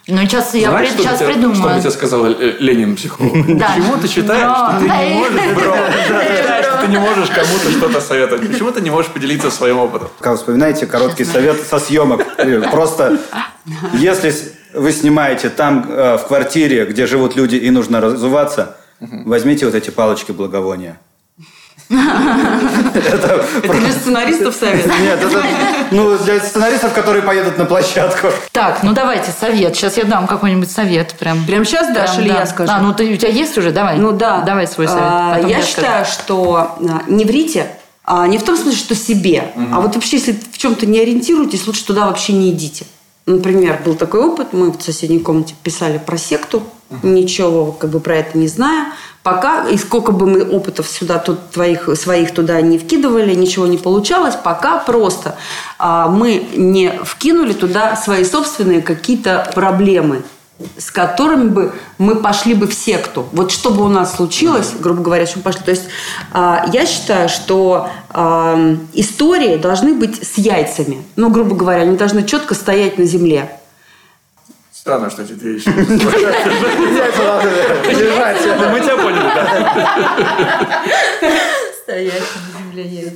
Ну, 0.07 0.17
сейчас 0.23 0.53
я 0.53 0.69
Знаешь, 0.69 0.89
сейчас 0.97 1.15
что 1.15 1.25
придумаю. 1.25 1.55
Что 1.55 1.69
бы 1.69 1.79
тебе 1.79 1.91
сказал 1.91 2.25
Ленин, 2.25 2.95
психолог? 2.95 3.31
Да. 3.57 3.67
Почему 3.67 3.97
ты 3.97 4.07
считаешь, 4.07 4.57
что 4.57 4.79
ты 4.79 4.87
не 4.87 4.97
можешь, 5.15 5.45
что 6.65 6.81
ты 6.81 6.87
не 6.87 6.97
можешь 6.97 7.29
кому-то 7.29 7.71
что-то 7.71 8.01
советовать? 8.01 8.51
Почему 8.51 8.71
ты 8.71 8.81
не 8.81 8.89
можешь 8.89 9.11
поделиться 9.11 9.49
своим 9.49 9.79
опытом? 9.79 10.09
Как 10.19 10.37
вспоминаете 10.37 10.87
короткий 10.87 11.23
совет 11.23 11.61
со 11.61 11.79
съемок? 11.79 12.25
Просто 12.71 13.17
если 13.93 14.33
вы 14.73 14.91
снимаете 14.91 15.49
там 15.49 15.85
э, 15.87 16.17
в 16.17 16.27
квартире, 16.27 16.85
где 16.85 17.05
живут 17.05 17.35
люди 17.35 17.55
и 17.55 17.69
нужно 17.69 18.01
разуваться, 18.01 18.75
возьмите 18.99 19.65
вот 19.65 19.75
эти 19.75 19.89
палочки 19.89 20.31
благовония. 20.31 20.99
Это 21.93 23.45
для 23.79 23.91
сценаристов 23.91 24.55
совет? 24.55 24.85
Нет, 24.85 25.19
это 25.21 25.43
ну, 25.91 26.17
для 26.17 26.39
сценаристов, 26.39 26.93
которые 26.93 27.23
поедут 27.23 27.57
на 27.57 27.65
площадку. 27.65 28.29
Так, 28.51 28.83
ну 28.83 28.93
давайте 28.93 29.31
совет. 29.31 29.75
Сейчас 29.75 29.97
я 29.97 30.05
дам 30.05 30.27
какой-нибудь 30.27 30.71
совет. 30.71 31.13
Прям, 31.13 31.45
Прям 31.45 31.65
сейчас 31.65 31.93
дашь 31.93 32.17
или 32.17 32.29
я 32.29 32.45
скажу? 32.45 32.71
А, 32.73 32.79
ну 32.79 32.93
ты, 32.93 33.13
у 33.13 33.17
тебя 33.17 33.29
есть 33.29 33.57
уже? 33.57 33.71
Давай. 33.71 33.97
Ну 33.97 34.11
да. 34.11 34.41
Давай 34.41 34.67
свой 34.67 34.87
совет. 34.87 35.03
А, 35.03 35.39
я, 35.47 35.61
считаю, 35.61 36.05
что 36.05 36.77
а, 36.79 37.03
не 37.07 37.25
врите, 37.25 37.67
а, 38.03 38.27
не 38.27 38.37
в 38.37 38.43
том 38.43 38.57
смысле, 38.57 38.79
что 38.79 38.95
себе, 38.95 39.51
а 39.71 39.79
вот 39.79 39.95
вообще, 39.95 40.17
если 40.17 40.33
в 40.51 40.57
чем-то 40.57 40.85
не 40.85 40.99
ориентируетесь, 40.99 41.67
лучше 41.67 41.85
туда 41.85 42.07
вообще 42.07 42.33
не 42.33 42.51
идите. 42.51 42.85
Например, 43.25 43.79
был 43.85 43.95
такой 43.95 44.21
опыт, 44.25 44.51
мы 44.51 44.71
в 44.71 44.81
соседней 44.81 45.19
комнате 45.19 45.55
писали 45.63 45.97
про 45.97 46.17
секту, 46.17 46.63
ничего 47.03 47.71
как 47.71 47.89
бы 47.89 47.99
про 47.99 48.17
это 48.17 48.37
не 48.37 48.47
зная. 48.47 48.87
Пока, 49.23 49.69
и 49.69 49.77
сколько 49.77 50.11
бы 50.11 50.27
мы 50.27 50.43
опытов 50.43 50.87
сюда, 50.87 51.17
тут 51.17 51.51
твоих, 51.51 51.89
своих 51.97 52.33
туда 52.33 52.61
не 52.61 52.77
вкидывали, 52.77 53.33
ничего 53.33 53.65
не 53.65 53.77
получалось, 53.77 54.35
пока 54.35 54.79
просто 54.79 55.37
а, 55.79 56.09
мы 56.09 56.45
не 56.55 56.91
вкинули 57.03 57.53
туда 57.53 57.95
свои 57.95 58.25
собственные 58.25 58.81
какие-то 58.81 59.49
проблемы 59.55 60.23
с 60.77 60.91
которыми 60.91 61.49
бы 61.49 61.73
мы 61.97 62.15
пошли 62.15 62.53
бы 62.53 62.67
в 62.67 62.73
секту. 62.73 63.27
Вот 63.31 63.51
что 63.51 63.71
бы 63.71 63.83
у 63.83 63.89
нас 63.89 64.15
случилось, 64.15 64.71
грубо 64.79 65.01
говоря, 65.01 65.25
что 65.25 65.39
мы 65.39 65.43
пошли. 65.43 65.61
То 65.63 65.71
есть 65.71 65.85
э, 66.31 66.55
я 66.71 66.85
считаю, 66.85 67.27
что 67.27 67.89
э, 68.13 68.77
истории 68.93 69.57
должны 69.57 69.93
быть 69.93 70.23
с 70.23 70.37
яйцами. 70.37 71.03
Ну, 71.15 71.31
грубо 71.31 71.55
говоря, 71.55 71.81
они 71.81 71.97
должны 71.97 72.23
четко 72.23 72.53
стоять 72.53 72.97
на 72.97 73.05
земле. 73.05 73.59
Странно, 74.83 75.09
что 75.09 75.21
эти 75.21 75.31
две 75.31 75.53
вещи. 75.53 75.71
Держать. 77.95 78.37
Мы 78.69 78.81
тебя 78.81 78.97
поняли, 78.97 79.31
да. 79.33 79.47
Стоять 81.83 82.23
на 82.53 82.59
земле 82.59 82.83
яйца. 82.83 83.15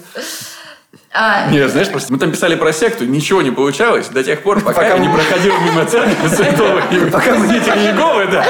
А... 1.11 1.51
Не, 1.51 1.67
знаешь, 1.67 1.89
просто 1.89 2.13
мы 2.13 2.19
там 2.19 2.31
писали 2.31 2.55
про 2.55 2.71
секту, 2.71 3.03
ничего 3.03 3.41
не 3.41 3.51
получалось 3.51 4.07
до 4.07 4.23
тех 4.23 4.43
пор, 4.43 4.61
пока, 4.61 4.81
пока 4.81 4.93
я 4.93 4.97
не 4.97 5.09
проходил 5.09 5.59
мимо 5.59 5.83
церкви 5.83 6.27
святого, 6.29 6.81
пока 7.11 7.35
мы 7.35 7.47
не 7.47 7.57
Иеговы, 7.57 8.27
да. 8.27 8.45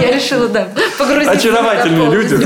я 0.00 0.12
решила, 0.14 0.46
да, 0.46 0.68
погрузиться. 0.98 1.32
Очаровательные 1.32 2.10
люди. 2.12 2.36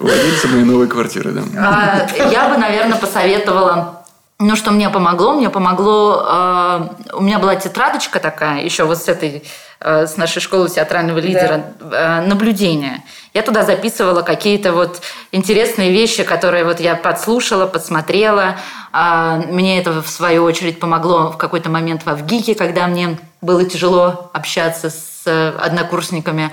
Владельцы 0.00 0.48
моей 0.48 0.64
новой 0.64 0.88
квартиры, 0.88 1.30
да. 1.30 1.42
А, 1.56 2.08
я 2.28 2.48
бы, 2.48 2.56
наверное, 2.56 2.98
посоветовала 2.98 4.04
ну, 4.38 4.54
что 4.54 4.70
мне 4.70 4.90
помогло? 4.90 5.32
Мне 5.32 5.48
помогло... 5.48 6.22
Э, 6.28 6.88
у 7.14 7.22
меня 7.22 7.38
была 7.38 7.56
тетрадочка 7.56 8.20
такая, 8.20 8.62
еще 8.62 8.84
вот 8.84 8.98
с 8.98 9.08
этой, 9.08 9.44
э, 9.80 10.06
с 10.06 10.18
нашей 10.18 10.40
школы 10.40 10.68
театрального 10.68 11.18
лидера, 11.18 11.64
да. 11.80 12.20
э, 12.22 12.26
наблюдения. 12.26 13.02
Я 13.32 13.42
туда 13.42 13.62
записывала 13.62 14.20
какие-то 14.20 14.72
вот 14.72 15.00
интересные 15.32 15.90
вещи, 15.90 16.22
которые 16.22 16.64
вот 16.64 16.80
я 16.80 16.96
подслушала, 16.96 17.66
подсмотрела. 17.66 18.56
Э, 18.92 19.42
мне 19.48 19.80
это, 19.80 20.02
в 20.02 20.08
свою 20.08 20.44
очередь, 20.44 20.80
помогло 20.80 21.30
в 21.30 21.38
какой-то 21.38 21.70
момент 21.70 22.04
в 22.04 22.08
Авгике, 22.10 22.54
когда 22.54 22.86
мне 22.88 23.18
было 23.40 23.64
тяжело 23.64 24.30
общаться 24.34 24.90
с 24.90 25.54
однокурсниками. 25.58 26.50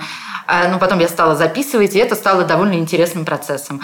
Э, 0.48 0.68
ну, 0.68 0.78
потом 0.78 1.00
я 1.00 1.08
стала 1.08 1.34
записывать, 1.34 1.94
и 1.94 1.98
это 1.98 2.14
стало 2.14 2.44
довольно 2.44 2.74
интересным 2.74 3.24
процессом. 3.24 3.82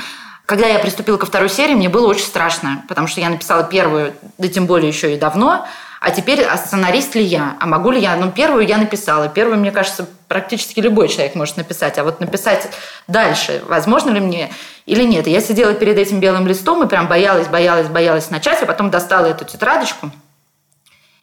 Когда 0.51 0.67
я 0.67 0.81
приступила 0.81 1.17
ко 1.17 1.27
второй 1.27 1.49
серии, 1.49 1.75
мне 1.75 1.89
было 1.89 2.09
очень 2.09 2.25
страшно, 2.25 2.83
потому 2.89 3.07
что 3.07 3.21
я 3.21 3.31
написала 3.31 3.63
первую, 3.63 4.15
да 4.37 4.49
тем 4.49 4.67
более 4.67 4.89
еще 4.89 5.15
и 5.15 5.17
давно, 5.17 5.65
а 6.01 6.11
теперь, 6.11 6.43
а 6.43 6.57
сценарист 6.57 7.15
ли 7.15 7.23
я? 7.23 7.57
А 7.61 7.67
могу 7.67 7.93
ли 7.93 8.01
я? 8.01 8.17
Ну, 8.17 8.33
первую 8.33 8.67
я 8.67 8.77
написала. 8.77 9.29
Первую, 9.29 9.59
мне 9.59 9.71
кажется, 9.71 10.09
практически 10.27 10.81
любой 10.81 11.07
человек 11.07 11.37
может 11.37 11.57
написать. 11.57 11.99
А 11.99 12.03
вот 12.03 12.19
написать 12.19 12.69
дальше, 13.07 13.63
возможно 13.69 14.11
ли 14.11 14.19
мне 14.19 14.53
или 14.87 15.05
нет? 15.05 15.29
я 15.29 15.41
сидела 15.41 15.73
перед 15.73 15.97
этим 15.97 16.19
белым 16.19 16.49
листом 16.49 16.83
и 16.83 16.89
прям 16.89 17.07
боялась, 17.07 17.47
боялась, 17.47 17.87
боялась 17.87 18.29
начать, 18.31 18.61
а 18.61 18.67
потом 18.67 18.91
достала 18.91 19.27
эту 19.27 19.45
тетрадочку 19.45 20.11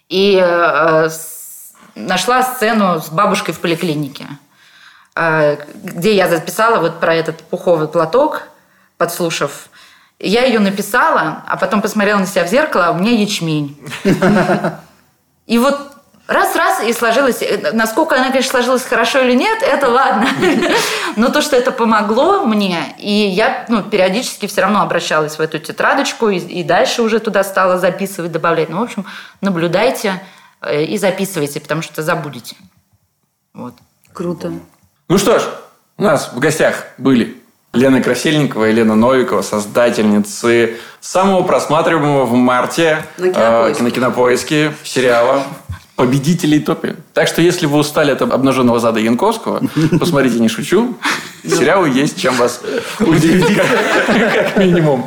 и 0.07 0.39
э, 0.41 1.09
нашла 1.95 2.43
сцену 2.43 3.01
с 3.01 3.09
бабушкой 3.09 3.53
в 3.53 3.59
поликлинике, 3.59 4.25
э, 5.17 5.57
где 5.83 6.15
я 6.15 6.29
записала 6.29 6.79
вот 6.79 7.01
про 7.01 7.13
этот 7.13 7.43
пуховый 7.43 7.89
платок– 7.89 8.43
подслушав. 8.97 9.69
Я 10.19 10.45
ее 10.45 10.59
написала, 10.59 11.43
а 11.47 11.57
потом 11.57 11.81
посмотрела 11.81 12.19
на 12.19 12.25
себя 12.25 12.43
в 12.43 12.49
зеркало, 12.49 12.87
а 12.87 12.91
у 12.91 12.97
меня 12.97 13.11
ячмень. 13.11 13.77
И 15.45 15.59
вот 15.59 15.97
раз-раз 16.27 16.83
и 16.83 16.93
сложилось. 16.93 17.41
Э, 17.41 17.71
насколько 17.71 18.15
она, 18.15 18.29
конечно, 18.29 18.51
сложилась 18.51 18.83
хорошо 18.83 19.19
или 19.19 19.33
нет, 19.33 19.63
это 19.63 19.89
ладно. 19.89 20.27
Но 21.15 21.29
то, 21.29 21.41
что 21.41 21.55
это 21.55 21.71
помогло 21.71 22.45
мне, 22.45 22.95
и 22.99 23.11
я 23.11 23.65
ну, 23.69 23.81
периодически 23.81 24.45
все 24.45 24.61
равно 24.61 24.81
обращалась 24.81 25.37
в 25.37 25.39
эту 25.39 25.59
тетрадочку, 25.59 26.29
и, 26.29 26.37
и 26.37 26.63
дальше 26.63 27.01
уже 27.01 27.19
туда 27.19 27.43
стала 27.43 27.77
записывать, 27.77 28.31
добавлять. 28.31 28.69
Ну, 28.69 28.79
в 28.79 28.83
общем, 28.83 29.05
наблюдайте 29.41 30.21
э, 30.61 30.83
и 30.83 30.97
записывайте, 30.97 31.59
потому 31.59 31.81
что 31.81 32.03
забудете. 32.03 32.55
Вот. 33.53 33.73
Круто. 34.13 34.51
Ну 35.09 35.17
что 35.17 35.39
ж, 35.39 35.43
у 35.97 36.03
нас 36.03 36.33
в 36.33 36.39
гостях 36.39 36.87
были 36.97 37.41
Лена 37.77 38.01
Красильникова 38.01 38.69
и 38.69 38.71
Лена 38.73 38.95
Новикова, 38.95 39.41
создательницы 39.41 40.77
самого 40.99 41.43
просматриваемого 41.43 42.25
в 42.25 42.33
марте 42.33 43.03
на 43.17 43.29
кинопоиске, 43.29 43.79
э, 43.79 43.83
на 43.83 43.91
кинопоиске 43.91 44.73
сериала 44.83 45.43
победителей 45.97 46.59
топи. 46.59 46.95
Так 47.13 47.27
что, 47.27 47.41
если 47.41 47.65
вы 47.65 47.79
устали 47.79 48.11
от 48.11 48.21
обнаженного 48.21 48.79
зада 48.79 48.99
Янковского, 48.99 49.61
посмотрите 49.99 50.39
«Не 50.39 50.47
шучу». 50.47 50.95
Сериалы 51.43 51.89
есть, 51.89 52.21
чем 52.21 52.35
вас 52.35 52.61
удивить, 52.99 53.55
как, 53.55 54.57
минимум. 54.57 55.05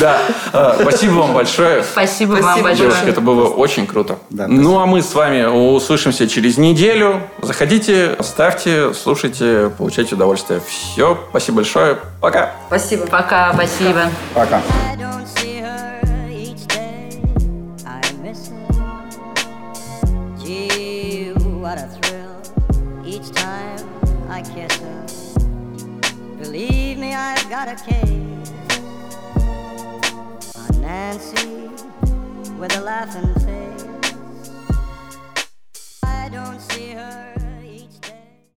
Да. 0.00 0.22
А, 0.52 0.76
спасибо 0.80 1.12
вам 1.12 1.34
большое. 1.34 1.84
Спасибо, 1.84 2.32
вам 2.32 2.62
большое. 2.62 2.88
Девушка, 2.88 3.08
это 3.08 3.20
было 3.20 3.48
очень 3.48 3.86
круто. 3.86 4.18
ну, 4.30 4.78
а 4.80 4.86
мы 4.86 5.02
с 5.02 5.14
вами 5.14 5.44
услышимся 5.44 6.26
через 6.26 6.58
неделю. 6.58 7.22
Заходите, 7.42 8.16
ставьте, 8.20 8.92
слушайте, 8.94 9.70
получайте 9.76 10.14
удовольствие. 10.14 10.60
Все. 10.66 11.18
Спасибо 11.30 11.56
большое. 11.56 11.98
Пока. 12.20 12.54
Спасибо. 12.66 13.06
Пока. 13.06 13.52
Спасибо. 13.52 14.10
Пока. 14.34 14.62
I've 27.14 27.48
got 27.48 27.68
a 27.68 27.76
case 27.76 28.52
on 30.56 30.80
Nancy 30.80 31.68
with 32.58 32.76
a 32.76 32.80
laughing 32.80 33.32
face. 33.44 33.84
I 36.02 36.28
don't 36.30 36.60
see 36.60 36.90
her. 36.92 37.33